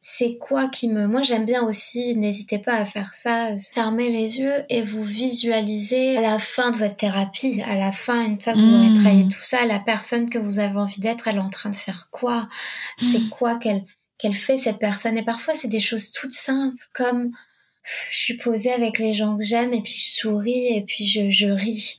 C'est 0.00 0.38
quoi 0.38 0.68
qui 0.68 0.88
me... 0.88 1.08
Moi, 1.08 1.22
j'aime 1.22 1.44
bien 1.44 1.62
aussi, 1.62 2.16
n'hésitez 2.16 2.58
pas 2.58 2.74
à 2.74 2.84
faire 2.84 3.12
ça, 3.12 3.48
fermez 3.74 4.10
les 4.10 4.38
yeux 4.38 4.64
et 4.68 4.82
vous 4.82 5.02
visualisez 5.02 6.16
à 6.16 6.20
la 6.20 6.38
fin 6.38 6.70
de 6.70 6.76
votre 6.76 6.94
thérapie, 6.96 7.60
à 7.62 7.74
la 7.74 7.90
fin, 7.90 8.24
une 8.24 8.40
fois 8.40 8.52
que 8.52 8.58
vous 8.58 8.74
aurez 8.74 8.90
mm. 8.90 8.94
travaillé 8.94 9.28
tout 9.28 9.40
ça, 9.40 9.66
la 9.66 9.80
personne 9.80 10.30
que 10.30 10.38
vous 10.38 10.60
avez 10.60 10.78
envie 10.78 11.00
d'être, 11.00 11.26
elle 11.26 11.36
est 11.36 11.40
en 11.40 11.50
train 11.50 11.70
de 11.70 11.76
faire 11.76 12.08
quoi? 12.10 12.48
C'est 12.98 13.18
mm. 13.18 13.28
quoi 13.30 13.56
qu'elle 13.56 13.84
qu'elle 14.18 14.34
fait 14.34 14.56
cette 14.56 14.78
personne? 14.78 15.18
Et 15.18 15.24
parfois, 15.24 15.54
c'est 15.54 15.68
des 15.68 15.80
choses 15.80 16.10
toutes 16.12 16.32
simples, 16.32 16.82
comme 16.94 17.32
je 18.10 18.18
suis 18.18 18.36
posée 18.36 18.72
avec 18.72 18.98
les 18.98 19.12
gens 19.12 19.36
que 19.36 19.44
j'aime 19.44 19.72
et 19.72 19.82
puis 19.82 19.92
je 19.92 20.20
souris 20.20 20.68
et 20.68 20.82
puis 20.82 21.04
je, 21.04 21.30
je 21.30 21.48
ris. 21.48 21.98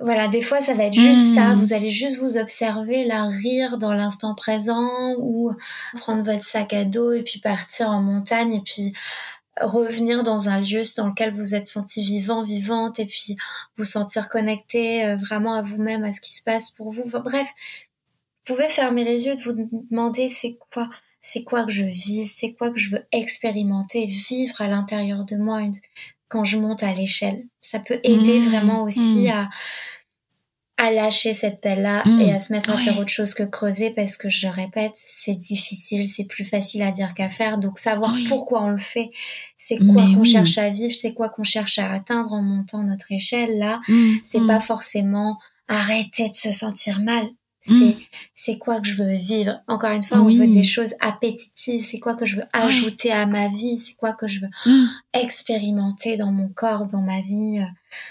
Voilà, 0.00 0.28
des 0.28 0.42
fois, 0.42 0.60
ça 0.60 0.74
va 0.74 0.84
être 0.84 0.94
juste 0.94 1.34
ça. 1.34 1.54
Hmm. 1.54 1.58
Vous 1.58 1.72
allez 1.72 1.90
juste 1.90 2.18
vous 2.18 2.36
observer, 2.36 3.04
la 3.04 3.24
rire 3.24 3.78
dans 3.78 3.92
l'instant 3.92 4.34
présent 4.34 5.14
ou 5.18 5.52
prendre 5.96 6.22
votre 6.22 6.44
sac 6.44 6.72
à 6.72 6.84
dos 6.84 7.12
et 7.12 7.22
puis 7.22 7.40
partir 7.40 7.90
en 7.90 8.00
montagne 8.00 8.54
et 8.54 8.60
puis 8.60 8.92
revenir 9.60 10.22
dans 10.22 10.48
un 10.48 10.60
lieu 10.60 10.82
dans 10.96 11.08
lequel 11.08 11.34
vous 11.34 11.54
êtes 11.54 11.66
senti 11.66 12.02
vivant, 12.02 12.42
vivante 12.42 12.98
et 12.98 13.06
puis 13.06 13.36
vous 13.76 13.84
sentir 13.84 14.28
connecté 14.28 15.04
euh, 15.04 15.16
vraiment 15.16 15.54
à 15.54 15.62
vous-même, 15.62 16.04
à 16.04 16.12
ce 16.12 16.20
qui 16.20 16.34
se 16.34 16.42
passe 16.42 16.70
pour 16.70 16.92
vous. 16.92 17.04
bref, 17.04 17.48
vous 18.46 18.54
pouvez 18.54 18.68
fermer 18.68 19.04
les 19.04 19.26
yeux, 19.26 19.36
de 19.36 19.42
vous 19.42 19.84
demander 19.90 20.28
c'est 20.28 20.56
quoi, 20.70 20.88
c'est 21.20 21.44
quoi 21.44 21.64
que 21.64 21.70
je 21.70 21.84
vis, 21.84 22.26
c'est 22.26 22.54
quoi 22.54 22.70
que 22.70 22.78
je 22.78 22.90
veux 22.90 23.06
expérimenter, 23.12 24.06
vivre 24.06 24.60
à 24.60 24.68
l'intérieur 24.68 25.24
de 25.24 25.36
moi, 25.36 25.60
quand 26.32 26.44
je 26.44 26.56
monte 26.56 26.82
à 26.82 26.92
l'échelle. 26.94 27.44
Ça 27.60 27.78
peut 27.78 28.00
aider 28.02 28.40
mmh. 28.40 28.48
vraiment 28.48 28.82
aussi 28.84 29.26
mmh. 29.26 29.30
à, 29.30 29.50
à 30.78 30.90
lâcher 30.90 31.34
cette 31.34 31.60
pelle-là 31.60 32.02
mmh. 32.06 32.20
et 32.22 32.32
à 32.32 32.40
se 32.40 32.52
mettre 32.52 32.70
à 32.70 32.78
faire 32.78 32.98
autre 32.98 33.10
chose 33.10 33.34
que 33.34 33.42
creuser 33.42 33.90
parce 33.90 34.16
que 34.16 34.30
je 34.30 34.46
le 34.46 34.52
répète, 34.52 34.94
c'est 34.96 35.34
difficile, 35.34 36.08
c'est 36.08 36.24
plus 36.24 36.46
facile 36.46 36.80
à 36.82 36.90
dire 36.90 37.12
qu'à 37.12 37.28
faire. 37.28 37.58
Donc 37.58 37.78
savoir 37.78 38.16
pourquoi 38.28 38.62
on 38.62 38.70
le 38.70 38.78
fait, 38.78 39.10
c'est 39.58 39.76
quoi 39.76 40.02
qu'on 40.14 40.24
cherche 40.24 40.56
à 40.56 40.70
vivre, 40.70 40.94
c'est 40.94 41.12
quoi 41.12 41.28
qu'on 41.28 41.44
cherche 41.44 41.78
à 41.78 41.92
atteindre 41.92 42.32
en 42.32 42.42
montant 42.42 42.82
notre 42.82 43.12
échelle. 43.12 43.58
Là, 43.58 43.80
c'est 44.24 44.44
pas 44.46 44.60
forcément 44.60 45.38
arrêter 45.68 46.30
de 46.30 46.34
se 46.34 46.50
sentir 46.50 47.00
mal. 47.00 47.28
C'est 47.62 47.74
mm. 47.74 47.94
c'est 48.34 48.58
quoi 48.58 48.80
que 48.80 48.88
je 48.88 49.02
veux 49.02 49.16
vivre? 49.16 49.62
Encore 49.68 49.92
une 49.92 50.02
fois, 50.02 50.18
on 50.18 50.28
veut 50.28 50.46
des 50.46 50.64
choses 50.64 50.94
appétitives. 51.00 51.82
C'est 51.82 52.00
quoi 52.00 52.14
que 52.14 52.26
je 52.26 52.36
veux 52.36 52.46
ajouter 52.52 53.12
à 53.12 53.24
ma 53.26 53.48
vie? 53.48 53.78
C'est 53.78 53.94
quoi 53.94 54.12
que 54.12 54.26
je 54.26 54.40
veux 54.40 54.50
mm. 54.66 54.86
expérimenter 55.14 56.16
dans 56.16 56.32
mon 56.32 56.48
corps, 56.48 56.86
dans 56.86 57.02
ma 57.02 57.20
vie? 57.20 57.62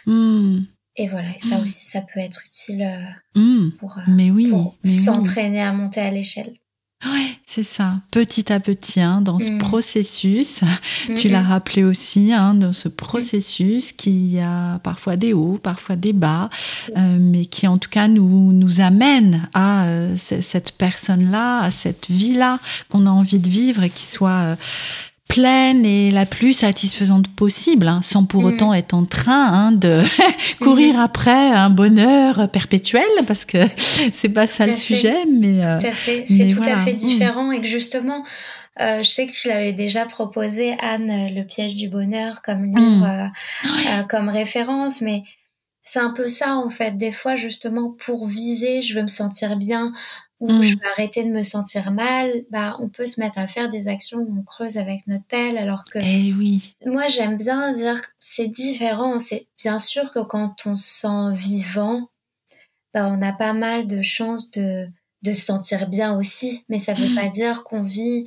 Euh. 0.08 0.12
Mm. 0.12 0.66
Et 0.97 1.08
voilà, 1.08 1.30
et 1.30 1.38
ça 1.38 1.60
aussi, 1.60 1.86
ça 1.86 2.02
peut 2.02 2.20
être 2.20 2.41
utile 2.45 2.84
euh, 3.36 3.70
pour, 3.80 3.97
euh, 3.97 4.02
mais 4.08 4.30
oui, 4.30 4.49
pour 4.49 4.76
s'entraîner 4.84 5.62
à 5.62 5.72
monter 5.72 6.02
à 6.02 6.12
l'échelle. 6.12 6.54
Oui, 7.06 7.39
c'est 7.45 7.64
ça. 7.64 7.95
Petit 8.12 8.54
à 8.54 8.60
petit, 8.60 9.02
hein, 9.02 9.22
dans 9.22 9.39
ce 9.39 9.52
mm. 9.52 9.58
processus, 9.58 10.62
tu 11.18 11.30
l'as 11.30 11.41
rappelé 11.41 11.84
aussi, 11.84 12.32
hein, 12.32 12.54
dans 12.54 12.74
ce 12.74 12.89
processus 12.89 13.91
qui 13.91 14.39
a 14.39 14.80
parfois 14.80 15.16
des 15.16 15.34
hauts, 15.34 15.60
parfois 15.62 15.95
des 15.95 16.14
bas, 16.14 16.49
euh, 16.95 17.18
mais 17.20 17.45
qui 17.45 17.68
en 17.68 17.78
tout 17.78 17.89
cas 17.89 18.08
nous, 18.08 18.52
nous 18.52 18.82
amène 18.82 19.49
à 19.54 19.86
euh, 19.86 20.16
cette 20.16 20.74
personne-là, 20.74 21.62
à 21.62 21.72
cette 21.72 22.10
vie-là 22.10 22.60
qu'on 22.89 23.08
a 23.08 23.10
envie 23.10 23.39
de 23.39 23.49
vivre 23.49 23.84
et 23.84 23.89
qui 23.89 24.06
soit 24.06 24.30
euh, 24.30 24.56
pleine 25.34 25.86
et 25.86 26.12
la 26.12 26.26
plus 26.26 26.54
satisfaisante 26.54 27.28
possible, 27.30 27.88
hein, 27.88 28.02
sans 28.02 28.26
pour 28.26 28.42
Mhm. 28.42 28.48
autant 28.48 28.74
être 28.74 28.94
en 28.94 29.06
train 29.06 29.46
hein, 29.54 29.72
de 29.72 30.02
courir 30.60 31.00
après 31.00 31.32
un 31.32 31.70
bonheur 31.70 32.50
perpétuel, 32.50 33.08
parce 33.28 33.46
que 33.46 33.58
c'est 34.12 34.30
pas 34.30 34.46
ça 34.48 34.66
le 34.68 34.74
fait. 34.74 34.80
sujet, 34.80 35.26
mais 35.26 35.66
euh, 35.66 35.80
Tout 35.80 35.86
à 35.88 35.94
fait, 35.94 36.24
c'est 36.26 36.50
tout 36.50 36.58
voilà. 36.58 36.74
à 36.74 36.78
fait 36.86 36.94
Mm. 36.94 36.98
différent 36.98 37.52
et 37.52 37.62
que 37.62 37.68
justement, 37.68 38.24
euh, 38.82 39.04
je 39.04 39.10
sais 39.10 39.26
que 39.28 39.34
je 39.34 39.48
l'avais 39.48 39.74
déjà 39.74 40.06
proposé, 40.06 40.76
Anne, 40.82 41.34
Le 41.34 41.44
piège 41.44 41.76
du 41.76 41.88
bonheur 41.88 42.42
comme 42.42 42.64
livre, 42.66 42.82
Mm. 42.82 43.04
euh, 43.04 43.28
euh, 44.00 44.04
comme 44.04 44.28
référence, 44.28 45.00
mais 45.02 45.24
c'est 45.84 46.00
un 46.00 46.12
peu 46.12 46.28
ça 46.28 46.56
en 46.58 46.70
fait. 46.70 46.98
Des 46.98 47.12
fois, 47.14 47.36
justement, 47.36 47.96
pour 48.06 48.28
viser, 48.28 48.82
je 48.82 48.96
veux 48.96 49.04
me 49.04 49.08
sentir 49.08 49.56
bien 49.56 49.94
ou 50.42 50.52
Mm. 50.52 50.62
je 50.64 50.74
veux 50.74 50.88
arrêter 50.98 51.24
de 51.24 51.30
me 51.30 51.44
sentir 51.44 51.92
mal, 51.92 52.44
bah, 52.50 52.76
on 52.82 52.89
peut 52.89 53.06
se 53.08 53.20
mettre 53.20 53.38
à 53.38 53.48
faire 53.48 53.70
des 53.70 53.88
actions 53.88 54.18
où 54.18 54.39
on 54.39 54.44
creuse 54.44 54.78
avec 54.78 55.06
notre 55.08 55.24
pelle 55.26 55.58
alors 55.58 55.86
que 55.86 56.00
eh 56.00 56.34
oui, 56.34 56.76
moi, 56.86 57.08
j'aime 57.08 57.38
bien 57.38 57.72
dire 57.74 58.02
que 58.02 58.08
c'est 58.20 58.48
différent. 58.48 59.20
C'est 59.20 59.48
bien 59.58 59.80
sûr 59.80 60.12
que 60.12 60.20
quand 60.20 60.56
on 60.66 60.76
se 60.76 60.89
sent 61.02 61.34
vivant, 61.34 62.10
bah, 62.94 63.08
on 63.08 63.22
a 63.22 63.32
pas 63.32 63.54
mal 63.54 63.88
de 63.88 64.02
chances 64.02 64.50
de, 64.52 64.88
de 65.22 65.34
se 65.34 65.46
sentir 65.46 65.88
bien 65.88 66.18
aussi. 66.18 66.66
Mais 66.70 66.80
ça 66.80 66.94
veut 66.96 67.14
pas 67.16 67.30
dire 67.30 67.64
qu'on 67.64 67.84
vit 67.84 68.26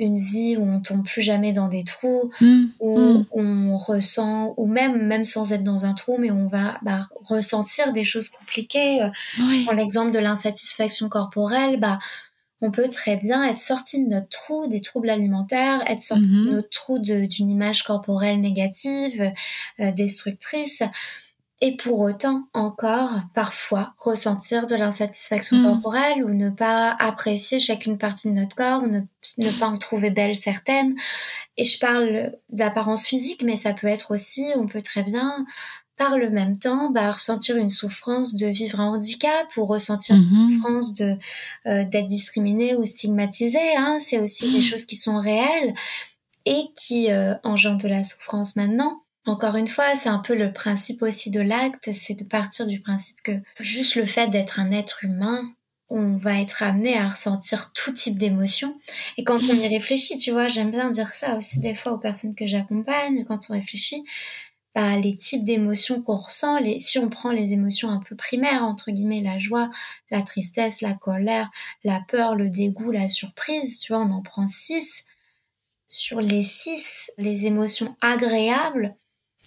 une 0.00 0.18
vie 0.18 0.56
où 0.56 0.64
on 0.64 0.80
tombe 0.80 1.04
plus 1.04 1.22
jamais 1.22 1.52
dans 1.52 1.68
des 1.68 1.84
trous, 1.84 2.30
Mm, 2.40 2.64
où 2.80 2.98
mm. 2.98 3.26
on 3.32 3.76
ressent, 3.76 4.54
ou 4.56 4.66
même, 4.66 5.06
même 5.06 5.24
sans 5.24 5.52
être 5.52 5.62
dans 5.62 5.84
un 5.84 5.94
trou, 5.94 6.16
mais 6.18 6.30
on 6.32 6.48
va 6.48 6.78
bah, 6.82 7.06
ressentir 7.22 7.92
des 7.92 8.04
choses 8.04 8.28
compliquées. 8.28 9.02
Euh, 9.02 9.10
Oui. 9.40 9.66
L'exemple 9.76 10.10
de 10.10 10.18
l'insatisfaction 10.18 11.08
corporelle, 11.08 11.78
bah, 11.78 11.98
on 12.60 12.70
peut 12.70 12.88
très 12.88 13.16
bien 13.16 13.44
être 13.44 13.58
sorti 13.58 14.02
de 14.02 14.08
notre 14.08 14.28
trou 14.30 14.66
des 14.66 14.80
troubles 14.80 15.10
alimentaires, 15.10 15.82
être 15.86 16.02
sorti 16.02 16.24
Mhm. 16.24 16.46
de 16.46 16.50
notre 16.50 16.70
trou 16.70 16.98
d'une 16.98 17.50
image 17.50 17.82
corporelle 17.82 18.40
négative, 18.40 19.32
euh, 19.80 19.90
destructrice, 19.92 20.82
et 21.60 21.76
pour 21.76 22.00
autant 22.00 22.48
encore 22.52 23.10
parfois 23.34 23.94
ressentir 23.98 24.66
de 24.66 24.74
l'insatisfaction 24.74 25.58
Mm. 25.58 25.64
corporelle 25.64 26.24
ou 26.24 26.34
ne 26.34 26.50
pas 26.50 26.90
apprécier 26.98 27.58
chacune 27.60 27.96
partie 27.98 28.28
de 28.28 28.34
notre 28.34 28.54
corps 28.56 28.82
ou 28.82 28.86
ne, 28.88 29.00
ne 29.38 29.50
pas 29.52 29.66
en 29.68 29.76
trouver 29.78 30.10
belle 30.10 30.34
certaines. 30.34 30.94
Et 31.56 31.64
je 31.64 31.78
parle 31.78 32.32
d'apparence 32.50 33.06
physique, 33.06 33.42
mais 33.42 33.56
ça 33.56 33.72
peut 33.72 33.86
être 33.86 34.12
aussi, 34.12 34.46
on 34.56 34.66
peut 34.66 34.82
très 34.82 35.02
bien 35.04 35.46
par 35.96 36.18
le 36.18 36.28
même 36.28 36.58
temps 36.58 36.90
bah, 36.90 37.12
ressentir 37.12 37.56
une 37.56 37.70
souffrance 37.70 38.34
de 38.34 38.48
vivre 38.48 38.80
un 38.80 38.88
handicap 38.88 39.46
ou 39.56 39.64
ressentir 39.64 40.16
une 40.16 40.28
Mhm. 40.28 40.50
souffrance 40.50 40.92
de 40.94 41.16
euh, 41.68 41.84
d'être 41.84 42.08
discriminé 42.08 42.74
ou 42.74 42.84
stigmatisé. 42.84 43.60
Hein. 43.76 43.98
C'est 44.00 44.18
aussi 44.18 44.50
des 44.50 44.58
Mm. 44.58 44.62
choses 44.62 44.84
qui 44.86 44.96
sont 44.96 45.18
réelles 45.18 45.72
et 46.46 46.64
qui 46.76 47.12
euh, 47.12 47.34
engendrent 47.44 47.78
de 47.84 47.88
la 47.88 48.02
souffrance 48.04 48.56
maintenant. 48.56 49.03
Encore 49.26 49.56
une 49.56 49.68
fois, 49.68 49.96
c'est 49.96 50.10
un 50.10 50.18
peu 50.18 50.34
le 50.34 50.52
principe 50.52 51.00
aussi 51.02 51.30
de 51.30 51.40
l'acte, 51.40 51.90
c'est 51.92 52.14
de 52.14 52.24
partir 52.24 52.66
du 52.66 52.80
principe 52.80 53.22
que 53.22 53.32
juste 53.58 53.96
le 53.96 54.04
fait 54.04 54.28
d'être 54.28 54.60
un 54.60 54.70
être 54.70 55.02
humain, 55.02 55.54
on 55.88 56.16
va 56.16 56.40
être 56.40 56.62
amené 56.62 56.96
à 56.98 57.08
ressentir 57.08 57.72
tout 57.72 57.92
type 57.92 58.18
d'émotions. 58.18 58.78
Et 59.16 59.24
quand 59.24 59.48
on 59.48 59.54
y 59.54 59.66
réfléchit, 59.66 60.18
tu 60.18 60.30
vois, 60.30 60.48
j'aime 60.48 60.70
bien 60.70 60.90
dire 60.90 61.14
ça 61.14 61.36
aussi 61.36 61.60
des 61.60 61.74
fois 61.74 61.92
aux 61.92 61.98
personnes 61.98 62.34
que 62.34 62.46
j'accompagne, 62.46 63.24
quand 63.24 63.48
on 63.48 63.54
réfléchit, 63.54 64.04
bah, 64.74 64.96
les 64.96 65.14
types 65.14 65.44
d'émotions 65.44 66.02
qu'on 66.02 66.16
ressent, 66.16 66.58
les, 66.58 66.80
si 66.80 66.98
on 66.98 67.08
prend 67.08 67.30
les 67.30 67.52
émotions 67.52 67.90
un 67.90 68.00
peu 68.00 68.16
primaires, 68.16 68.64
entre 68.64 68.90
guillemets, 68.90 69.20
la 69.20 69.38
joie, 69.38 69.70
la 70.10 70.22
tristesse, 70.22 70.80
la 70.80 70.94
colère, 70.94 71.48
la 71.84 72.00
peur, 72.08 72.34
le 72.34 72.50
dégoût, 72.50 72.90
la 72.90 73.08
surprise, 73.08 73.78
tu 73.78 73.92
vois, 73.92 74.02
on 74.02 74.10
en 74.10 74.22
prend 74.22 74.46
six. 74.46 75.04
Sur 75.86 76.20
les 76.20 76.42
six, 76.42 77.12
les 77.18 77.46
émotions 77.46 77.96
agréables, 78.00 78.96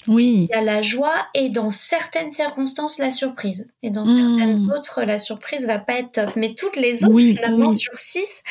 Oui. 0.08 0.48
il 0.50 0.54
y 0.56 0.58
a 0.58 0.62
la 0.62 0.82
joie 0.82 1.28
et 1.34 1.50
dans 1.50 1.70
certaines 1.70 2.32
circonstances 2.32 2.98
la 2.98 3.12
surprise. 3.12 3.68
Et 3.84 3.90
dans 3.90 4.06
Mmh. 4.06 4.38
certaines 4.40 4.72
autres, 4.72 5.04
la 5.04 5.18
surprise 5.18 5.66
va 5.68 5.80
pas 5.80 6.00
être 6.00 6.12
top. 6.14 6.36
Mais 6.36 6.54
toutes 6.56 6.76
les 6.78 7.04
autres, 7.04 7.14
Oui, 7.14 7.36
finalement, 7.36 7.68
oui. 7.70 7.78
sur 7.78 7.98
six, 7.98 8.44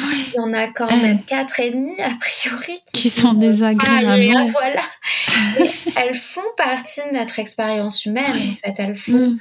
Oui. 0.00 0.24
il 0.28 0.34
y 0.34 0.40
en 0.40 0.52
a 0.52 0.68
quand 0.68 0.88
Eh. 0.90 0.96
même 0.96 1.22
quatre 1.24 1.60
et 1.60 1.70
demi, 1.70 1.98
a 2.00 2.10
priori, 2.20 2.78
qui, 2.92 3.02
Qui 3.02 3.10
sont 3.10 3.34
pas 3.34 3.40
désagréables. 3.40 4.06
agréables, 4.06 4.50
voilà. 4.50 4.82
Elles 5.96 6.14
font 6.14 6.40
partie 6.56 7.00
de 7.10 7.16
notre 7.16 7.38
expérience 7.38 8.04
humaine, 8.04 8.52
en 8.52 8.54
fait. 8.56 8.74
Elles 8.78 8.96
font, 8.96 9.12
Mm. 9.12 9.38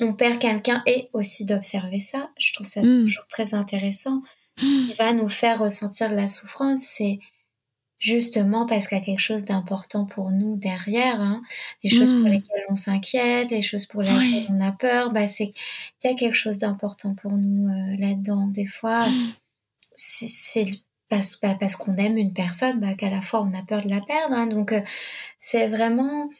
on 0.00 0.12
perd 0.14 0.38
quelqu'un 0.38 0.82
et 0.86 1.08
aussi 1.12 1.44
d'observer 1.44 2.00
ça. 2.00 2.30
Je 2.38 2.52
trouve 2.52 2.66
ça 2.66 2.80
Mm. 2.82 3.04
toujours 3.04 3.26
très 3.28 3.54
intéressant. 3.54 4.22
Ce 4.58 4.64
qui 4.64 4.94
va 4.98 5.12
nous 5.12 5.28
faire 5.28 5.58
ressentir 5.58 6.10
de 6.10 6.14
la 6.14 6.28
souffrance, 6.28 6.80
c'est 6.80 7.18
justement 8.02 8.66
parce 8.66 8.88
qu'il 8.88 8.98
y 8.98 9.00
a 9.00 9.04
quelque 9.04 9.20
chose 9.20 9.44
d'important 9.44 10.04
pour 10.06 10.32
nous 10.32 10.56
derrière, 10.56 11.20
hein. 11.20 11.42
les 11.84 11.88
choses 11.90 12.12
pour 12.14 12.28
Mm. 12.28 12.32
lesquelles 12.32 12.64
on 12.68 12.74
s'inquiète, 12.74 13.50
les 13.52 13.62
choses 13.62 13.86
pour 13.86 14.02
lesquelles 14.02 14.18
Oui. 14.18 14.46
on 14.50 14.60
a 14.60 14.72
peur, 14.72 15.12
bah 15.12 15.26
c'est 15.28 15.52
il 16.04 16.10
y 16.10 16.12
a 16.12 16.14
quelque 16.16 16.34
chose 16.34 16.58
d'important 16.58 17.14
pour 17.14 17.32
nous 17.38 17.68
euh, 17.68 17.96
là-dedans. 17.98 18.48
Des 18.48 18.66
fois, 18.66 19.06
c'est 19.94 20.28
c'est 20.28 20.66
parce, 21.08 21.38
bah, 21.40 21.54
parce 21.60 21.76
qu'on 21.76 21.96
aime 21.96 22.18
une 22.18 22.32
personne, 22.34 22.80
bah, 22.80 22.94
qu'à 22.94 23.10
la 23.10 23.20
fois 23.22 23.42
on 23.42 23.54
a 23.58 23.62
peur 23.62 23.84
de 23.84 23.88
la 23.90 24.00
perdre. 24.00 24.34
hein. 24.34 24.46
Donc 24.46 24.72
euh, 24.72 24.80
c'est 25.40 25.68
vraiment 25.68 26.30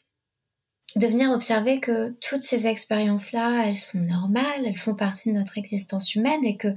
de 0.96 1.06
venir 1.06 1.30
observer 1.30 1.80
que 1.80 2.10
toutes 2.20 2.40
ces 2.40 2.66
expériences-là, 2.66 3.64
elles 3.66 3.76
sont 3.76 3.98
normales, 4.00 4.66
elles 4.66 4.78
font 4.78 4.94
partie 4.94 5.30
de 5.30 5.34
notre 5.38 5.56
existence 5.58 6.14
humaine 6.14 6.44
et 6.44 6.56
que 6.56 6.68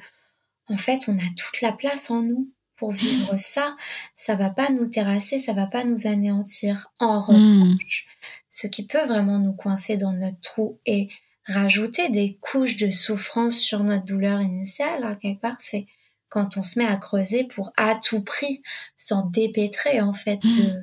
en 0.69 0.77
fait, 0.77 1.01
on 1.07 1.17
a 1.17 1.29
toute 1.37 1.61
la 1.61 1.71
place 1.73 2.09
en 2.11 2.21
nous 2.23 2.51
pour 2.75 2.91
vivre 2.91 3.35
ça. 3.37 3.75
Ça 4.15 4.35
va 4.35 4.49
pas 4.49 4.69
nous 4.69 4.87
terrasser, 4.87 5.37
ça 5.37 5.53
va 5.53 5.65
pas 5.67 5.83
nous 5.83 6.07
anéantir. 6.07 6.87
En 6.99 7.19
Mm. 7.19 7.23
revanche, 7.23 8.07
ce 8.49 8.67
qui 8.67 8.85
peut 8.85 9.05
vraiment 9.05 9.39
nous 9.39 9.53
coincer 9.53 9.97
dans 9.97 10.13
notre 10.13 10.39
trou 10.41 10.79
et 10.85 11.07
rajouter 11.47 12.09
des 12.09 12.37
couches 12.41 12.77
de 12.77 12.89
souffrance 12.91 13.57
sur 13.57 13.83
notre 13.83 14.05
douleur 14.05 14.41
initiale, 14.41 15.03
hein, 15.03 15.15
quelque 15.21 15.41
part, 15.41 15.57
c'est 15.59 15.85
quand 16.29 16.57
on 16.57 16.63
se 16.63 16.79
met 16.79 16.85
à 16.87 16.97
creuser 16.97 17.43
pour 17.45 17.71
à 17.77 17.95
tout 17.95 18.21
prix 18.21 18.61
s'en 18.97 19.25
dépêtrer 19.27 20.01
en 20.01 20.13
fait 20.13 20.39
de, 20.43 20.81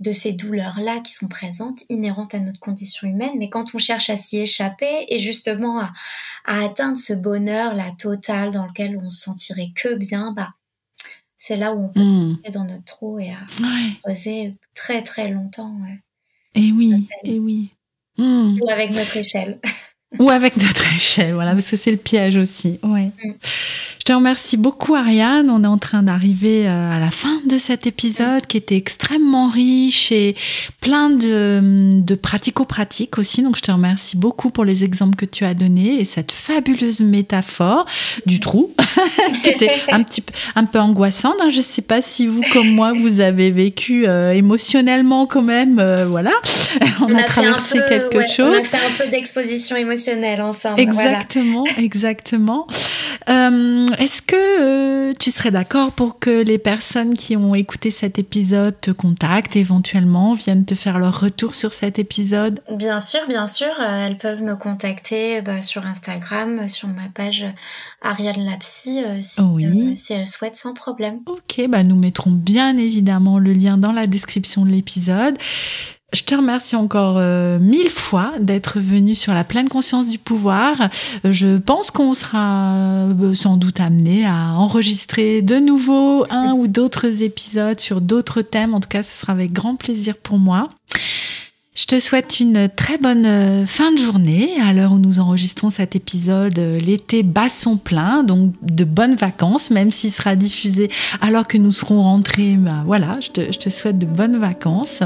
de 0.00 0.12
ces 0.12 0.32
douleurs-là 0.32 1.00
qui 1.00 1.12
sont 1.12 1.28
présentes, 1.28 1.80
inhérentes 1.90 2.34
à 2.34 2.40
notre 2.40 2.58
condition 2.60 3.06
humaine, 3.06 3.34
mais 3.36 3.50
quand 3.50 3.74
on 3.74 3.78
cherche 3.78 4.08
à 4.08 4.16
s'y 4.16 4.38
échapper 4.38 5.04
et 5.08 5.18
justement 5.18 5.78
à, 5.80 5.92
à 6.46 6.64
atteindre 6.64 6.96
ce 6.98 7.12
bonheur-là 7.12 7.92
total 7.98 8.50
dans 8.50 8.66
lequel 8.66 8.96
on 8.96 9.10
se 9.10 9.20
sentirait 9.20 9.72
que 9.76 9.94
bien, 9.94 10.32
bah, 10.32 10.54
c'est 11.42 11.56
là 11.56 11.72
où 11.74 11.86
on 11.86 11.88
peut 11.88 12.00
Mm. 12.04 12.32
rester 12.34 12.50
dans 12.50 12.64
notre 12.64 12.84
trou 12.84 13.18
et 13.18 13.30
à 13.30 13.62
Ouais. 13.62 13.90
creuser 14.04 14.54
très 14.74 15.02
très 15.02 15.28
longtemps, 15.30 15.74
ouais. 15.82 15.98
Et 16.54 16.70
oui, 16.70 16.90
Notre 16.90 17.06
et 17.24 17.38
oui. 17.38 17.70
Mm. 18.18 18.58
ou 18.60 18.68
avec 18.70 18.90
notre 18.90 19.16
échelle. 19.16 19.58
Ou 20.18 20.28
avec 20.28 20.56
notre 20.56 20.92
échelle, 20.94 21.32
voilà, 21.34 21.52
parce 21.52 21.68
que 21.70 21.76
c'est 21.76 21.92
le 21.92 21.96
piège 21.96 22.36
aussi. 22.36 22.78
Ouais. 22.82 23.06
Mm. 23.24 23.32
Te 24.10 24.14
remercie 24.16 24.56
beaucoup, 24.56 24.96
Ariane. 24.96 25.50
On 25.50 25.62
est 25.62 25.68
en 25.68 25.78
train 25.78 26.02
d'arriver 26.02 26.66
euh, 26.66 26.96
à 26.96 26.98
la 26.98 27.12
fin 27.12 27.38
de 27.46 27.56
cet 27.58 27.86
épisode 27.86 28.44
qui 28.48 28.56
était 28.56 28.74
extrêmement 28.74 29.48
riche 29.48 30.10
et 30.10 30.34
plein 30.80 31.10
de, 31.10 31.90
de 31.92 32.14
pratico-pratiques 32.16 33.18
aussi. 33.18 33.40
Donc, 33.42 33.56
je 33.56 33.62
te 33.62 33.70
remercie 33.70 34.16
beaucoup 34.16 34.50
pour 34.50 34.64
les 34.64 34.82
exemples 34.82 35.14
que 35.14 35.26
tu 35.26 35.44
as 35.44 35.54
donnés 35.54 36.00
et 36.00 36.04
cette 36.04 36.32
fabuleuse 36.32 37.02
métaphore 37.02 37.86
du 38.26 38.40
trou 38.40 38.74
qui 39.44 39.50
était 39.50 39.70
un 39.92 40.02
petit 40.02 40.22
peu, 40.22 40.32
un 40.56 40.64
peu 40.64 40.80
angoissante. 40.80 41.36
hein. 41.40 41.48
Je 41.48 41.58
ne 41.58 41.62
sais 41.62 41.82
pas 41.82 42.02
si 42.02 42.26
vous, 42.26 42.40
comme 42.52 42.68
moi, 42.74 42.92
vous 42.92 43.20
avez 43.20 43.52
vécu 43.52 44.08
euh, 44.08 44.32
émotionnellement 44.32 45.26
quand 45.26 45.42
même. 45.42 45.78
euh, 45.78 46.04
voilà, 46.08 46.32
on, 47.00 47.04
a, 47.04 47.08
fait 47.10 47.14
un 47.14 47.22
traversé 47.26 47.78
peu- 47.78 47.88
quelque 47.88 48.16
ouais, 48.18 48.26
chose. 48.28 48.56
On 48.56 48.58
a 48.58 48.64
fait 48.64 48.76
un 48.76 49.04
peu 49.04 49.08
d'exposition 49.08 49.76
émotionnelle 49.76 50.42
ensemble. 50.42 50.84
voilà. 50.90 51.10
Exactement, 51.12 51.64
exactement. 51.78 52.66
Euh, 53.28 53.86
Est-ce 54.00 54.22
que 54.22 54.34
euh, 55.10 55.12
tu 55.18 55.30
serais 55.30 55.50
d'accord 55.50 55.92
pour 55.92 56.18
que 56.18 56.30
les 56.30 56.56
personnes 56.56 57.12
qui 57.12 57.36
ont 57.36 57.54
écouté 57.54 57.90
cet 57.90 58.18
épisode 58.18 58.80
te 58.80 58.90
contactent 58.90 59.56
éventuellement, 59.56 60.32
viennent 60.32 60.64
te 60.64 60.74
faire 60.74 60.98
leur 60.98 61.20
retour 61.20 61.54
sur 61.54 61.74
cet 61.74 61.98
épisode? 61.98 62.60
Bien 62.74 63.02
sûr, 63.02 63.20
bien 63.28 63.46
sûr, 63.46 63.68
euh, 63.78 64.06
elles 64.06 64.16
peuvent 64.16 64.42
me 64.42 64.56
contacter 64.56 65.42
bah, 65.42 65.60
sur 65.60 65.84
Instagram, 65.84 66.60
euh, 66.60 66.68
sur 66.68 66.88
ma 66.88 67.08
page 67.14 67.44
Ariane 68.00 68.42
Lapsy, 68.42 69.04
euh, 69.04 69.18
si, 69.20 69.42
Oui. 69.42 69.66
euh, 69.66 69.96
si 69.96 70.14
elles 70.14 70.26
souhaitent, 70.26 70.56
sans 70.56 70.72
problème. 70.72 71.20
Ok, 71.26 71.60
bah 71.68 71.82
nous 71.82 71.96
mettrons 71.96 72.30
bien 72.30 72.78
évidemment 72.78 73.38
le 73.38 73.52
lien 73.52 73.76
dans 73.76 73.92
la 73.92 74.06
description 74.06 74.64
de 74.64 74.70
l'épisode. 74.70 75.36
Je 76.12 76.22
te 76.22 76.34
remercie 76.34 76.74
encore 76.74 77.16
euh, 77.18 77.58
mille 77.60 77.90
fois 77.90 78.32
d'être 78.40 78.80
venu 78.80 79.14
sur 79.14 79.32
la 79.32 79.44
pleine 79.44 79.68
conscience 79.68 80.08
du 80.08 80.18
pouvoir. 80.18 80.74
Je 81.22 81.58
pense 81.58 81.92
qu'on 81.92 82.14
sera 82.14 82.74
euh, 82.74 83.34
sans 83.34 83.56
doute 83.56 83.78
amené 83.78 84.26
à 84.26 84.54
enregistrer 84.54 85.40
de 85.40 85.56
nouveau 85.56 86.26
un 86.30 86.52
ou 86.54 86.66
d'autres 86.66 87.22
épisodes 87.22 87.78
sur 87.78 88.00
d'autres 88.00 88.42
thèmes. 88.42 88.74
En 88.74 88.80
tout 88.80 88.88
cas, 88.88 89.04
ce 89.04 89.20
sera 89.20 89.32
avec 89.32 89.52
grand 89.52 89.76
plaisir 89.76 90.16
pour 90.16 90.38
moi. 90.38 90.70
Je 91.72 91.86
te 91.86 92.00
souhaite 92.00 92.40
une 92.40 92.68
très 92.68 92.98
bonne 92.98 93.24
euh, 93.26 93.64
fin 93.64 93.92
de 93.92 93.98
journée. 93.98 94.60
À 94.60 94.72
l'heure 94.72 94.90
où 94.90 94.98
nous 94.98 95.20
enregistrons 95.20 95.70
cet 95.70 95.94
épisode, 95.94 96.58
euh, 96.58 96.80
l'été 96.80 97.22
bat 97.22 97.48
son 97.48 97.76
plein, 97.76 98.24
donc 98.24 98.54
de 98.60 98.82
bonnes 98.82 99.14
vacances, 99.14 99.70
même 99.70 99.92
s'il 99.92 100.10
sera 100.10 100.34
diffusé 100.34 100.90
alors 101.20 101.46
que 101.46 101.56
nous 101.58 101.70
serons 101.70 102.02
rentrés. 102.02 102.56
Bah, 102.56 102.82
voilà, 102.84 103.18
je 103.20 103.30
te, 103.30 103.52
je 103.52 103.58
te, 103.58 103.70
souhaite 103.70 103.98
de 103.98 104.06
bonnes 104.06 104.36
vacances. 104.36 105.04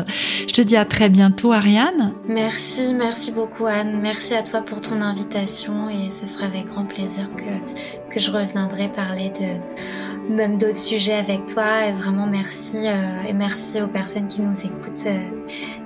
Je 0.49 0.55
te 0.55 0.63
dis 0.63 0.77
à 0.77 0.87
très 0.87 1.11
bientôt, 1.11 1.53
Ariane. 1.53 2.15
Merci, 2.27 2.95
merci 2.95 3.31
beaucoup, 3.31 3.67
Anne. 3.67 4.01
Merci 4.01 4.33
à 4.33 4.43
toi 4.43 4.63
pour 4.63 4.81
ton 4.81 5.03
invitation 5.03 5.91
et 5.91 6.11
ce 6.11 6.27
sera 6.27 6.47
avec 6.47 6.69
grand 6.69 6.87
plaisir 6.87 7.27
que, 7.37 8.15
que 8.15 8.19
je 8.19 8.31
reviendrai 8.31 8.89
parler 8.89 9.31
de 9.39 10.35
même 10.35 10.57
d'autres 10.57 10.79
sujets 10.79 11.13
avec 11.13 11.45
toi. 11.45 11.87
Et 11.87 11.93
vraiment, 11.93 12.27
merci 12.27 12.79
euh, 12.79 13.29
et 13.29 13.35
merci 13.35 13.83
aux 13.83 13.89
personnes 13.89 14.29
qui 14.29 14.41
nous 14.41 14.59
écoutent. 14.59 15.13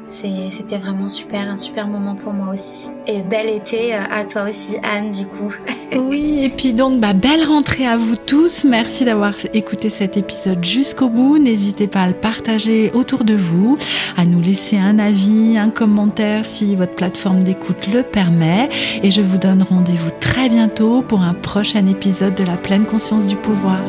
C'était 0.09 0.79
vraiment 0.79 1.09
super, 1.09 1.41
un 1.41 1.57
super 1.57 1.87
moment 1.87 2.15
pour 2.15 2.33
moi 2.33 2.55
aussi. 2.55 2.89
Et 3.07 3.21
bel 3.21 3.49
été 3.49 3.95
euh, 3.95 4.01
à 4.11 4.25
toi 4.25 4.49
aussi, 4.49 4.77
Anne, 4.83 5.11
du 5.11 5.27
coup. 5.27 5.53
oui, 5.97 6.41
et 6.45 6.49
puis 6.49 6.73
donc, 6.73 6.99
bah, 6.99 7.13
belle 7.13 7.45
rentrée 7.45 7.87
à 7.87 7.97
vous 7.97 8.17
tous. 8.17 8.65
Merci 8.65 9.05
d'avoir 9.05 9.35
écouté 9.53 9.91
cet 9.91 10.17
épisode 10.17 10.65
jusqu'au 10.65 11.09
bout. 11.09 11.39
N'hésitez 11.39 11.87
pas 11.87 12.03
à 12.03 12.09
le 12.09 12.15
partager 12.15 12.91
autour 12.93 13.25
de 13.25 13.35
vous, 13.35 13.77
à 14.17 14.25
nous 14.25 14.41
laisser 14.41 14.79
un 14.79 14.99
avis, 14.99 15.59
un 15.59 15.71
commentaire 15.71 16.45
si 16.45 16.75
votre 16.75 16.95
plateforme 16.95 17.45
d'écoute 17.45 17.87
le 17.93 18.03
permet. 18.03 18.71
Et 19.03 19.11
je 19.11 19.21
vous 19.21 19.39
donne 19.39 19.63
rendez-vous 19.63 20.11
très 20.21 20.49
bientôt 20.49 21.03
pour 21.03 21.21
un 21.21 21.35
prochain 21.35 21.87
épisode 21.87 22.35
de 22.35 22.45
la 22.45 22.57
pleine 22.57 22.87
conscience 22.87 23.27
du 23.27 23.37
pouvoir. 23.37 23.81